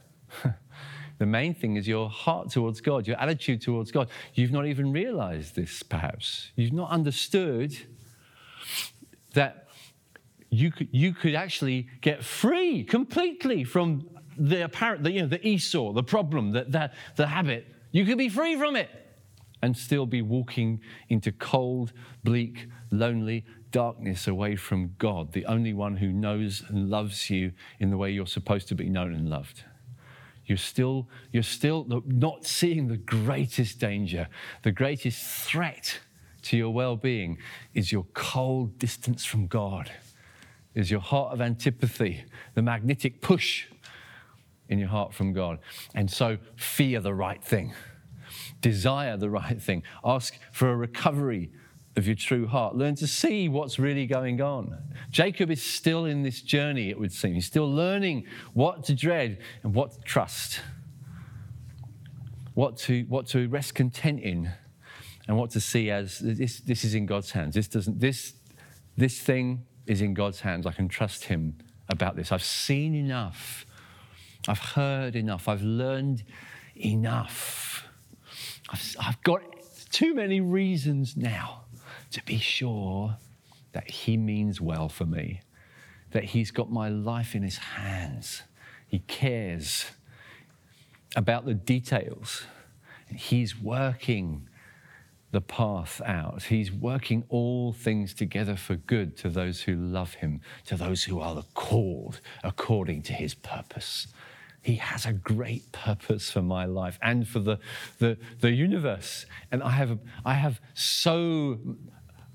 the 1.17 1.25
main 1.25 1.55
thing 1.55 1.75
is 1.75 1.88
your 1.88 2.07
heart 2.07 2.51
towards 2.51 2.79
God, 2.79 3.07
your 3.07 3.19
attitude 3.19 3.60
towards 3.63 3.91
God. 3.91 4.07
You've 4.36 4.51
not 4.51 4.67
even 4.67 4.91
realized 4.91 5.55
this, 5.55 5.81
perhaps. 5.81 6.51
You've 6.55 6.73
not 6.73 6.91
understood 6.91 7.75
that 9.34 9.67
you 10.51 10.69
could, 10.69 10.89
you 10.91 11.13
could 11.13 11.33
actually 11.33 11.87
get 12.01 12.23
free 12.23 12.83
completely 12.83 13.63
from 13.63 14.07
the 14.37 14.65
apparent, 14.65 15.03
the, 15.03 15.11
you 15.11 15.21
know, 15.21 15.27
the 15.27 15.45
Esau, 15.47 15.93
the 15.93 16.03
problem, 16.03 16.51
the, 16.51 16.65
the, 16.65 16.91
the 17.15 17.27
habit. 17.27 17.65
You 17.91 18.05
could 18.05 18.17
be 18.17 18.29
free 18.29 18.57
from 18.57 18.75
it 18.75 18.89
and 19.63 19.75
still 19.75 20.05
be 20.05 20.21
walking 20.21 20.81
into 21.09 21.31
cold, 21.31 21.93
bleak, 22.23 22.67
lonely, 22.91 23.45
darkness 23.71 24.27
away 24.27 24.57
from 24.57 24.93
God, 24.97 25.31
the 25.31 25.45
only 25.45 25.73
one 25.73 25.95
who 25.97 26.11
knows 26.11 26.63
and 26.67 26.89
loves 26.89 27.29
you 27.29 27.53
in 27.79 27.89
the 27.89 27.97
way 27.97 28.11
you're 28.11 28.27
supposed 28.27 28.67
to 28.69 28.75
be 28.75 28.89
known 28.89 29.13
and 29.13 29.29
loved. 29.29 29.63
You're 30.45 30.57
still, 30.57 31.07
you're 31.31 31.43
still 31.43 31.85
not 32.05 32.45
seeing 32.45 32.87
the 32.87 32.97
greatest 32.97 33.79
danger, 33.79 34.27
the 34.63 34.71
greatest 34.71 35.23
threat 35.23 35.99
to 36.43 36.57
your 36.57 36.71
well 36.71 36.97
being 36.97 37.37
is 37.73 37.91
your 37.91 38.05
cold 38.13 38.77
distance 38.79 39.23
from 39.23 39.47
God, 39.47 39.91
is 40.73 40.89
your 40.89 41.01
heart 41.01 41.34
of 41.34 41.41
antipathy, 41.41 42.23
the 42.53 42.62
magnetic 42.62 43.21
push 43.21 43.67
in 44.69 44.79
your 44.79 44.88
heart 44.88 45.13
from 45.13 45.34
God. 45.34 45.60
And 45.93 46.10
so 46.10 46.38
fear 46.55 47.01
the 47.01 47.13
right 47.13 47.43
thing, 47.43 47.73
desire 48.62 49.17
the 49.17 49.29
right 49.29 49.62
thing, 49.62 49.84
ask 50.03 50.39
for 50.51 50.71
a 50.71 50.75
recovery 50.75 51.51
of 51.97 52.07
your 52.07 52.15
true 52.15 52.47
heart. 52.47 52.75
Learn 52.75 52.95
to 52.95 53.07
see 53.07 53.49
what's 53.49 53.77
really 53.77 54.05
going 54.05 54.41
on. 54.41 54.77
Jacob 55.10 55.51
is 55.51 55.62
still 55.62 56.05
in 56.05 56.23
this 56.23 56.41
journey, 56.41 56.89
it 56.89 56.97
would 56.97 57.12
seem. 57.12 57.34
He's 57.34 57.45
still 57.45 57.69
learning 57.69 58.25
what 58.53 58.86
to 58.86 58.95
dread 58.95 59.39
and 59.63 59.73
what 59.73 59.91
to 59.91 59.99
trust, 60.01 60.62
what 62.53 62.77
to, 62.77 63.03
what 63.10 63.27
to 63.27 63.49
rest 63.49 63.75
content 63.75 64.21
in, 64.21 64.51
and 65.27 65.38
what 65.38 65.51
to 65.51 65.60
see 65.60 65.91
as 65.91 66.19
this, 66.19 66.62
this 66.62 66.86
is 66.86 66.95
in 66.95 67.05
God's 67.05 67.31
hands. 67.31 67.55
This, 67.55 67.67
doesn't, 67.67 67.99
this, 67.99 68.34
this 68.95 69.19
thing 69.19 69.65
is 69.87 70.01
in 70.01 70.13
God's 70.13 70.41
hands. 70.41 70.65
I 70.65 70.71
can 70.71 70.87
trust 70.87 71.25
Him 71.25 71.57
about 71.89 72.15
this. 72.15 72.31
I've 72.31 72.43
seen 72.43 72.95
enough, 72.95 73.65
I've 74.47 74.59
heard 74.59 75.15
enough, 75.15 75.47
I've 75.47 75.63
learned 75.63 76.23
enough. 76.75 77.85
I've, 78.69 78.95
I've 78.99 79.23
got 79.23 79.41
too 79.91 80.13
many 80.15 80.39
reasons 80.39 81.17
now 81.17 81.65
to 82.11 82.23
be 82.23 82.37
sure 82.37 83.17
that 83.73 83.89
He 83.89 84.17
means 84.17 84.61
well 84.61 84.89
for 84.89 85.05
me, 85.05 85.41
that 86.11 86.25
He's 86.25 86.51
got 86.51 86.71
my 86.71 86.89
life 86.89 87.35
in 87.35 87.43
His 87.43 87.57
hands. 87.57 88.43
He 88.87 88.99
cares 88.99 89.85
about 91.15 91.45
the 91.45 91.53
details. 91.53 92.43
He's 93.13 93.59
working 93.59 94.47
the 95.31 95.41
path 95.41 96.01
out. 96.05 96.43
He's 96.43 96.71
working 96.71 97.23
all 97.29 97.73
things 97.73 98.13
together 98.13 98.55
for 98.55 98.75
good 98.75 99.17
to 99.17 99.29
those 99.29 99.61
who 99.61 99.75
love 99.75 100.15
Him, 100.15 100.41
to 100.65 100.75
those 100.75 101.03
who 101.03 101.19
are 101.19 101.43
called 101.53 102.19
according 102.43 103.01
to 103.03 103.13
His 103.13 103.33
purpose. 103.33 104.07
He 104.61 104.75
has 104.75 105.05
a 105.05 105.13
great 105.13 105.71
purpose 105.71 106.29
for 106.29 106.41
my 106.41 106.65
life 106.65 106.99
and 107.01 107.27
for 107.27 107.39
the, 107.39 107.57
the, 107.97 108.17
the 108.41 108.51
universe. 108.51 109.25
And 109.51 109.63
I 109.63 109.71
have, 109.71 109.97
I 110.23 110.35
have 110.35 110.61
so 110.73 111.59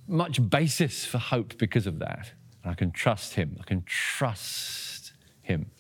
much 0.09 0.48
basis 0.48 1.04
for 1.04 1.18
hope 1.18 1.56
because 1.59 1.87
of 1.87 1.98
that. 2.00 2.32
And 2.64 2.72
I 2.72 2.74
can 2.74 2.90
trust 2.90 3.35
Him. 3.35 3.56
I 3.61 3.64
can 3.64 3.85
trust 3.85 5.12
Him. 5.42 5.70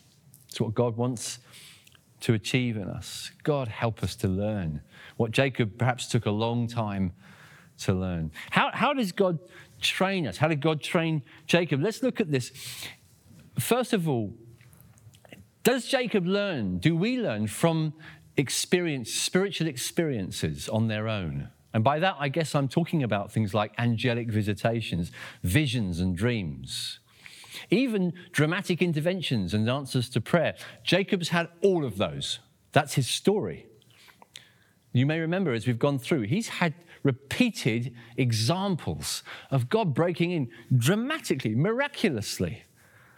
It's 0.48 0.60
what 0.60 0.74
God 0.74 0.96
wants 0.96 1.40
to 2.20 2.34
achieve 2.34 2.76
in 2.76 2.88
us. 2.88 3.30
God, 3.42 3.68
help 3.68 4.02
us 4.02 4.14
to 4.16 4.28
learn 4.28 4.82
what 5.16 5.30
Jacob 5.30 5.78
perhaps 5.78 6.08
took 6.08 6.26
a 6.26 6.30
long 6.30 6.66
time 6.66 7.12
to 7.78 7.92
learn. 7.92 8.30
How, 8.50 8.70
how 8.72 8.92
does 8.92 9.12
God 9.12 9.38
train 9.80 10.26
us? 10.26 10.38
How 10.38 10.48
did 10.48 10.60
God 10.60 10.80
train 10.80 11.22
Jacob? 11.46 11.82
Let's 11.82 12.02
look 12.02 12.20
at 12.20 12.30
this. 12.30 12.52
First 13.58 13.92
of 13.92 14.08
all, 14.08 14.34
does 15.62 15.86
Jacob 15.86 16.26
learn? 16.26 16.78
Do 16.78 16.96
we 16.96 17.18
learn 17.18 17.48
from 17.48 17.94
experience, 18.36 19.12
spiritual 19.12 19.66
experiences 19.66 20.68
on 20.68 20.88
their 20.88 21.08
own? 21.08 21.48
And 21.74 21.82
by 21.84 21.98
that, 21.98 22.16
I 22.18 22.28
guess 22.28 22.54
I'm 22.54 22.68
talking 22.68 23.02
about 23.02 23.32
things 23.32 23.52
like 23.52 23.72
angelic 23.78 24.30
visitations, 24.30 25.10
visions, 25.42 26.00
and 26.00 26.16
dreams. 26.16 27.00
Even 27.70 28.12
dramatic 28.32 28.80
interventions 28.80 29.52
and 29.52 29.68
answers 29.68 30.08
to 30.10 30.20
prayer. 30.20 30.54
Jacob's 30.84 31.30
had 31.30 31.48
all 31.62 31.84
of 31.84 31.98
those. 31.98 32.38
That's 32.72 32.94
his 32.94 33.08
story. 33.08 33.66
You 34.96 35.04
may 35.04 35.20
remember 35.20 35.52
as 35.52 35.66
we've 35.66 35.78
gone 35.78 35.98
through, 35.98 36.22
he's 36.22 36.48
had 36.48 36.72
repeated 37.02 37.94
examples 38.16 39.22
of 39.50 39.68
God 39.68 39.92
breaking 39.94 40.30
in 40.30 40.50
dramatically, 40.74 41.54
miraculously, 41.54 42.62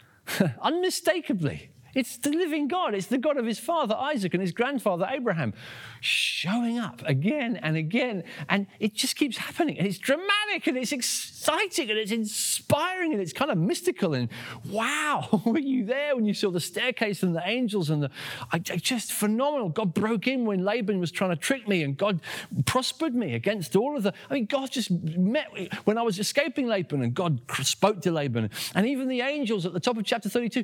unmistakably 0.61 1.69
it's 1.99 2.15
the 2.15 2.29
living 2.29 2.69
God. 2.69 2.95
It's 2.95 3.07
the 3.07 3.17
God 3.17 3.35
of 3.35 3.45
his 3.45 3.59
father 3.59 3.93
Isaac 3.93 4.33
and 4.33 4.39
his 4.39 4.53
grandfather 4.53 5.05
Abraham 5.09 5.53
showing 5.99 6.79
up 6.79 7.01
again 7.05 7.57
and 7.57 7.75
again. 7.75 8.23
And 8.47 8.67
it 8.79 8.93
just 8.93 9.17
keeps 9.17 9.35
happening. 9.35 9.77
And 9.77 9.85
it's 9.85 9.97
dramatic 9.97 10.65
and 10.67 10.77
it's 10.77 10.93
exciting 10.93 11.89
and 11.89 11.99
it's 11.99 12.13
inspiring 12.13 13.11
and 13.11 13.21
it's 13.21 13.33
kind 13.33 13.51
of 13.51 13.57
mystical. 13.57 14.13
And 14.13 14.29
wow, 14.65 15.41
were 15.45 15.59
you 15.59 15.83
there 15.83 16.15
when 16.15 16.23
you 16.23 16.33
saw 16.33 16.51
the 16.51 16.61
staircase 16.61 17.21
and 17.21 17.35
the 17.35 17.45
angels 17.45 17.89
and 17.89 18.03
the 18.03 18.09
I, 18.49 18.59
just 18.59 19.11
phenomenal. 19.11 19.67
God 19.67 19.93
broke 19.93 20.25
in 20.25 20.45
when 20.45 20.63
Laban 20.63 21.01
was 21.01 21.11
trying 21.11 21.31
to 21.31 21.35
trick 21.35 21.67
me 21.67 21.83
and 21.83 21.97
God 21.97 22.21
prospered 22.65 23.13
me 23.13 23.33
against 23.33 23.75
all 23.75 23.97
of 23.97 24.03
the. 24.03 24.13
I 24.29 24.35
mean, 24.35 24.45
God 24.45 24.71
just 24.71 24.89
met 24.89 25.53
me 25.53 25.69
when 25.83 25.97
I 25.97 26.03
was 26.03 26.17
escaping 26.17 26.65
Laban 26.65 27.01
and 27.03 27.13
God 27.13 27.41
spoke 27.61 28.01
to 28.03 28.11
Laban. 28.13 28.49
And 28.73 28.87
even 28.87 29.09
the 29.09 29.19
angels 29.19 29.65
at 29.65 29.73
the 29.73 29.81
top 29.81 29.97
of 29.97 30.05
chapter 30.05 30.29
32 30.29 30.63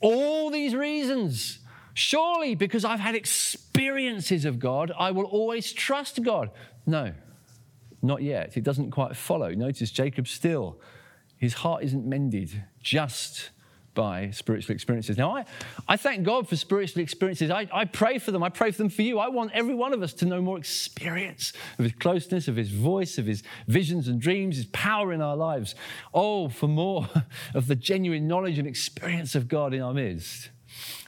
all 0.00 0.50
these 0.60 0.74
reasons. 0.74 1.58
Surely, 1.94 2.54
because 2.54 2.84
I've 2.84 3.00
had 3.00 3.14
experiences 3.14 4.44
of 4.44 4.58
God, 4.58 4.92
I 4.96 5.10
will 5.10 5.24
always 5.24 5.72
trust 5.72 6.22
God. 6.22 6.50
No, 6.86 7.12
not 8.02 8.22
yet. 8.22 8.56
It 8.56 8.64
doesn't 8.64 8.90
quite 8.90 9.16
follow. 9.16 9.50
Notice 9.52 9.90
Jacob 9.90 10.28
still, 10.28 10.80
his 11.36 11.54
heart 11.54 11.82
isn't 11.82 12.06
mended 12.06 12.64
just 12.80 13.50
by 13.94 14.30
spiritual 14.30 14.74
experiences. 14.74 15.16
Now, 15.16 15.36
I, 15.36 15.44
I 15.88 15.96
thank 15.96 16.24
God 16.24 16.48
for 16.48 16.56
spiritual 16.56 17.02
experiences. 17.02 17.50
I, 17.50 17.68
I 17.72 17.84
pray 17.84 18.18
for 18.18 18.30
them. 18.30 18.42
I 18.42 18.48
pray 18.48 18.70
for 18.70 18.78
them 18.78 18.88
for 18.88 19.02
you. 19.02 19.18
I 19.18 19.28
want 19.28 19.52
every 19.52 19.74
one 19.74 19.92
of 19.92 20.02
us 20.02 20.12
to 20.14 20.26
know 20.26 20.40
more 20.40 20.58
experience 20.58 21.52
of 21.78 21.84
His 21.84 21.94
closeness, 21.94 22.48
of 22.48 22.56
His 22.56 22.70
voice, 22.70 23.18
of 23.18 23.26
His 23.26 23.42
visions 23.66 24.08
and 24.08 24.20
dreams, 24.20 24.56
His 24.56 24.66
power 24.66 25.12
in 25.12 25.20
our 25.20 25.36
lives. 25.36 25.74
Oh, 26.14 26.48
for 26.48 26.68
more 26.68 27.08
of 27.54 27.66
the 27.66 27.76
genuine 27.76 28.28
knowledge 28.28 28.58
and 28.58 28.68
experience 28.68 29.34
of 29.34 29.48
God 29.48 29.74
in 29.74 29.82
our 29.82 29.94
midst. 29.94 30.50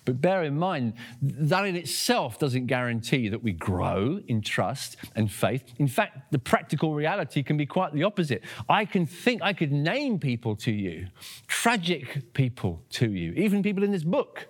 But 0.04 0.20
bear 0.20 0.42
in 0.42 0.58
mind, 0.58 0.94
that 1.22 1.64
in 1.64 1.76
itself 1.76 2.38
doesn't 2.38 2.66
guarantee 2.66 3.28
that 3.28 3.42
we 3.42 3.52
grow 3.52 4.20
in 4.26 4.40
trust 4.40 4.96
and 5.14 5.30
faith. 5.30 5.62
In 5.78 5.86
fact, 5.86 6.32
the 6.32 6.38
practical 6.38 6.94
reality 6.94 7.42
can 7.42 7.56
be 7.56 7.66
quite 7.66 7.92
the 7.92 8.02
opposite. 8.02 8.42
I 8.68 8.84
can 8.84 9.06
think, 9.06 9.42
I 9.42 9.52
could 9.52 9.70
name 9.70 10.18
people 10.18 10.56
to 10.56 10.72
you, 10.72 11.06
tragic 11.46 12.34
people 12.34 12.82
to 12.90 13.10
you, 13.12 13.32
even 13.34 13.62
people 13.62 13.84
in 13.84 13.92
this 13.92 14.02
book 14.02 14.48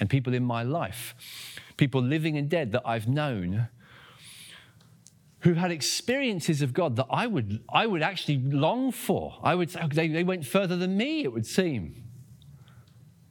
and 0.00 0.10
people 0.10 0.34
in 0.34 0.42
my 0.42 0.64
life, 0.64 1.14
people 1.76 2.02
living 2.02 2.36
and 2.36 2.48
dead 2.48 2.72
that 2.72 2.82
I've 2.84 3.06
known 3.06 3.68
who 5.40 5.54
had 5.54 5.70
experiences 5.70 6.62
of 6.62 6.72
God 6.72 6.96
that 6.96 7.06
I 7.10 7.28
would, 7.28 7.62
I 7.72 7.86
would 7.86 8.02
actually 8.02 8.38
long 8.38 8.90
for. 8.90 9.38
I 9.42 9.54
would 9.54 9.70
say 9.70 9.80
oh, 9.82 9.88
they, 9.88 10.08
they 10.08 10.24
went 10.24 10.44
further 10.44 10.76
than 10.76 10.96
me, 10.96 11.22
it 11.22 11.32
would 11.32 11.46
seem. 11.46 12.07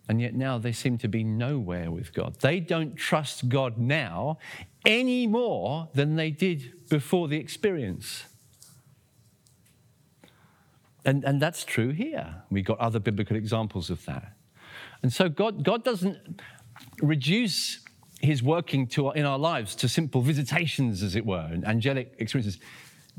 And 0.09 0.21
yet 0.21 0.33
now 0.33 0.57
they 0.57 0.71
seem 0.71 0.97
to 0.99 1.07
be 1.07 1.23
nowhere 1.23 1.91
with 1.91 2.13
God. 2.13 2.39
They 2.39 2.59
don't 2.59 2.95
trust 2.95 3.49
God 3.49 3.77
now 3.77 4.37
any 4.85 5.27
more 5.27 5.89
than 5.93 6.15
they 6.15 6.31
did 6.31 6.87
before 6.89 7.27
the 7.27 7.37
experience. 7.37 8.25
And, 11.03 11.23
and 11.23 11.41
that's 11.41 11.63
true 11.63 11.89
here. 11.89 12.43
We've 12.49 12.65
got 12.65 12.79
other 12.79 12.99
biblical 12.99 13.35
examples 13.35 13.89
of 13.89 14.03
that. 14.05 14.33
And 15.03 15.11
so 15.11 15.29
God, 15.29 15.63
God 15.63 15.83
doesn't 15.83 16.41
reduce 17.01 17.79
his 18.19 18.41
working 18.41 18.87
to, 18.87 19.11
in 19.11 19.25
our 19.25 19.37
lives 19.37 19.75
to 19.75 19.89
simple 19.89 20.21
visitations, 20.21 21.03
as 21.03 21.15
it 21.15 21.25
were, 21.25 21.47
and 21.51 21.65
angelic 21.65 22.15
experiences. 22.17 22.59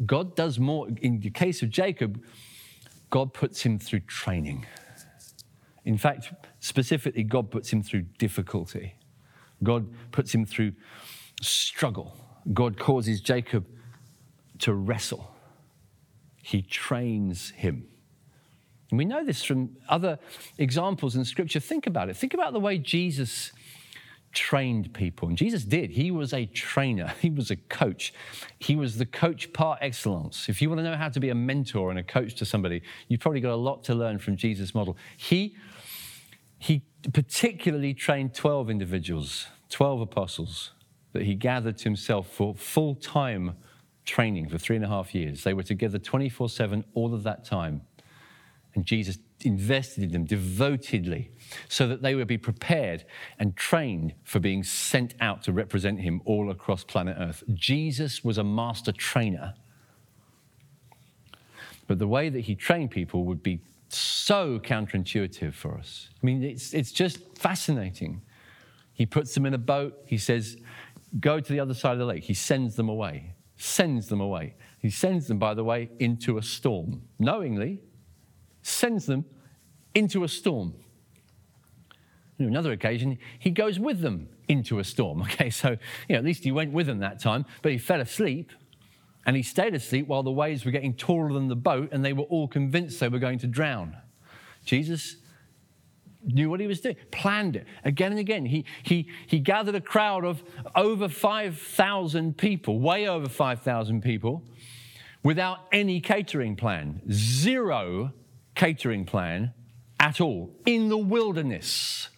God 0.05 0.35
does 0.37 0.59
more. 0.59 0.89
In 1.01 1.21
the 1.21 1.31
case 1.31 1.63
of 1.63 1.71
Jacob, 1.71 2.23
God 3.11 3.33
puts 3.33 3.63
him 3.63 3.79
through 3.79 4.01
training. 4.01 4.67
In 5.85 5.97
fact, 5.97 6.33
specifically, 6.61 7.25
God 7.25 7.51
puts 7.51 7.73
him 7.73 7.83
through 7.83 8.03
difficulty. 8.19 8.95
God 9.63 9.89
puts 10.13 10.35
him 10.35 10.45
through 10.45 10.73
struggle. 11.41 12.17
God 12.53 12.79
causes 12.79 13.21
Jacob 13.21 13.67
to 14.61 14.75
wrestle. 14.75 15.35
He 16.43 16.63
trains 16.63 17.51
him. 17.51 17.87
And 18.91 18.99
we 18.99 19.05
know 19.05 19.25
this 19.25 19.45
from 19.45 19.77
other 19.89 20.19
examples 20.57 21.15
in 21.15 21.25
Scripture. 21.25 21.61
Think 21.61 21.87
about 21.87 22.09
it. 22.09 22.17
Think 22.17 22.33
about 22.35 22.53
the 22.53 22.61
way 22.61 22.79
Jesus 22.79 23.53
trained 24.33 24.95
people. 24.95 25.29
And 25.29 25.37
Jesus 25.37 25.65
did. 25.65 25.91
He 25.91 26.11
was 26.11 26.33
a 26.33 26.47
trainer, 26.47 27.13
he 27.21 27.31
was 27.31 27.51
a 27.51 27.57
coach. 27.57 28.15
He 28.59 28.77
was 28.77 28.97
the 28.97 29.07
coach 29.07 29.53
par 29.53 29.79
excellence. 29.81 30.49
If 30.49 30.63
you 30.63 30.69
want 30.69 30.79
to 30.81 30.85
know 30.85 30.97
how 30.97 31.09
to 31.09 31.21
be 31.21 31.31
a 31.31 31.35
mentor 31.35 31.91
and 31.91 31.99
a 31.99 32.03
coach 32.03 32.35
to 32.37 32.45
somebody, 32.45 32.83
you've 33.09 33.21
probably 33.21 33.41
got 33.41 33.53
a 33.53 33.57
lot 33.57 33.85
to 33.85 33.95
learn 33.95 34.19
from 34.19 34.37
Jesus' 34.37 34.75
model. 34.75 34.97
He 35.17 35.57
he 36.59 36.83
particularly 37.13 37.95
trained 37.95 38.35
12 38.35 38.71
individuals, 38.71 39.47
12 39.71 40.01
apostles, 40.01 40.73
that 41.13 41.23
he 41.23 41.35
gathered 41.35 41.79
to 41.79 41.85
himself 41.85 42.29
for 42.29 42.55
full 42.55 42.95
time 42.95 43.57
training 44.05 44.49
for 44.49 44.59
three 44.59 44.77
and 44.77 44.85
a 44.85 44.89
half 44.89 45.15
years. 45.15 45.45
They 45.45 45.55
were 45.55 45.63
together 45.63 45.99
24 45.99 46.49
7 46.49 46.85
all 46.95 47.15
of 47.15 47.23
that 47.23 47.45
time. 47.45 47.83
And 48.75 48.85
Jesus 48.85 49.19
invested 49.45 50.05
in 50.05 50.13
them 50.13 50.25
devotedly 50.25 51.31
so 51.69 51.87
that 51.87 52.03
they 52.03 52.15
would 52.15 52.27
be 52.27 52.39
prepared 52.39 53.05
and 53.39 53.57
trained 53.57 54.15
for 54.25 54.41
being 54.41 54.63
sent 54.63 55.15
out 55.21 55.43
to 55.45 55.53
represent 55.53 56.01
him 56.01 56.21
all 56.25 56.51
across 56.51 56.85
planet 56.85 57.17
Earth. 57.19 57.43
Jesus 57.55 58.25
was 58.25 58.39
a 58.39 58.45
master 58.45 58.93
trainer. 58.93 59.55
But 61.87 61.99
the 61.99 62.09
way 62.09 62.29
that 62.29 62.41
he 62.41 62.55
trained 62.55 62.91
people 62.91 63.25
would 63.25 63.43
be 63.43 63.61
so 63.89 64.59
counterintuitive 64.59 65.55
for 65.55 65.77
us. 65.77 66.09
I 66.23 66.27
mean, 66.27 66.43
it's, 66.43 66.75
it's 66.75 66.93
just 66.93 67.39
fascinating. 67.39 68.23
He 68.93 69.07
puts 69.07 69.35
them 69.35 69.47
in 69.47 69.55
a 69.55 69.59
boat. 69.59 69.99
He 70.07 70.19
says, 70.19 70.57
Go 71.21 71.41
to 71.41 71.53
the 71.53 71.61
other 71.61 71.75
side 71.75 71.93
of 71.93 71.99
the 71.99 72.05
lake. 72.05 72.25
He 72.25 72.35
sends 72.35 72.77
them 72.77 72.89
away. 72.89 73.35
Sends 73.57 74.09
them 74.09 74.21
away. 74.21 74.55
He 74.79 74.91
sends 74.91 75.27
them, 75.27 75.39
by 75.39 75.55
the 75.55 75.65
way, 75.65 75.91
into 75.99 76.37
a 76.37 76.43
storm. 76.43 77.03
Knowingly, 77.19 77.81
sends 78.63 79.07
them 79.07 79.25
into 79.95 80.23
a 80.23 80.29
storm. 80.29 80.75
On 82.39 82.47
another 82.47 82.73
occasion, 82.73 83.19
he 83.39 83.51
goes 83.51 83.81
with 83.81 84.01
them 84.01 84.29
into 84.49 84.79
a 84.79 84.85
storm. 84.85 85.23
Okay, 85.33 85.51
so 85.51 85.71
you 85.71 85.77
know, 86.11 86.19
at 86.19 86.25
least 86.25 86.45
he 86.45 86.53
went 86.53 86.73
with 86.73 86.87
them 86.87 86.99
that 86.99 87.21
time, 87.21 87.45
but 87.63 87.73
he 87.73 87.79
fell 87.79 88.01
asleep 88.01 88.53
and 89.29 89.37
he 89.37 89.43
stayed 89.43 89.75
asleep 89.75 90.07
while 90.07 90.23
the 90.23 90.33
waves 90.33 90.65
were 90.65 90.71
getting 90.71 90.95
taller 90.95 91.35
than 91.35 91.49
the 91.49 91.55
boat 91.55 91.91
and 91.93 92.03
they 92.03 92.15
were 92.15 92.25
all 92.25 92.49
convinced 92.49 92.99
they 92.99 93.11
were 93.11 93.19
going 93.19 93.39
to 93.39 93.47
drown. 93.47 93.95
Jesus 94.65 95.17
knew 96.25 96.49
what 96.49 96.61
he 96.61 96.67
was 96.67 96.81
doing, 96.81 96.97
planned 97.11 97.55
it 97.55 97.67
again 97.85 98.11
and 98.11 98.19
again. 98.19 98.47
He, 98.47 98.65
he, 98.83 99.11
he 99.27 99.39
gathered 99.39 99.75
a 99.75 99.83
crowd 99.83 100.25
of 100.25 100.43
over 100.75 101.11
5,000 101.11 102.39
people, 102.39 102.81
way 102.81 103.07
over 103.07 103.29
5,000 103.29 104.01
people, 104.01 104.45
without 105.23 105.59
any 105.73 106.01
catering 106.01 106.57
plan, 106.57 107.03
zero 107.13 108.15
catering 108.55 109.05
plan 109.05 109.53
at 110.01 110.23
all, 110.23 110.57
in 110.65 110.89
the 110.89 110.97
wilderness. 110.97 112.09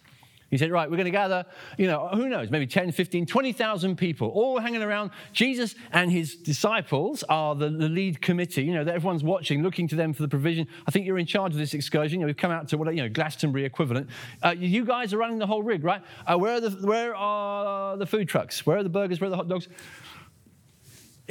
He 0.51 0.57
said, 0.57 0.69
Right, 0.69 0.89
we're 0.89 0.97
going 0.97 1.05
to 1.05 1.11
gather, 1.11 1.45
you 1.77 1.87
know, 1.87 2.09
who 2.09 2.27
knows, 2.27 2.51
maybe 2.51 2.67
10, 2.67 2.91
15, 2.91 3.25
20,000 3.25 3.95
people 3.95 4.27
all 4.27 4.59
hanging 4.59 4.83
around. 4.83 5.11
Jesus 5.31 5.75
and 5.93 6.11
his 6.11 6.35
disciples 6.35 7.23
are 7.23 7.55
the, 7.55 7.69
the 7.69 7.87
lead 7.87 8.21
committee, 8.21 8.63
you 8.63 8.73
know, 8.73 8.81
everyone's 8.81 9.23
watching, 9.23 9.63
looking 9.63 9.87
to 9.87 9.95
them 9.95 10.13
for 10.13 10.21
the 10.21 10.27
provision. 10.27 10.67
I 10.85 10.91
think 10.91 11.05
you're 11.07 11.17
in 11.17 11.25
charge 11.25 11.53
of 11.53 11.57
this 11.57 11.73
excursion. 11.73 12.19
You 12.19 12.25
know, 12.25 12.27
we've 12.27 12.37
come 12.37 12.51
out 12.51 12.67
to 12.67 12.77
what, 12.77 12.93
you 12.93 13.01
know, 13.01 13.09
Glastonbury 13.09 13.63
equivalent. 13.63 14.09
Uh, 14.43 14.53
you 14.57 14.85
guys 14.85 15.13
are 15.13 15.17
running 15.17 15.39
the 15.39 15.47
whole 15.47 15.63
rig, 15.63 15.85
right? 15.85 16.03
Uh, 16.27 16.37
where, 16.37 16.55
are 16.55 16.59
the, 16.59 16.69
where 16.85 17.15
are 17.15 17.95
the 17.95 18.05
food 18.05 18.27
trucks? 18.27 18.65
Where 18.65 18.77
are 18.77 18.83
the 18.83 18.89
burgers? 18.89 19.21
Where 19.21 19.29
are 19.29 19.31
the 19.31 19.37
hot 19.37 19.47
dogs? 19.47 19.69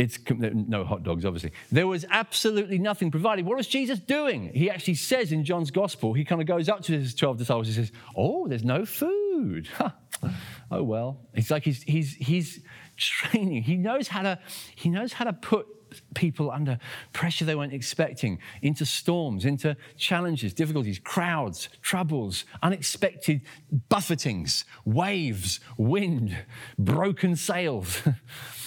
It's 0.00 0.18
no 0.30 0.82
hot 0.82 1.02
dogs, 1.02 1.26
obviously. 1.26 1.52
There 1.70 1.86
was 1.86 2.06
absolutely 2.08 2.78
nothing 2.78 3.10
provided. 3.10 3.44
What 3.44 3.58
was 3.58 3.66
Jesus 3.66 3.98
doing? 3.98 4.50
He 4.54 4.70
actually 4.70 4.94
says 4.94 5.30
in 5.30 5.44
John's 5.44 5.70
gospel, 5.70 6.14
he 6.14 6.24
kind 6.24 6.40
of 6.40 6.46
goes 6.46 6.70
up 6.70 6.80
to 6.84 6.92
his 6.98 7.14
12 7.14 7.36
disciples. 7.36 7.66
He 7.66 7.74
says, 7.74 7.92
Oh, 8.16 8.48
there's 8.48 8.64
no 8.64 8.86
food. 8.86 9.68
oh, 10.70 10.82
well. 10.82 11.20
It's 11.34 11.50
like 11.50 11.64
he's, 11.64 11.82
he's, 11.82 12.14
he's 12.14 12.62
training. 12.96 13.62
He 13.62 13.76
knows 13.76 14.08
how 14.08 14.22
to, 14.22 14.38
he 14.74 14.88
knows 14.88 15.12
how 15.12 15.26
to 15.26 15.34
put 15.34 15.66
people 16.14 16.50
under 16.50 16.78
pressure 17.12 17.44
they 17.44 17.54
weren't 17.54 17.74
expecting, 17.74 18.38
into 18.62 18.86
storms, 18.86 19.44
into 19.44 19.76
challenges, 19.98 20.54
difficulties, 20.54 20.98
crowds, 20.98 21.68
troubles, 21.82 22.46
unexpected 22.62 23.42
buffetings, 23.90 24.64
waves, 24.86 25.60
wind, 25.76 26.38
broken 26.78 27.36
sails. 27.36 28.00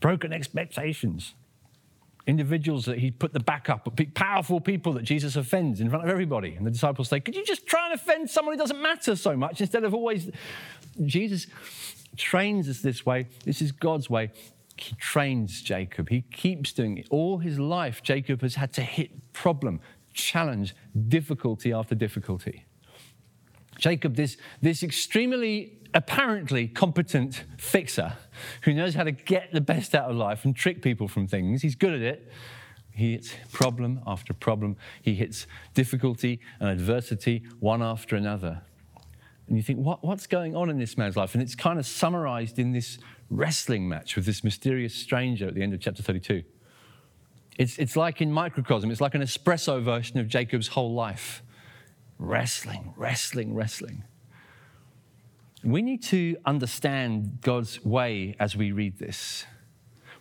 broken 0.00 0.32
expectations. 0.32 1.34
Individuals 2.26 2.84
that 2.84 2.98
he 2.98 3.10
put 3.10 3.32
the 3.32 3.40
back 3.40 3.70
up, 3.70 3.88
powerful 4.14 4.60
people 4.60 4.92
that 4.92 5.02
Jesus 5.02 5.34
offends 5.34 5.80
in 5.80 5.88
front 5.88 6.04
of 6.04 6.10
everybody. 6.10 6.54
And 6.54 6.66
the 6.66 6.70
disciples 6.70 7.08
say, 7.08 7.20
Could 7.20 7.34
you 7.34 7.44
just 7.44 7.66
try 7.66 7.86
and 7.86 7.94
offend 7.94 8.28
someone 8.28 8.54
who 8.54 8.58
doesn't 8.58 8.82
matter 8.82 9.16
so 9.16 9.34
much 9.34 9.60
instead 9.60 9.84
of 9.84 9.94
always. 9.94 10.30
Jesus 11.06 11.46
trains 12.16 12.68
us 12.68 12.80
this 12.80 13.06
way. 13.06 13.28
This 13.44 13.62
is 13.62 13.72
God's 13.72 14.10
way. 14.10 14.30
He 14.76 14.94
trains 14.96 15.62
Jacob. 15.62 16.08
He 16.08 16.22
keeps 16.22 16.72
doing 16.72 16.98
it. 16.98 17.06
All 17.10 17.38
his 17.38 17.58
life, 17.58 18.02
Jacob 18.02 18.42
has 18.42 18.56
had 18.56 18.72
to 18.74 18.82
hit 18.82 19.32
problem, 19.32 19.80
challenge, 20.12 20.74
difficulty 21.08 21.72
after 21.72 21.94
difficulty. 21.94 22.66
Jacob, 23.78 24.16
this, 24.16 24.36
this 24.60 24.82
extremely 24.82 25.77
apparently 25.94 26.68
competent 26.68 27.44
fixer 27.56 28.14
who 28.62 28.74
knows 28.74 28.94
how 28.94 29.04
to 29.04 29.12
get 29.12 29.52
the 29.52 29.60
best 29.60 29.94
out 29.94 30.10
of 30.10 30.16
life 30.16 30.44
and 30.44 30.54
trick 30.54 30.82
people 30.82 31.08
from 31.08 31.26
things. 31.26 31.62
He's 31.62 31.74
good 31.74 31.94
at 31.94 32.02
it. 32.02 32.30
He 32.92 33.12
hits 33.12 33.32
problem 33.52 34.00
after 34.06 34.34
problem. 34.34 34.76
He 35.00 35.14
hits 35.14 35.46
difficulty 35.74 36.40
and 36.58 36.68
adversity 36.68 37.44
one 37.60 37.82
after 37.82 38.16
another. 38.16 38.62
And 39.46 39.56
you 39.56 39.62
think, 39.62 39.78
what, 39.78 40.04
what's 40.04 40.26
going 40.26 40.54
on 40.54 40.68
in 40.68 40.78
this 40.78 40.98
man's 40.98 41.16
life? 41.16 41.34
And 41.34 41.42
it's 41.42 41.54
kind 41.54 41.78
of 41.78 41.86
summarized 41.86 42.58
in 42.58 42.72
this 42.72 42.98
wrestling 43.30 43.88
match 43.88 44.16
with 44.16 44.26
this 44.26 44.44
mysterious 44.44 44.94
stranger 44.94 45.48
at 45.48 45.54
the 45.54 45.62
end 45.62 45.72
of 45.72 45.80
chapter 45.80 46.02
32. 46.02 46.42
It's, 47.56 47.78
it's 47.78 47.96
like 47.96 48.20
in 48.20 48.30
microcosm, 48.30 48.90
it's 48.90 49.00
like 49.00 49.14
an 49.14 49.22
espresso 49.22 49.82
version 49.82 50.18
of 50.18 50.28
Jacob's 50.28 50.68
whole 50.68 50.92
life. 50.92 51.42
Wrestling, 52.18 52.92
wrestling, 52.96 53.54
wrestling. 53.54 54.04
We 55.64 55.82
need 55.82 56.02
to 56.04 56.36
understand 56.44 57.38
God's 57.40 57.84
way 57.84 58.36
as 58.38 58.56
we 58.56 58.72
read 58.72 58.98
this. 58.98 59.44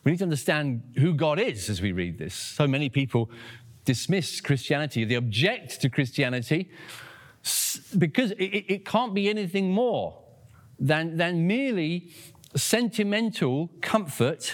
We 0.04 0.12
need 0.12 0.18
to 0.18 0.24
understand 0.24 0.82
who 0.98 1.14
God 1.14 1.40
is 1.40 1.70
as 1.70 1.82
we 1.82 1.92
read 1.92 2.18
this. 2.18 2.34
So 2.34 2.68
many 2.68 2.90
people 2.90 3.30
dismiss 3.86 4.42
Christianity, 4.42 5.06
they 5.06 5.16
object 5.16 5.82
to 5.82 5.90
Christianity 5.90 6.70
because 7.98 8.32
it, 8.32 8.66
it 8.68 8.86
can't 8.86 9.14
be 9.14 9.30
anything 9.30 9.72
more 9.72 10.18
than, 10.80 11.18
than 11.18 11.48
merely 11.48 12.10
sentimental 12.56 13.70
comfort 13.82 14.54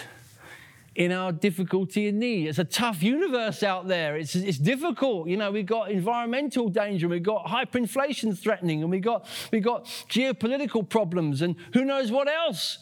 in 0.94 1.10
our 1.10 1.32
difficulty 1.32 2.06
and 2.08 2.20
need. 2.20 2.46
It's 2.46 2.58
a 2.58 2.64
tough 2.64 3.02
universe 3.02 3.62
out 3.62 3.88
there. 3.88 4.16
It's, 4.16 4.34
it's 4.34 4.58
difficult. 4.58 5.28
You 5.28 5.36
know, 5.36 5.50
we've 5.50 5.66
got 5.66 5.90
environmental 5.90 6.68
danger, 6.68 7.08
we've 7.08 7.22
got 7.22 7.46
hyperinflation 7.46 8.38
threatening, 8.38 8.82
and 8.82 8.90
we've 8.90 9.02
got, 9.02 9.26
we've 9.50 9.64
got 9.64 9.86
geopolitical 10.08 10.88
problems, 10.88 11.42
and 11.42 11.56
who 11.72 11.84
knows 11.84 12.12
what 12.12 12.28
else. 12.28 12.78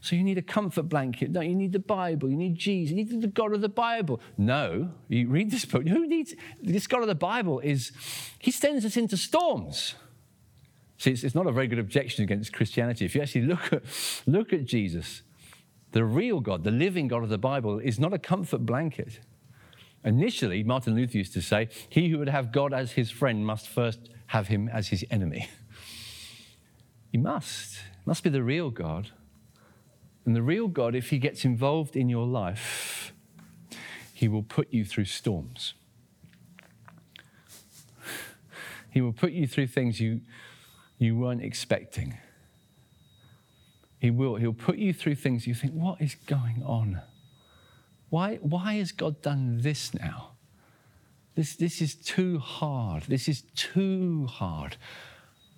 So 0.00 0.14
you 0.14 0.22
need 0.22 0.38
a 0.38 0.42
comfort 0.42 0.84
blanket. 0.84 1.30
No, 1.30 1.40
you 1.40 1.54
need 1.54 1.72
the 1.72 1.80
Bible. 1.80 2.30
You 2.30 2.36
need 2.36 2.56
Jesus. 2.56 2.90
You 2.90 2.96
need 2.96 3.20
the 3.20 3.26
God 3.26 3.52
of 3.52 3.60
the 3.60 3.68
Bible. 3.68 4.20
No, 4.38 4.90
you 5.08 5.28
read 5.28 5.50
this 5.50 5.64
book. 5.64 5.86
Who 5.88 6.06
needs 6.06 6.34
this 6.62 6.86
God 6.86 7.00
of 7.02 7.08
the 7.08 7.14
Bible? 7.14 7.60
Is 7.60 7.90
He 8.38 8.50
sends 8.50 8.84
us 8.84 8.96
into 8.96 9.16
storms. 9.16 9.94
See, 10.98 11.10
it's, 11.10 11.24
it's 11.24 11.34
not 11.34 11.46
a 11.46 11.52
very 11.52 11.66
good 11.66 11.78
objection 11.78 12.24
against 12.24 12.52
Christianity. 12.52 13.04
If 13.04 13.14
you 13.14 13.22
actually 13.22 13.42
look 13.42 13.72
at 13.72 13.82
look 14.26 14.52
at 14.52 14.64
Jesus, 14.64 15.22
the 15.96 16.04
real 16.04 16.40
God, 16.40 16.62
the 16.62 16.70
living 16.70 17.08
God 17.08 17.22
of 17.22 17.30
the 17.30 17.38
Bible, 17.38 17.78
is 17.78 17.98
not 17.98 18.12
a 18.12 18.18
comfort 18.18 18.66
blanket. 18.66 19.18
Initially, 20.04 20.62
Martin 20.62 20.94
Luther 20.94 21.16
used 21.16 21.32
to 21.32 21.40
say, 21.40 21.70
He 21.88 22.10
who 22.10 22.18
would 22.18 22.28
have 22.28 22.52
God 22.52 22.74
as 22.74 22.92
his 22.92 23.10
friend 23.10 23.46
must 23.46 23.66
first 23.66 24.10
have 24.26 24.48
him 24.48 24.68
as 24.68 24.88
his 24.88 25.06
enemy. 25.10 25.48
He 27.10 27.16
must. 27.16 27.78
Must 28.04 28.22
be 28.22 28.28
the 28.28 28.42
real 28.42 28.68
God. 28.68 29.08
And 30.26 30.36
the 30.36 30.42
real 30.42 30.68
God, 30.68 30.94
if 30.94 31.08
he 31.08 31.18
gets 31.18 31.46
involved 31.46 31.96
in 31.96 32.10
your 32.10 32.26
life, 32.26 33.14
he 34.12 34.28
will 34.28 34.42
put 34.42 34.70
you 34.74 34.84
through 34.84 35.06
storms. 35.06 35.72
He 38.90 39.00
will 39.00 39.14
put 39.14 39.32
you 39.32 39.46
through 39.46 39.68
things 39.68 39.98
you, 39.98 40.20
you 40.98 41.16
weren't 41.16 41.42
expecting. 41.42 42.18
He 44.06 44.10
will. 44.12 44.36
He'll 44.36 44.52
put 44.52 44.78
you 44.78 44.92
through 44.92 45.16
things 45.16 45.48
you 45.48 45.54
think, 45.54 45.72
what 45.72 46.00
is 46.00 46.14
going 46.14 46.62
on? 46.64 47.02
Why, 48.08 48.36
why 48.36 48.74
has 48.74 48.92
God 48.92 49.20
done 49.20 49.58
this 49.62 49.92
now? 49.94 50.34
This, 51.34 51.56
this 51.56 51.82
is 51.82 51.96
too 51.96 52.38
hard. 52.38 53.02
This 53.08 53.26
is 53.28 53.42
too 53.56 54.26
hard. 54.26 54.76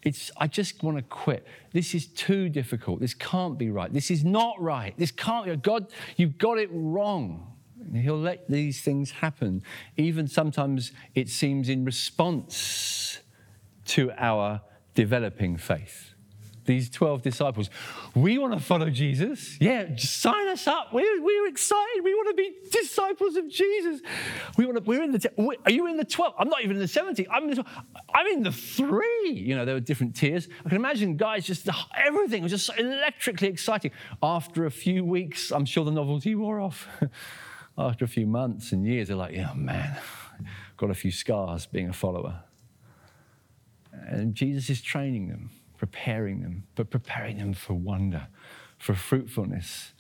It's, 0.03 0.31
I 0.39 0.47
just 0.47 0.83
want 0.83 0.97
to 0.97 1.03
quit. 1.03 1.47
This 1.75 1.95
is 1.95 2.07
too 2.07 2.49
difficult. 2.49 3.01
This 3.01 3.13
can't 3.13 3.59
be 3.59 3.69
right. 3.71 3.93
This 3.93 4.11
is 4.11 4.25
not 4.25 4.59
right. 4.59 4.95
This 4.97 5.11
can't 5.11 5.45
be. 5.45 5.55
God, 5.57 5.89
you've 6.17 6.39
got 6.39 6.57
it 6.57 6.71
wrong. 6.73 7.55
He'll 7.93 8.19
let 8.19 8.49
these 8.49 8.81
things 8.81 9.11
happen. 9.11 9.63
Even 9.99 10.27
sometimes 10.27 10.93
it 11.15 11.29
seems 11.29 11.69
in 11.69 11.85
response 11.85 13.19
to 13.89 14.11
our 14.17 14.63
developing 14.95 15.59
faith 15.59 16.08
these 16.69 16.89
12 16.91 17.23
disciples. 17.23 17.71
We 18.15 18.39
want 18.39 18.53
to 18.53 18.61
follow 18.61 18.91
Jesus. 18.91 19.57
Yeah, 19.59 19.97
sign 19.97 20.49
us 20.49 20.69
up. 20.69 20.93
We're, 20.93 21.23
we're 21.23 21.49
excited. 21.49 22.05
We 22.05 22.15
want 22.15 22.29
to 22.29 22.35
be 22.35 22.55
disciples 22.71 23.37
of 23.37 23.49
Jesus. 23.49 24.01
We 24.57 24.67
want 24.67 24.77
to, 24.77 24.85
we're 24.85 25.03
in 25.03 25.11
the, 25.11 25.57
are 25.65 25.71
you 25.71 25.89
in 25.89 25.97
the 25.97 26.05
12? 26.05 26.35
I'm 26.39 26.49
not 26.49 26.63
even 26.63 26.77
in 26.77 26.83
the 26.83 26.87
70. 26.87 27.29
I'm 27.29 27.49
in 27.49 27.57
the, 27.57 27.65
I'm 28.15 28.27
in 28.27 28.43
the 28.45 28.53
three. 28.53 29.33
You 29.33 29.57
know, 29.57 29.65
there 29.65 29.75
were 29.75 29.81
different 29.81 30.15
tiers. 30.15 30.47
I 30.65 30.69
can 30.69 30.77
imagine 30.77 31.17
guys 31.17 31.47
just, 31.47 31.69
everything 31.97 32.43
was 32.43 32.53
just 32.53 32.67
so 32.67 32.75
electrically 32.75 33.49
exciting. 33.49 33.91
After 34.23 34.67
a 34.67 34.71
few 34.71 35.05
weeks, 35.05 35.51
I'm 35.51 35.65
sure 35.65 35.85
the 35.85 35.91
novelty 35.91 36.35
wore 36.35 36.61
off. 36.61 36.87
After 37.79 38.05
a 38.05 38.09
few 38.09 38.27
months 38.27 38.73
and 38.73 38.87
years, 38.87 39.09
they're 39.09 39.17
like, 39.17 39.35
yeah, 39.35 39.55
man, 39.55 39.97
got 40.77 40.91
a 40.91 40.95
few 40.95 41.13
scars 41.13 41.65
being 41.65 41.89
a 41.89 41.93
follower. 41.95 42.43
And 43.93 44.35
Jesus 44.35 44.69
is 44.69 44.83
training 44.83 45.29
them 45.29 45.51
preparing 45.79 46.43
them, 46.43 46.65
but 46.75 46.91
preparing 46.91 47.39
them 47.39 47.55
for 47.55 47.75
wonder, 47.75 48.27
for 48.79 48.95
fruitfulness, 48.95 49.93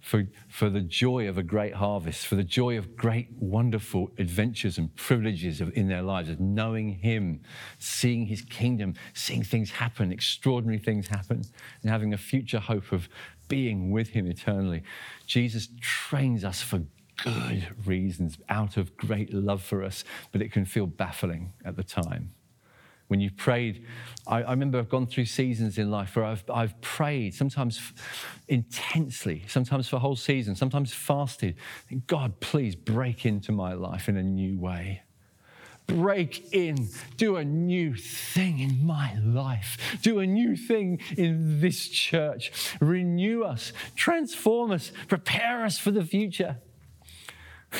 for, 0.00 0.24
for 0.48 0.68
the 0.68 0.82
joy 0.82 1.26
of 1.28 1.38
a 1.38 1.42
great 1.42 1.74
harvest, 1.74 2.26
for 2.26 2.34
the 2.34 2.44
joy 2.44 2.76
of 2.76 2.94
great, 2.94 3.28
wonderful 3.38 4.12
adventures 4.18 4.76
and 4.76 4.94
privileges 4.96 5.62
of, 5.62 5.74
in 5.74 5.88
their 5.88 6.02
lives, 6.02 6.28
of 6.28 6.40
knowing 6.40 6.90
Him, 6.90 7.40
seeing 7.78 8.26
His 8.26 8.42
kingdom, 8.42 8.94
seeing 9.14 9.42
things 9.42 9.70
happen, 9.70 10.12
extraordinary 10.12 10.78
things 10.78 11.08
happen, 11.08 11.42
and 11.82 11.90
having 11.90 12.12
a 12.12 12.18
future 12.18 12.60
hope 12.60 12.92
of 12.92 13.08
being 13.48 13.90
with 13.90 14.08
Him 14.10 14.26
eternally. 14.26 14.82
Jesus 15.26 15.68
trains 15.80 16.44
us 16.44 16.60
for 16.60 16.82
good 17.16 17.68
reasons, 17.86 18.36
out 18.50 18.76
of 18.76 18.94
great 18.98 19.32
love 19.32 19.62
for 19.62 19.82
us, 19.82 20.04
but 20.32 20.42
it 20.42 20.52
can 20.52 20.66
feel 20.66 20.86
baffling 20.86 21.54
at 21.64 21.76
the 21.76 21.84
time 21.84 22.30
when 23.08 23.20
you've 23.20 23.36
prayed. 23.36 23.86
I, 24.26 24.42
I, 24.42 24.50
remember 24.50 24.78
I've 24.78 24.88
gone 24.88 25.06
through 25.06 25.26
seasons 25.26 25.78
in 25.78 25.90
life 25.90 26.16
where 26.16 26.24
I've, 26.24 26.44
I've 26.52 26.80
prayed, 26.80 27.34
sometimes 27.34 27.92
intensely, 28.48 29.44
sometimes 29.46 29.88
for 29.88 29.96
a 29.96 29.98
whole 29.98 30.16
season, 30.16 30.54
sometimes 30.54 30.92
fasted. 30.92 31.56
God, 32.06 32.40
please 32.40 32.74
break 32.74 33.26
into 33.26 33.52
my 33.52 33.74
life 33.74 34.08
in 34.08 34.16
a 34.16 34.22
new 34.22 34.58
way. 34.58 35.02
Break 35.86 36.54
in, 36.54 36.88
do 37.18 37.36
a 37.36 37.44
new 37.44 37.94
thing 37.94 38.58
in 38.58 38.86
my 38.86 39.18
life, 39.22 39.98
do 40.00 40.18
a 40.18 40.26
new 40.26 40.56
thing 40.56 40.98
in 41.18 41.60
this 41.60 41.88
church. 41.88 42.52
Renew 42.80 43.42
us, 43.42 43.74
transform 43.94 44.70
us, 44.70 44.92
prepare 45.08 45.62
us 45.62 45.78
for 45.78 45.90
the 45.90 46.04
future. 46.04 46.56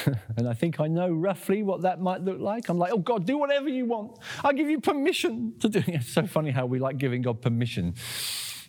and 0.37 0.49
I 0.49 0.55
think 0.55 0.81
I 0.81 0.87
know 0.87 1.11
roughly 1.11 1.63
what 1.63 1.83
that 1.83 2.01
might 2.01 2.23
look 2.23 2.41
like. 2.41 2.69
I'm 2.69 2.79
like, 2.79 2.93
oh, 2.93 2.99
God, 2.99 3.27
do 3.27 3.39
whatever 3.39 3.69
you 3.69 3.87
want. 3.87 4.19
I 4.43 4.53
give 4.53 4.69
you 4.69 4.81
permission 4.81 5.55
to 5.61 5.69
do 5.69 5.79
it. 5.81 5.89
It's 5.95 6.13
so 6.13 6.27
funny 6.27 6.51
how 6.51 6.67
we 6.67 6.79
like 6.79 6.99
giving 6.99 7.23
God 7.23 7.41
permission 7.41 7.95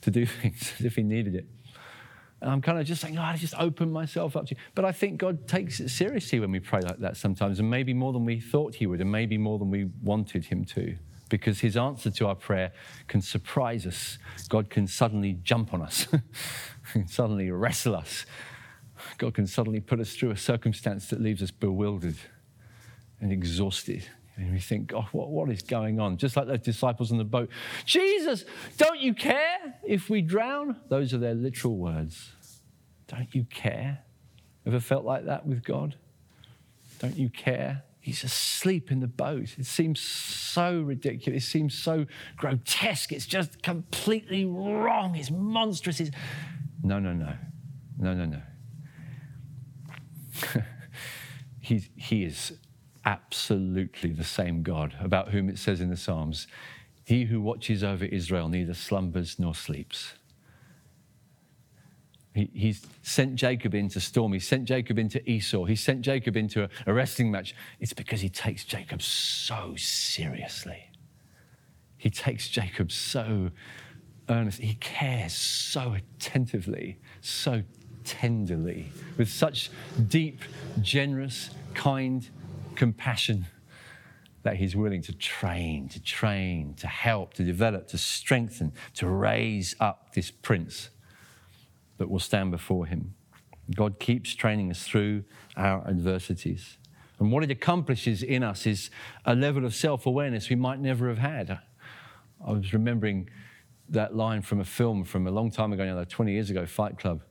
to 0.01 0.11
do 0.11 0.25
things 0.41 0.73
as 0.79 0.85
if 0.85 0.95
He 0.95 1.03
needed 1.03 1.35
it. 1.35 1.47
And 2.41 2.51
I'm 2.51 2.61
kind 2.61 2.79
of 2.79 2.85
just 2.85 3.01
saying, 3.01 3.17
oh, 3.17 3.21
I 3.21 3.37
just 3.37 3.55
open 3.57 3.91
myself 3.91 4.35
up 4.35 4.47
to 4.47 4.55
you. 4.55 4.61
But 4.75 4.85
I 4.85 4.91
think 4.91 5.17
God 5.17 5.47
takes 5.47 5.79
it 5.79 5.89
seriously 5.89 6.39
when 6.39 6.51
we 6.51 6.59
pray 6.59 6.81
like 6.81 6.99
that 6.99 7.17
sometimes, 7.17 7.59
and 7.59 7.69
maybe 7.69 7.93
more 7.93 8.13
than 8.13 8.25
we 8.25 8.39
thought 8.39 8.75
He 8.75 8.85
would, 8.85 9.01
and 9.01 9.11
maybe 9.11 9.37
more 9.37 9.57
than 9.57 9.71
we 9.71 9.85
wanted 10.03 10.45
Him 10.45 10.65
to. 10.65 10.95
Because 11.29 11.61
His 11.61 11.75
answer 11.75 12.11
to 12.11 12.27
our 12.27 12.35
prayer 12.35 12.71
can 13.07 13.21
surprise 13.21 13.87
us. 13.87 14.19
God 14.47 14.69
can 14.69 14.85
suddenly 14.85 15.39
jump 15.41 15.73
on 15.73 15.81
us, 15.81 16.07
suddenly 17.07 17.49
wrestle 17.49 17.95
us 17.95 18.25
God 19.17 19.33
can 19.33 19.47
suddenly 19.47 19.79
put 19.79 19.99
us 19.99 20.15
through 20.15 20.31
a 20.31 20.37
circumstance 20.37 21.09
that 21.09 21.21
leaves 21.21 21.41
us 21.41 21.51
bewildered 21.51 22.17
and 23.19 23.31
exhausted. 23.31 24.07
And 24.37 24.51
we 24.51 24.59
think, 24.59 24.87
God, 24.87 25.05
what, 25.11 25.29
what 25.29 25.49
is 25.49 25.61
going 25.61 25.99
on? 25.99 26.17
Just 26.17 26.35
like 26.35 26.47
those 26.47 26.59
disciples 26.59 27.11
on 27.11 27.17
the 27.17 27.23
boat. 27.23 27.49
Jesus, 27.85 28.43
don't 28.77 28.99
you 28.99 29.13
care 29.13 29.75
if 29.83 30.09
we 30.09 30.21
drown? 30.21 30.75
Those 30.89 31.13
are 31.13 31.17
their 31.17 31.33
literal 31.33 31.77
words. 31.77 32.31
Don't 33.07 33.33
you 33.33 33.45
care? 33.45 33.99
Ever 34.65 34.79
felt 34.79 35.05
like 35.05 35.25
that 35.25 35.45
with 35.45 35.63
God? 35.63 35.95
Don't 36.99 37.17
you 37.17 37.29
care? 37.29 37.83
He's 37.99 38.23
asleep 38.23 38.91
in 38.91 38.99
the 38.99 39.07
boat. 39.07 39.55
It 39.57 39.65
seems 39.65 39.99
so 39.99 40.81
ridiculous. 40.81 41.43
It 41.43 41.47
seems 41.47 41.73
so 41.73 42.05
grotesque. 42.35 43.11
It's 43.11 43.25
just 43.25 43.63
completely 43.63 44.45
wrong. 44.45 45.15
It's 45.15 45.31
monstrous. 45.31 45.99
It's... 45.99 46.11
No, 46.83 46.99
no, 46.99 47.13
no. 47.13 47.33
No, 47.97 48.13
no, 48.13 48.25
no. 48.25 48.41
he, 51.59 51.87
he 51.95 52.23
is 52.23 52.53
absolutely 53.05 54.11
the 54.11 54.23
same 54.23 54.63
God 54.63 54.95
about 54.99 55.29
whom 55.29 55.49
it 55.49 55.57
says 55.57 55.79
in 55.79 55.89
the 55.89 55.97
Psalms, 55.97 56.47
He 57.05 57.25
who 57.25 57.39
watches 57.39 57.83
over 57.83 58.05
Israel 58.05 58.49
neither 58.49 58.73
slumbers 58.73 59.37
nor 59.37 59.53
sleeps. 59.53 60.13
He, 62.33 62.49
he's 62.53 62.85
sent 63.01 63.35
Jacob 63.35 63.73
into 63.73 64.01
storm. 64.01 64.33
He 64.33 64.39
sent 64.39 64.65
Jacob 64.65 64.99
into 64.99 65.27
Esau. 65.29 65.63
He 65.63 65.75
sent 65.77 66.01
Jacob 66.01 66.35
into 66.35 66.63
a, 66.63 66.69
a 66.85 66.93
wrestling 66.93 67.31
match. 67.31 67.55
It's 67.79 67.93
because 67.93 68.19
he 68.19 68.27
takes 68.27 68.65
Jacob 68.65 69.01
so 69.01 69.75
seriously. 69.77 70.91
He 71.97 72.09
takes 72.09 72.49
Jacob 72.49 72.91
so 72.91 73.51
earnestly. 74.27 74.65
He 74.65 74.75
cares 74.75 75.33
so 75.33 75.93
attentively, 75.93 76.99
so 77.21 77.63
tenderly, 78.05 78.91
with 79.17 79.29
such 79.29 79.71
deep, 80.07 80.41
generous, 80.81 81.49
kind 81.73 82.29
compassion 82.75 83.45
that 84.43 84.57
he's 84.57 84.75
willing 84.75 85.01
to 85.01 85.13
train, 85.13 85.89
to 85.89 86.01
train, 86.01 86.75
to 86.75 86.87
help, 86.87 87.33
to 87.33 87.43
develop, 87.43 87.87
to 87.87 87.97
strengthen, 87.97 88.71
to 88.93 89.07
raise 89.09 89.75
up 89.79 90.13
this 90.13 90.29
prince 90.29 90.89
that 91.97 92.09
will 92.09 92.19
stand 92.19 92.51
before 92.51 92.85
him. 92.85 93.15
God 93.73 93.99
keeps 93.99 94.35
training 94.35 94.69
us 94.69 94.83
through 94.83 95.23
our 95.57 95.85
adversities. 95.87 96.77
And 97.17 97.31
what 97.31 97.43
it 97.43 97.49
accomplishes 97.49 98.21
in 98.21 98.43
us 98.43 98.67
is 98.67 98.91
a 99.25 99.35
level 99.35 99.65
of 99.65 99.73
self 99.73 100.05
awareness 100.05 100.49
we 100.49 100.55
might 100.55 100.79
never 100.79 101.07
have 101.09 101.17
had. 101.17 101.59
I 102.45 102.51
was 102.51 102.73
remembering 102.73 103.29
that 103.89 104.15
line 104.15 104.41
from 104.41 104.59
a 104.59 104.65
film 104.65 105.03
from 105.03 105.25
a 105.25 105.31
long 105.31 105.49
time 105.49 105.73
ago, 105.73 105.85
now, 105.85 106.03
20 106.03 106.31
years 106.31 106.49
ago, 106.49 106.65
Fight 106.65 106.99
Club. 106.99 107.23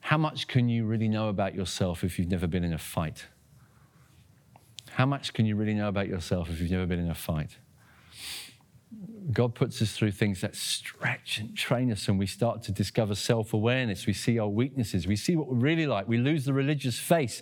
How 0.00 0.18
much 0.18 0.48
can 0.48 0.68
you 0.68 0.84
really 0.86 1.08
know 1.08 1.28
about 1.28 1.54
yourself 1.54 2.02
if 2.02 2.18
you've 2.18 2.30
never 2.30 2.46
been 2.46 2.64
in 2.64 2.72
a 2.72 2.78
fight? 2.78 3.26
How 4.92 5.06
much 5.06 5.32
can 5.32 5.46
you 5.46 5.56
really 5.56 5.74
know 5.74 5.88
about 5.88 6.08
yourself 6.08 6.50
if 6.50 6.60
you've 6.60 6.70
never 6.70 6.86
been 6.86 6.98
in 6.98 7.10
a 7.10 7.14
fight? 7.14 7.58
God 9.32 9.54
puts 9.54 9.80
us 9.80 9.92
through 9.92 10.10
things 10.12 10.40
that 10.40 10.56
stretch 10.56 11.38
and 11.38 11.56
train 11.56 11.92
us, 11.92 12.08
and 12.08 12.18
we 12.18 12.26
start 12.26 12.62
to 12.64 12.72
discover 12.72 13.14
self 13.14 13.52
awareness. 13.54 14.06
We 14.06 14.12
see 14.12 14.38
our 14.38 14.48
weaknesses. 14.48 15.06
We 15.06 15.16
see 15.16 15.36
what 15.36 15.48
we're 15.48 15.56
really 15.56 15.86
like. 15.86 16.08
We 16.08 16.18
lose 16.18 16.44
the 16.44 16.52
religious 16.52 16.98
face. 16.98 17.40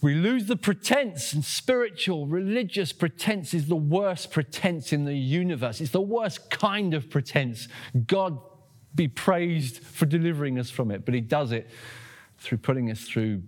We 0.00 0.16
lose 0.16 0.46
the 0.46 0.56
pretense, 0.56 1.32
and 1.32 1.44
spiritual, 1.44 2.26
religious 2.26 2.92
pretense 2.92 3.54
is 3.54 3.68
the 3.68 3.76
worst 3.76 4.32
pretense 4.32 4.92
in 4.92 5.04
the 5.04 5.14
universe. 5.14 5.80
It's 5.80 5.92
the 5.92 6.00
worst 6.00 6.50
kind 6.50 6.92
of 6.92 7.08
pretense. 7.08 7.68
God 8.08 8.38
be 8.94 9.08
praised 9.08 9.78
for 9.82 10.06
delivering 10.06 10.58
us 10.58 10.70
from 10.70 10.90
it, 10.90 11.04
but 11.04 11.14
He 11.14 11.20
does 11.20 11.52
it 11.52 11.68
through 12.38 12.58
putting 12.58 12.90
us 12.90 13.02
through 13.02 13.42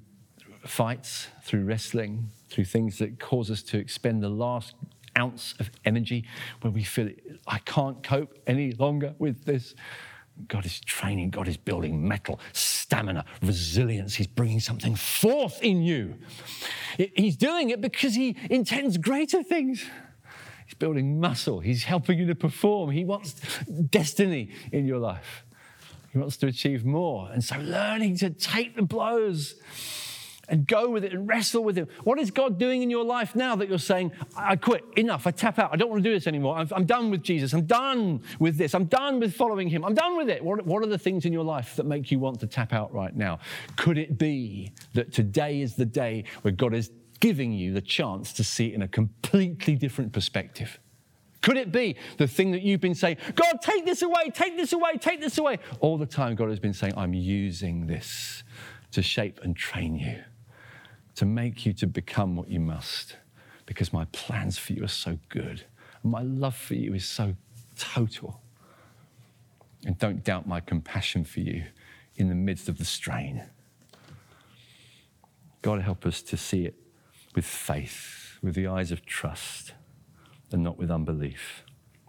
fights, 0.64 1.28
through 1.42 1.64
wrestling, 1.64 2.30
through 2.48 2.64
things 2.64 2.98
that 2.98 3.18
cause 3.18 3.50
us 3.50 3.62
to 3.62 3.78
expend 3.78 4.22
the 4.22 4.28
last 4.28 4.74
ounce 5.18 5.54
of 5.58 5.70
energy 5.84 6.24
when 6.60 6.72
we 6.72 6.82
feel 6.82 7.10
I 7.46 7.58
can't 7.58 8.02
cope 8.02 8.38
any 8.46 8.72
longer 8.72 9.14
with 9.18 9.44
this. 9.44 9.74
God 10.48 10.66
is 10.66 10.80
training, 10.80 11.30
God 11.30 11.46
is 11.46 11.56
building 11.56 12.06
mettle, 12.06 12.40
stamina, 12.52 13.24
resilience. 13.40 14.16
He's 14.16 14.26
bringing 14.26 14.58
something 14.58 14.96
forth 14.96 15.62
in 15.62 15.82
you. 15.82 16.16
He's 16.96 17.36
doing 17.36 17.70
it 17.70 17.80
because 17.80 18.16
He 18.16 18.36
intends 18.50 18.98
greater 18.98 19.44
things. 19.44 19.84
Building 20.84 21.18
muscle, 21.18 21.60
He's 21.60 21.84
helping 21.84 22.18
you 22.18 22.26
to 22.26 22.34
perform. 22.34 22.90
He 22.90 23.06
wants 23.06 23.36
destiny 23.88 24.50
in 24.70 24.86
your 24.86 24.98
life, 24.98 25.46
He 26.12 26.18
wants 26.18 26.36
to 26.36 26.46
achieve 26.46 26.84
more. 26.84 27.30
And 27.32 27.42
so, 27.42 27.56
learning 27.56 28.18
to 28.18 28.28
take 28.28 28.76
the 28.76 28.82
blows 28.82 29.54
and 30.50 30.66
go 30.66 30.90
with 30.90 31.02
it 31.02 31.14
and 31.14 31.26
wrestle 31.26 31.64
with 31.64 31.78
it. 31.78 31.88
What 32.02 32.18
is 32.18 32.30
God 32.30 32.58
doing 32.58 32.82
in 32.82 32.90
your 32.90 33.02
life 33.02 33.34
now 33.34 33.56
that 33.56 33.66
you're 33.66 33.78
saying, 33.78 34.12
I 34.36 34.56
quit, 34.56 34.84
enough, 34.94 35.26
I 35.26 35.30
tap 35.30 35.58
out, 35.58 35.72
I 35.72 35.76
don't 35.76 35.88
want 35.88 36.04
to 36.04 36.06
do 36.06 36.14
this 36.14 36.26
anymore, 36.26 36.58
I'm, 36.58 36.68
I'm 36.70 36.84
done 36.84 37.10
with 37.10 37.22
Jesus, 37.22 37.54
I'm 37.54 37.64
done 37.64 38.20
with 38.38 38.58
this, 38.58 38.74
I'm 38.74 38.84
done 38.84 39.20
with 39.20 39.34
following 39.34 39.68
Him, 39.68 39.86
I'm 39.86 39.94
done 39.94 40.18
with 40.18 40.28
it? 40.28 40.44
What, 40.44 40.66
what 40.66 40.82
are 40.82 40.86
the 40.86 40.98
things 40.98 41.24
in 41.24 41.32
your 41.32 41.44
life 41.44 41.76
that 41.76 41.86
make 41.86 42.10
you 42.10 42.18
want 42.18 42.40
to 42.40 42.46
tap 42.46 42.74
out 42.74 42.92
right 42.92 43.16
now? 43.16 43.38
Could 43.76 43.96
it 43.96 44.18
be 44.18 44.72
that 44.92 45.14
today 45.14 45.62
is 45.62 45.76
the 45.76 45.86
day 45.86 46.24
where 46.42 46.52
God 46.52 46.74
is 46.74 46.90
giving 47.20 47.52
you 47.52 47.72
the 47.72 47.80
chance 47.80 48.32
to 48.34 48.44
see 48.44 48.68
it 48.68 48.74
in 48.74 48.82
a 48.82 48.88
completely 48.88 49.76
different 49.76 50.12
perspective? 50.12 50.78
Could 51.42 51.58
it 51.58 51.70
be 51.70 51.96
the 52.16 52.26
thing 52.26 52.52
that 52.52 52.62
you've 52.62 52.80
been 52.80 52.94
saying, 52.94 53.18
God, 53.34 53.58
take 53.60 53.84
this 53.84 54.00
away, 54.00 54.30
take 54.32 54.56
this 54.56 54.72
away, 54.72 54.96
take 54.98 55.20
this 55.20 55.36
away? 55.36 55.58
All 55.80 55.98
the 55.98 56.06
time, 56.06 56.36
God 56.36 56.48
has 56.48 56.58
been 56.58 56.72
saying, 56.72 56.94
I'm 56.96 57.12
using 57.12 57.86
this 57.86 58.42
to 58.92 59.02
shape 59.02 59.40
and 59.42 59.54
train 59.54 59.96
you 59.96 60.22
to 61.16 61.26
make 61.26 61.66
you 61.66 61.72
to 61.74 61.86
become 61.86 62.36
what 62.36 62.48
you 62.48 62.60
must 62.60 63.16
because 63.66 63.92
my 63.92 64.06
plans 64.06 64.56
for 64.56 64.72
you 64.72 64.84
are 64.84 64.88
so 64.88 65.18
good. 65.28 65.64
And 66.02 66.12
my 66.12 66.22
love 66.22 66.56
for 66.56 66.74
you 66.74 66.94
is 66.94 67.04
so 67.04 67.34
total. 67.76 68.40
And 69.84 69.98
don't 69.98 70.24
doubt 70.24 70.46
my 70.46 70.60
compassion 70.60 71.24
for 71.24 71.40
you 71.40 71.64
in 72.16 72.28
the 72.28 72.34
midst 72.34 72.68
of 72.68 72.78
the 72.78 72.84
strain. 72.84 73.44
God 75.62 75.82
help 75.82 76.06
us 76.06 76.22
to 76.22 76.36
see 76.36 76.64
it 76.64 76.74
with 77.34 77.44
faith, 77.44 78.38
with 78.42 78.54
the 78.54 78.66
eyes 78.66 78.92
of 78.92 79.04
trust, 79.04 79.74
and 80.52 80.62
not 80.62 80.78
with 80.78 80.90
unbelief. 80.90 81.64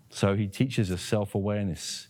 So 0.09 0.35
he 0.35 0.47
teaches 0.47 0.91
us 0.91 1.01
self 1.01 1.35
awareness 1.35 2.07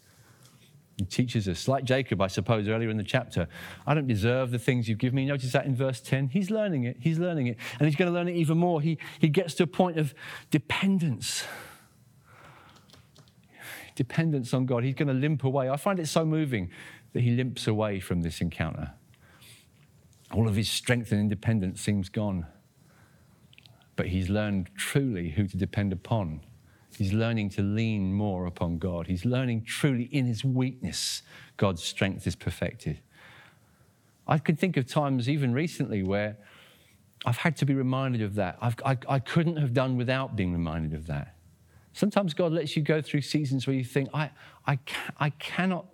he 0.97 1.03
teaches 1.03 1.47
us, 1.49 1.67
like 1.67 1.83
Jacob, 1.83 2.21
I 2.21 2.27
suppose, 2.27 2.69
earlier 2.69 2.89
in 2.89 2.95
the 2.95 3.03
chapter, 3.03 3.49
I 3.85 3.93
don't 3.93 4.07
deserve 4.07 4.51
the 4.51 4.59
things 4.59 4.87
you've 4.87 4.97
given 4.97 5.15
me. 5.15 5.25
Notice 5.25 5.51
that 5.51 5.65
in 5.65 5.75
verse 5.75 5.99
10. 5.99 6.29
He's 6.29 6.49
learning 6.49 6.85
it. 6.85 6.97
He's 7.01 7.19
learning 7.19 7.47
it. 7.47 7.57
And 7.79 7.87
he's 7.87 7.97
going 7.97 8.09
to 8.09 8.17
learn 8.17 8.29
it 8.29 8.35
even 8.35 8.57
more. 8.57 8.81
He, 8.81 8.97
he 9.19 9.27
gets 9.27 9.55
to 9.55 9.63
a 9.63 9.67
point 9.67 9.97
of 9.97 10.13
dependence. 10.51 11.45
Dependence 13.95 14.53
on 14.53 14.65
God. 14.65 14.85
He's 14.85 14.95
going 14.95 15.09
to 15.09 15.13
limp 15.13 15.43
away. 15.43 15.69
I 15.69 15.75
find 15.75 15.99
it 15.99 16.07
so 16.07 16.23
moving 16.23 16.69
that 17.11 17.21
he 17.21 17.31
limps 17.31 17.67
away 17.67 17.99
from 17.99 18.21
this 18.21 18.39
encounter. 18.39 18.93
All 20.31 20.47
of 20.47 20.55
his 20.55 20.69
strength 20.69 21.11
and 21.11 21.19
independence 21.19 21.81
seems 21.81 22.07
gone. 22.07 22.47
But 23.95 24.07
he's 24.07 24.29
learned 24.29 24.69
truly 24.75 25.29
who 25.29 25.47
to 25.47 25.57
depend 25.57 25.93
upon 25.93 26.41
He's 26.97 27.13
learning 27.13 27.49
to 27.51 27.61
lean 27.61 28.13
more 28.13 28.45
upon 28.45 28.77
God. 28.77 29.07
He's 29.07 29.25
learning 29.25 29.63
truly 29.63 30.03
in 30.03 30.25
his 30.25 30.43
weakness, 30.45 31.23
God's 31.57 31.83
strength 31.83 32.25
is 32.25 32.35
perfected. 32.35 32.99
I 34.27 34.37
could 34.37 34.57
think 34.57 34.77
of 34.77 34.87
times, 34.87 35.29
even 35.29 35.53
recently, 35.53 36.03
where 36.03 36.37
I've 37.25 37.37
had 37.37 37.57
to 37.57 37.65
be 37.65 37.73
reminded 37.73 38.21
of 38.21 38.35
that. 38.35 38.57
I, 38.61 38.97
I 39.07 39.19
couldn't 39.19 39.57
have 39.57 39.73
done 39.73 39.97
without 39.97 40.35
being 40.35 40.51
reminded 40.51 40.93
of 40.93 41.07
that. 41.07 41.35
Sometimes 41.93 42.33
God 42.33 42.51
lets 42.51 42.75
you 42.75 42.81
go 42.81 43.01
through 43.01 43.21
seasons 43.21 43.67
where 43.67 43.75
you 43.75 43.83
think, 43.83 44.09
I, 44.13 44.31
I, 44.65 44.77
ca- 44.77 45.13
I 45.19 45.29
cannot 45.31 45.85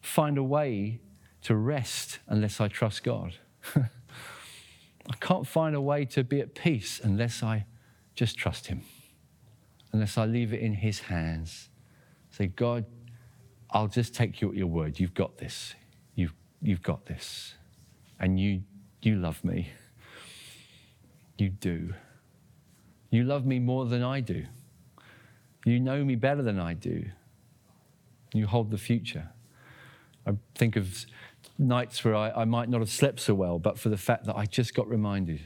find 0.00 0.38
a 0.38 0.42
way 0.42 1.00
to 1.42 1.54
rest 1.54 2.18
unless 2.26 2.60
I 2.60 2.68
trust 2.68 3.04
God. 3.04 3.34
I 5.10 5.16
can't 5.16 5.46
find 5.46 5.74
a 5.74 5.80
way 5.80 6.04
to 6.06 6.24
be 6.24 6.40
at 6.40 6.54
peace 6.54 7.00
unless 7.02 7.42
I 7.42 7.66
just 8.14 8.36
trust 8.36 8.68
Him 8.68 8.82
unless 9.92 10.16
I 10.16 10.24
leave 10.24 10.52
it 10.52 10.60
in 10.60 10.74
His 10.74 11.00
hands. 11.00 11.68
Say, 12.30 12.46
God, 12.46 12.86
I'll 13.70 13.88
just 13.88 14.14
take 14.14 14.40
you 14.40 14.48
at 14.48 14.56
your 14.56 14.66
word. 14.66 14.98
You've 14.98 15.14
got 15.14 15.38
this. 15.38 15.74
You've, 16.14 16.34
you've 16.60 16.82
got 16.82 17.06
this. 17.06 17.54
And 18.18 18.40
you, 18.40 18.62
you 19.02 19.16
love 19.16 19.44
me. 19.44 19.70
You 21.36 21.50
do. 21.50 21.94
You 23.10 23.24
love 23.24 23.44
me 23.44 23.58
more 23.58 23.84
than 23.84 24.02
I 24.02 24.20
do. 24.20 24.46
You 25.64 25.78
know 25.78 26.04
me 26.04 26.16
better 26.16 26.42
than 26.42 26.58
I 26.58 26.74
do. 26.74 27.04
You 28.32 28.46
hold 28.46 28.70
the 28.70 28.78
future. 28.78 29.28
I 30.26 30.32
think 30.54 30.76
of 30.76 31.04
nights 31.62 32.04
where 32.04 32.14
I, 32.14 32.30
I 32.30 32.44
might 32.44 32.68
not 32.68 32.80
have 32.80 32.90
slept 32.90 33.20
so 33.20 33.34
well, 33.34 33.58
but 33.58 33.78
for 33.78 33.88
the 33.88 33.96
fact 33.96 34.26
that 34.26 34.36
I 34.36 34.46
just 34.46 34.74
got 34.74 34.88
reminded 34.88 35.40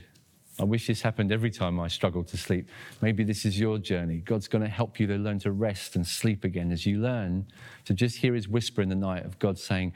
I 0.59 0.65
wish 0.65 0.87
this 0.87 1.03
happened 1.03 1.33
every 1.33 1.51
time 1.51 1.79
I 1.79 1.89
struggle 1.89 2.25
to 2.25 2.37
sleep. 2.37 2.69
Maybe 3.03 3.25
this 3.25 3.45
is 3.45 3.61
your 3.61 3.79
journey. 3.79 4.19
God's 4.19 4.49
going 4.49 4.63
to 4.63 4.71
help 4.71 4.99
you 4.99 5.07
to 5.09 5.17
learn 5.17 5.39
to 5.41 5.53
rest 5.53 5.97
and 5.97 6.07
sleep 6.07 6.45
again 6.45 6.73
as 6.73 6.87
you 6.87 6.99
learn 6.99 7.47
to 7.85 7.93
just 7.93 8.17
hear 8.17 8.35
his 8.35 8.49
whisper 8.49 8.81
in 8.81 8.89
the 8.89 8.95
night 8.95 9.25
of 9.27 9.39
God 9.39 9.59
saying, 9.59 9.93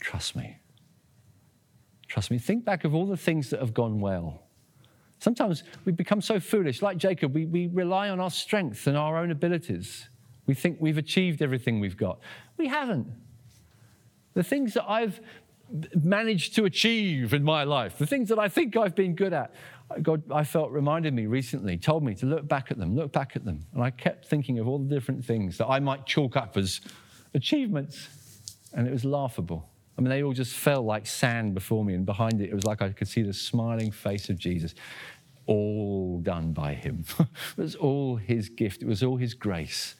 Trust 0.00 0.36
me. 0.36 0.58
Trust 2.06 2.30
me. 2.30 2.38
Think 2.38 2.64
back 2.64 2.84
of 2.84 2.94
all 2.94 3.06
the 3.06 3.16
things 3.16 3.50
that 3.50 3.58
have 3.58 3.74
gone 3.74 4.00
well. 4.00 4.42
Sometimes 5.18 5.64
we 5.84 5.90
become 5.90 6.20
so 6.20 6.38
foolish, 6.38 6.80
like 6.80 6.96
Jacob, 6.96 7.34
we, 7.34 7.46
we 7.46 7.66
rely 7.66 8.08
on 8.08 8.20
our 8.20 8.30
strength 8.30 8.86
and 8.86 8.96
our 8.96 9.16
own 9.16 9.32
abilities. 9.32 10.08
We 10.46 10.54
think 10.54 10.78
we've 10.80 10.96
achieved 10.96 11.42
everything 11.42 11.80
we've 11.80 11.96
got. 11.96 12.20
We 12.56 12.68
haven't. 12.68 13.08
The 14.34 14.44
things 14.44 14.74
that 14.74 14.88
I've 14.88 15.20
managed 15.94 16.54
to 16.54 16.64
achieve 16.64 17.34
in 17.34 17.42
my 17.42 17.64
life, 17.64 17.98
the 17.98 18.06
things 18.06 18.28
that 18.30 18.38
I 18.38 18.48
think 18.48 18.76
I've 18.76 18.94
been 18.94 19.14
good 19.14 19.32
at, 19.32 19.52
God, 20.02 20.22
I 20.30 20.44
felt 20.44 20.70
reminded 20.70 21.14
me 21.14 21.26
recently, 21.26 21.78
told 21.78 22.04
me 22.04 22.14
to 22.16 22.26
look 22.26 22.46
back 22.46 22.70
at 22.70 22.78
them, 22.78 22.94
look 22.94 23.12
back 23.12 23.36
at 23.36 23.44
them. 23.44 23.64
And 23.72 23.82
I 23.82 23.90
kept 23.90 24.26
thinking 24.26 24.58
of 24.58 24.68
all 24.68 24.78
the 24.78 24.94
different 24.94 25.24
things 25.24 25.56
that 25.58 25.66
I 25.66 25.80
might 25.80 26.04
chalk 26.04 26.36
up 26.36 26.56
as 26.56 26.80
achievements. 27.34 28.08
And 28.74 28.86
it 28.86 28.92
was 28.92 29.04
laughable. 29.04 29.68
I 29.96 30.02
mean, 30.02 30.10
they 30.10 30.22
all 30.22 30.34
just 30.34 30.54
fell 30.54 30.82
like 30.82 31.06
sand 31.06 31.54
before 31.54 31.84
me. 31.84 31.94
And 31.94 32.04
behind 32.04 32.40
it, 32.40 32.50
it 32.50 32.54
was 32.54 32.64
like 32.64 32.82
I 32.82 32.90
could 32.90 33.08
see 33.08 33.22
the 33.22 33.32
smiling 33.32 33.90
face 33.90 34.28
of 34.28 34.38
Jesus, 34.38 34.74
all 35.46 36.20
done 36.20 36.52
by 36.52 36.74
him. 36.74 37.04
it 37.18 37.28
was 37.56 37.74
all 37.74 38.16
his 38.16 38.50
gift, 38.50 38.82
it 38.82 38.88
was 38.88 39.02
all 39.02 39.16
his 39.16 39.32
grace. 39.32 39.94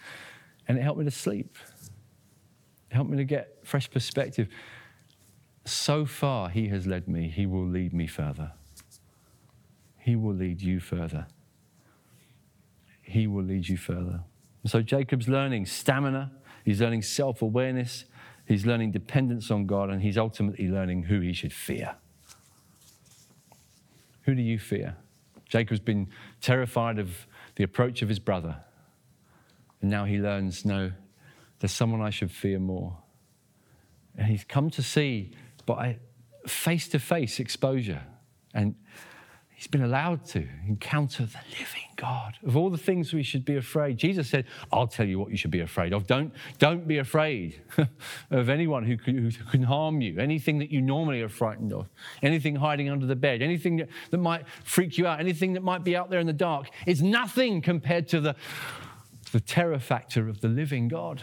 And 0.68 0.76
it 0.76 0.82
helped 0.82 0.98
me 0.98 1.06
to 1.06 1.10
sleep, 1.10 1.56
it 2.90 2.94
helped 2.94 3.10
me 3.10 3.16
to 3.16 3.24
get 3.24 3.58
fresh 3.64 3.90
perspective. 3.90 4.48
So 5.68 6.06
far, 6.06 6.48
he 6.48 6.68
has 6.68 6.86
led 6.86 7.08
me, 7.08 7.28
he 7.28 7.44
will 7.44 7.66
lead 7.66 7.92
me 7.92 8.06
further. 8.06 8.52
He 9.98 10.16
will 10.16 10.34
lead 10.34 10.62
you 10.62 10.80
further. 10.80 11.26
He 13.02 13.26
will 13.26 13.44
lead 13.44 13.68
you 13.68 13.76
further. 13.76 14.20
So 14.64 14.80
Jacob's 14.80 15.28
learning 15.28 15.66
stamina, 15.66 16.32
he's 16.64 16.80
learning 16.80 17.02
self 17.02 17.42
awareness, 17.42 18.06
he's 18.46 18.64
learning 18.64 18.92
dependence 18.92 19.50
on 19.50 19.66
God, 19.66 19.90
and 19.90 20.00
he's 20.00 20.16
ultimately 20.16 20.68
learning 20.68 21.04
who 21.04 21.20
he 21.20 21.32
should 21.34 21.52
fear. 21.52 21.96
Who 24.22 24.34
do 24.34 24.42
you 24.42 24.58
fear? 24.58 24.96
Jacob's 25.46 25.80
been 25.80 26.08
terrified 26.40 26.98
of 26.98 27.26
the 27.56 27.64
approach 27.64 28.00
of 28.02 28.08
his 28.08 28.18
brother. 28.18 28.56
And 29.80 29.90
now 29.90 30.04
he 30.04 30.18
learns 30.18 30.64
no, 30.64 30.92
there's 31.60 31.72
someone 31.72 32.00
I 32.00 32.10
should 32.10 32.30
fear 32.30 32.58
more. 32.58 32.96
And 34.16 34.26
he's 34.26 34.44
come 34.44 34.70
to 34.70 34.82
see 34.82 35.32
by 35.68 35.98
face 36.46 36.88
to 36.88 36.98
face 36.98 37.38
exposure. 37.38 38.02
And 38.54 38.74
He's 39.54 39.66
been 39.66 39.82
allowed 39.82 40.24
to 40.26 40.46
encounter 40.68 41.24
the 41.24 41.40
living 41.50 41.88
God. 41.96 42.38
Of 42.46 42.56
all 42.56 42.70
the 42.70 42.78
things 42.78 43.12
we 43.12 43.24
should 43.24 43.44
be 43.44 43.56
afraid, 43.56 43.98
Jesus 43.98 44.28
said, 44.30 44.44
I'll 44.72 44.86
tell 44.86 45.04
you 45.04 45.18
what 45.18 45.32
you 45.32 45.36
should 45.36 45.50
be 45.50 45.58
afraid 45.58 45.92
of. 45.92 46.06
Don't, 46.06 46.32
don't 46.60 46.86
be 46.86 46.98
afraid 46.98 47.60
of 48.30 48.48
anyone 48.48 48.84
who 48.84 48.96
can, 48.96 49.18
who 49.18 49.30
can 49.50 49.64
harm 49.64 50.00
you, 50.00 50.20
anything 50.20 50.58
that 50.60 50.70
you 50.70 50.80
normally 50.80 51.22
are 51.22 51.28
frightened 51.28 51.72
of, 51.72 51.88
anything 52.22 52.54
hiding 52.54 52.88
under 52.88 53.04
the 53.04 53.16
bed, 53.16 53.42
anything 53.42 53.78
that, 53.78 53.88
that 54.10 54.18
might 54.18 54.44
freak 54.62 54.96
you 54.96 55.08
out, 55.08 55.18
anything 55.18 55.54
that 55.54 55.64
might 55.64 55.82
be 55.82 55.96
out 55.96 56.08
there 56.08 56.20
in 56.20 56.28
the 56.28 56.32
dark. 56.32 56.68
It's 56.86 57.00
nothing 57.00 57.60
compared 57.60 58.06
to 58.10 58.20
the 58.20 58.36
the 59.32 59.40
terror 59.40 59.80
factor 59.80 60.28
of 60.28 60.40
the 60.40 60.48
living 60.48 60.86
God. 60.86 61.22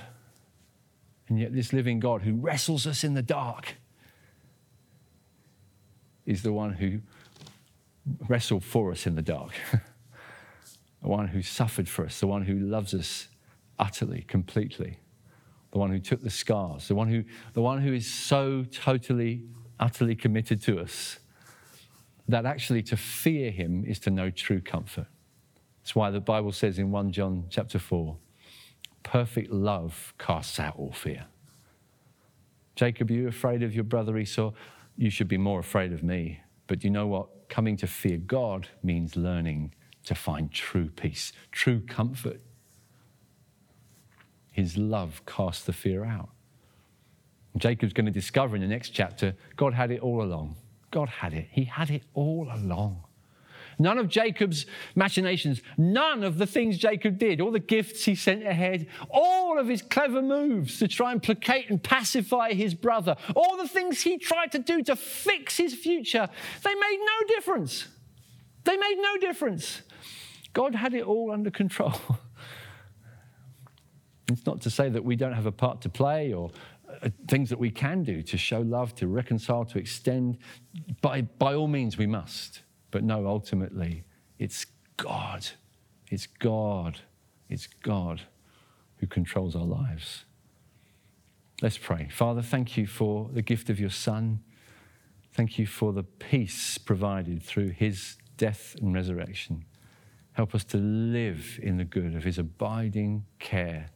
And 1.29 1.39
yet, 1.39 1.53
this 1.53 1.71
living 1.71 1.99
God 1.99 2.21
who 2.21 2.33
wrestles 2.35 2.85
us 2.85 3.03
in 3.03 3.13
the 3.13 3.21
dark 3.21 3.77
is 6.25 6.43
the 6.43 6.53
one 6.53 6.73
who 6.73 6.99
wrestled 8.27 8.63
for 8.63 8.91
us 8.91 9.07
in 9.07 9.15
the 9.15 9.21
dark, 9.21 9.53
the 11.01 11.07
one 11.07 11.27
who 11.27 11.41
suffered 11.41 11.87
for 11.87 12.05
us, 12.05 12.19
the 12.19 12.27
one 12.27 12.43
who 12.43 12.59
loves 12.59 12.93
us 12.93 13.27
utterly, 13.79 14.23
completely, 14.27 14.99
the 15.71 15.77
one 15.77 15.91
who 15.91 15.99
took 15.99 16.21
the 16.21 16.29
scars, 16.29 16.87
the 16.87 16.95
one 16.95 17.07
who, 17.07 17.23
the 17.53 17.61
one 17.61 17.81
who 17.81 17.93
is 17.93 18.11
so 18.11 18.63
totally, 18.71 19.43
utterly 19.79 20.15
committed 20.15 20.61
to 20.61 20.79
us 20.79 21.19
that 22.27 22.45
actually 22.45 22.81
to 22.81 22.97
fear 22.97 23.51
him 23.51 23.83
is 23.85 23.99
to 23.99 24.09
know 24.09 24.29
true 24.29 24.61
comfort. 24.61 25.07
That's 25.81 25.95
why 25.95 26.09
the 26.09 26.19
Bible 26.19 26.51
says 26.51 26.79
in 26.79 26.91
1 26.91 27.11
John 27.11 27.45
chapter 27.49 27.77
4, 27.77 28.17
perfect 29.03 29.51
love 29.51 30.13
casts 30.17 30.59
out 30.59 30.75
all 30.77 30.91
fear. 30.91 31.25
Jacob, 32.75 33.09
are 33.09 33.13
you 33.13 33.27
afraid 33.27 33.61
of 33.63 33.73
your 33.73 33.83
brother 33.83 34.17
Esau? 34.17 34.51
You 34.97 35.09
should 35.09 35.27
be 35.27 35.37
more 35.37 35.59
afraid 35.59 35.91
of 35.91 36.03
me. 36.03 36.41
But 36.67 36.83
you 36.83 36.89
know 36.89 37.07
what? 37.07 37.49
Coming 37.49 37.77
to 37.77 37.87
fear 37.87 38.17
God 38.17 38.67
means 38.81 39.15
learning 39.15 39.73
to 40.05 40.15
find 40.15 40.51
true 40.51 40.89
peace, 40.89 41.31
true 41.51 41.81
comfort. 41.81 42.41
His 44.51 44.77
love 44.77 45.21
casts 45.25 45.65
the 45.65 45.73
fear 45.73 46.05
out. 46.05 46.29
Jacob's 47.57 47.93
going 47.93 48.05
to 48.05 48.11
discover 48.11 48.55
in 48.55 48.61
the 48.61 48.67
next 48.67 48.89
chapter 48.89 49.35
God 49.55 49.73
had 49.73 49.91
it 49.91 50.01
all 50.01 50.21
along. 50.21 50.55
God 50.91 51.09
had 51.09 51.33
it. 51.33 51.47
He 51.51 51.65
had 51.65 51.89
it 51.89 52.03
all 52.13 52.49
along. 52.51 53.04
None 53.77 53.97
of 53.97 54.07
Jacob's 54.07 54.65
machinations, 54.95 55.61
none 55.77 56.23
of 56.23 56.37
the 56.37 56.45
things 56.45 56.77
Jacob 56.77 57.17
did, 57.17 57.41
all 57.41 57.51
the 57.51 57.59
gifts 57.59 58.05
he 58.05 58.15
sent 58.15 58.43
ahead, 58.43 58.87
all 59.09 59.59
of 59.59 59.67
his 59.67 59.81
clever 59.81 60.21
moves 60.21 60.79
to 60.79 60.87
try 60.87 61.11
and 61.11 61.21
placate 61.21 61.69
and 61.69 61.81
pacify 61.81 62.53
his 62.53 62.73
brother, 62.73 63.15
all 63.35 63.57
the 63.57 63.67
things 63.67 64.01
he 64.01 64.17
tried 64.17 64.51
to 64.51 64.59
do 64.59 64.81
to 64.83 64.95
fix 64.95 65.57
his 65.57 65.73
future, 65.73 66.29
they 66.63 66.73
made 66.73 66.99
no 66.99 67.35
difference. 67.35 67.87
They 68.63 68.77
made 68.77 68.97
no 68.99 69.17
difference. 69.17 69.81
God 70.53 70.73
had 70.73 70.93
it 70.93 71.03
all 71.03 71.31
under 71.31 71.51
control. 71.51 71.93
it's 74.29 74.45
not 74.45 74.61
to 74.61 74.69
say 74.69 74.89
that 74.89 75.03
we 75.03 75.15
don't 75.15 75.33
have 75.33 75.45
a 75.45 75.51
part 75.51 75.81
to 75.81 75.89
play 75.89 76.33
or 76.33 76.49
uh, 77.01 77.09
things 77.27 77.49
that 77.49 77.59
we 77.59 77.69
can 77.69 78.03
do 78.03 78.21
to 78.21 78.37
show 78.37 78.61
love, 78.61 78.95
to 78.95 79.07
reconcile, 79.07 79.65
to 79.65 79.77
extend. 79.77 80.37
By, 81.01 81.21
by 81.21 81.53
all 81.53 81.67
means, 81.67 81.97
we 81.97 82.07
must. 82.07 82.61
But 82.95 83.03
no, 83.03 83.27
ultimately, 83.27 84.05
it's 84.39 84.67
God. 84.95 85.45
It's 86.09 86.27
God. 86.27 87.01
It's 87.49 87.67
God 87.67 88.21
who 88.99 89.05
controls 89.05 89.53
our 89.53 89.65
lives. 89.65 90.23
Let's 91.61 91.77
pray. 91.77 92.07
Father, 92.09 92.41
thank 92.41 92.77
you 92.77 92.87
for 92.87 93.29
the 93.33 93.41
gift 93.41 93.69
of 93.69 93.81
your 93.81 93.89
Son. 93.89 94.39
Thank 95.33 95.59
you 95.59 95.67
for 95.67 95.91
the 95.91 96.03
peace 96.03 96.77
provided 96.77 97.43
through 97.43 97.71
his 97.71 98.15
death 98.37 98.77
and 98.81 98.93
resurrection. 98.93 99.65
Help 100.31 100.55
us 100.55 100.63
to 100.63 100.77
live 100.77 101.59
in 101.61 101.75
the 101.75 101.83
good 101.83 102.15
of 102.15 102.23
his 102.23 102.37
abiding 102.37 103.25
care, 103.39 103.89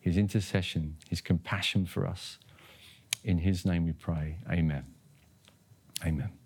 his 0.00 0.16
intercession, 0.16 0.96
his 1.08 1.20
compassion 1.20 1.86
for 1.86 2.04
us. 2.04 2.40
In 3.22 3.38
his 3.38 3.64
name 3.64 3.84
we 3.84 3.92
pray. 3.92 4.38
Amen. 4.50 4.86
Amen. 6.04 6.39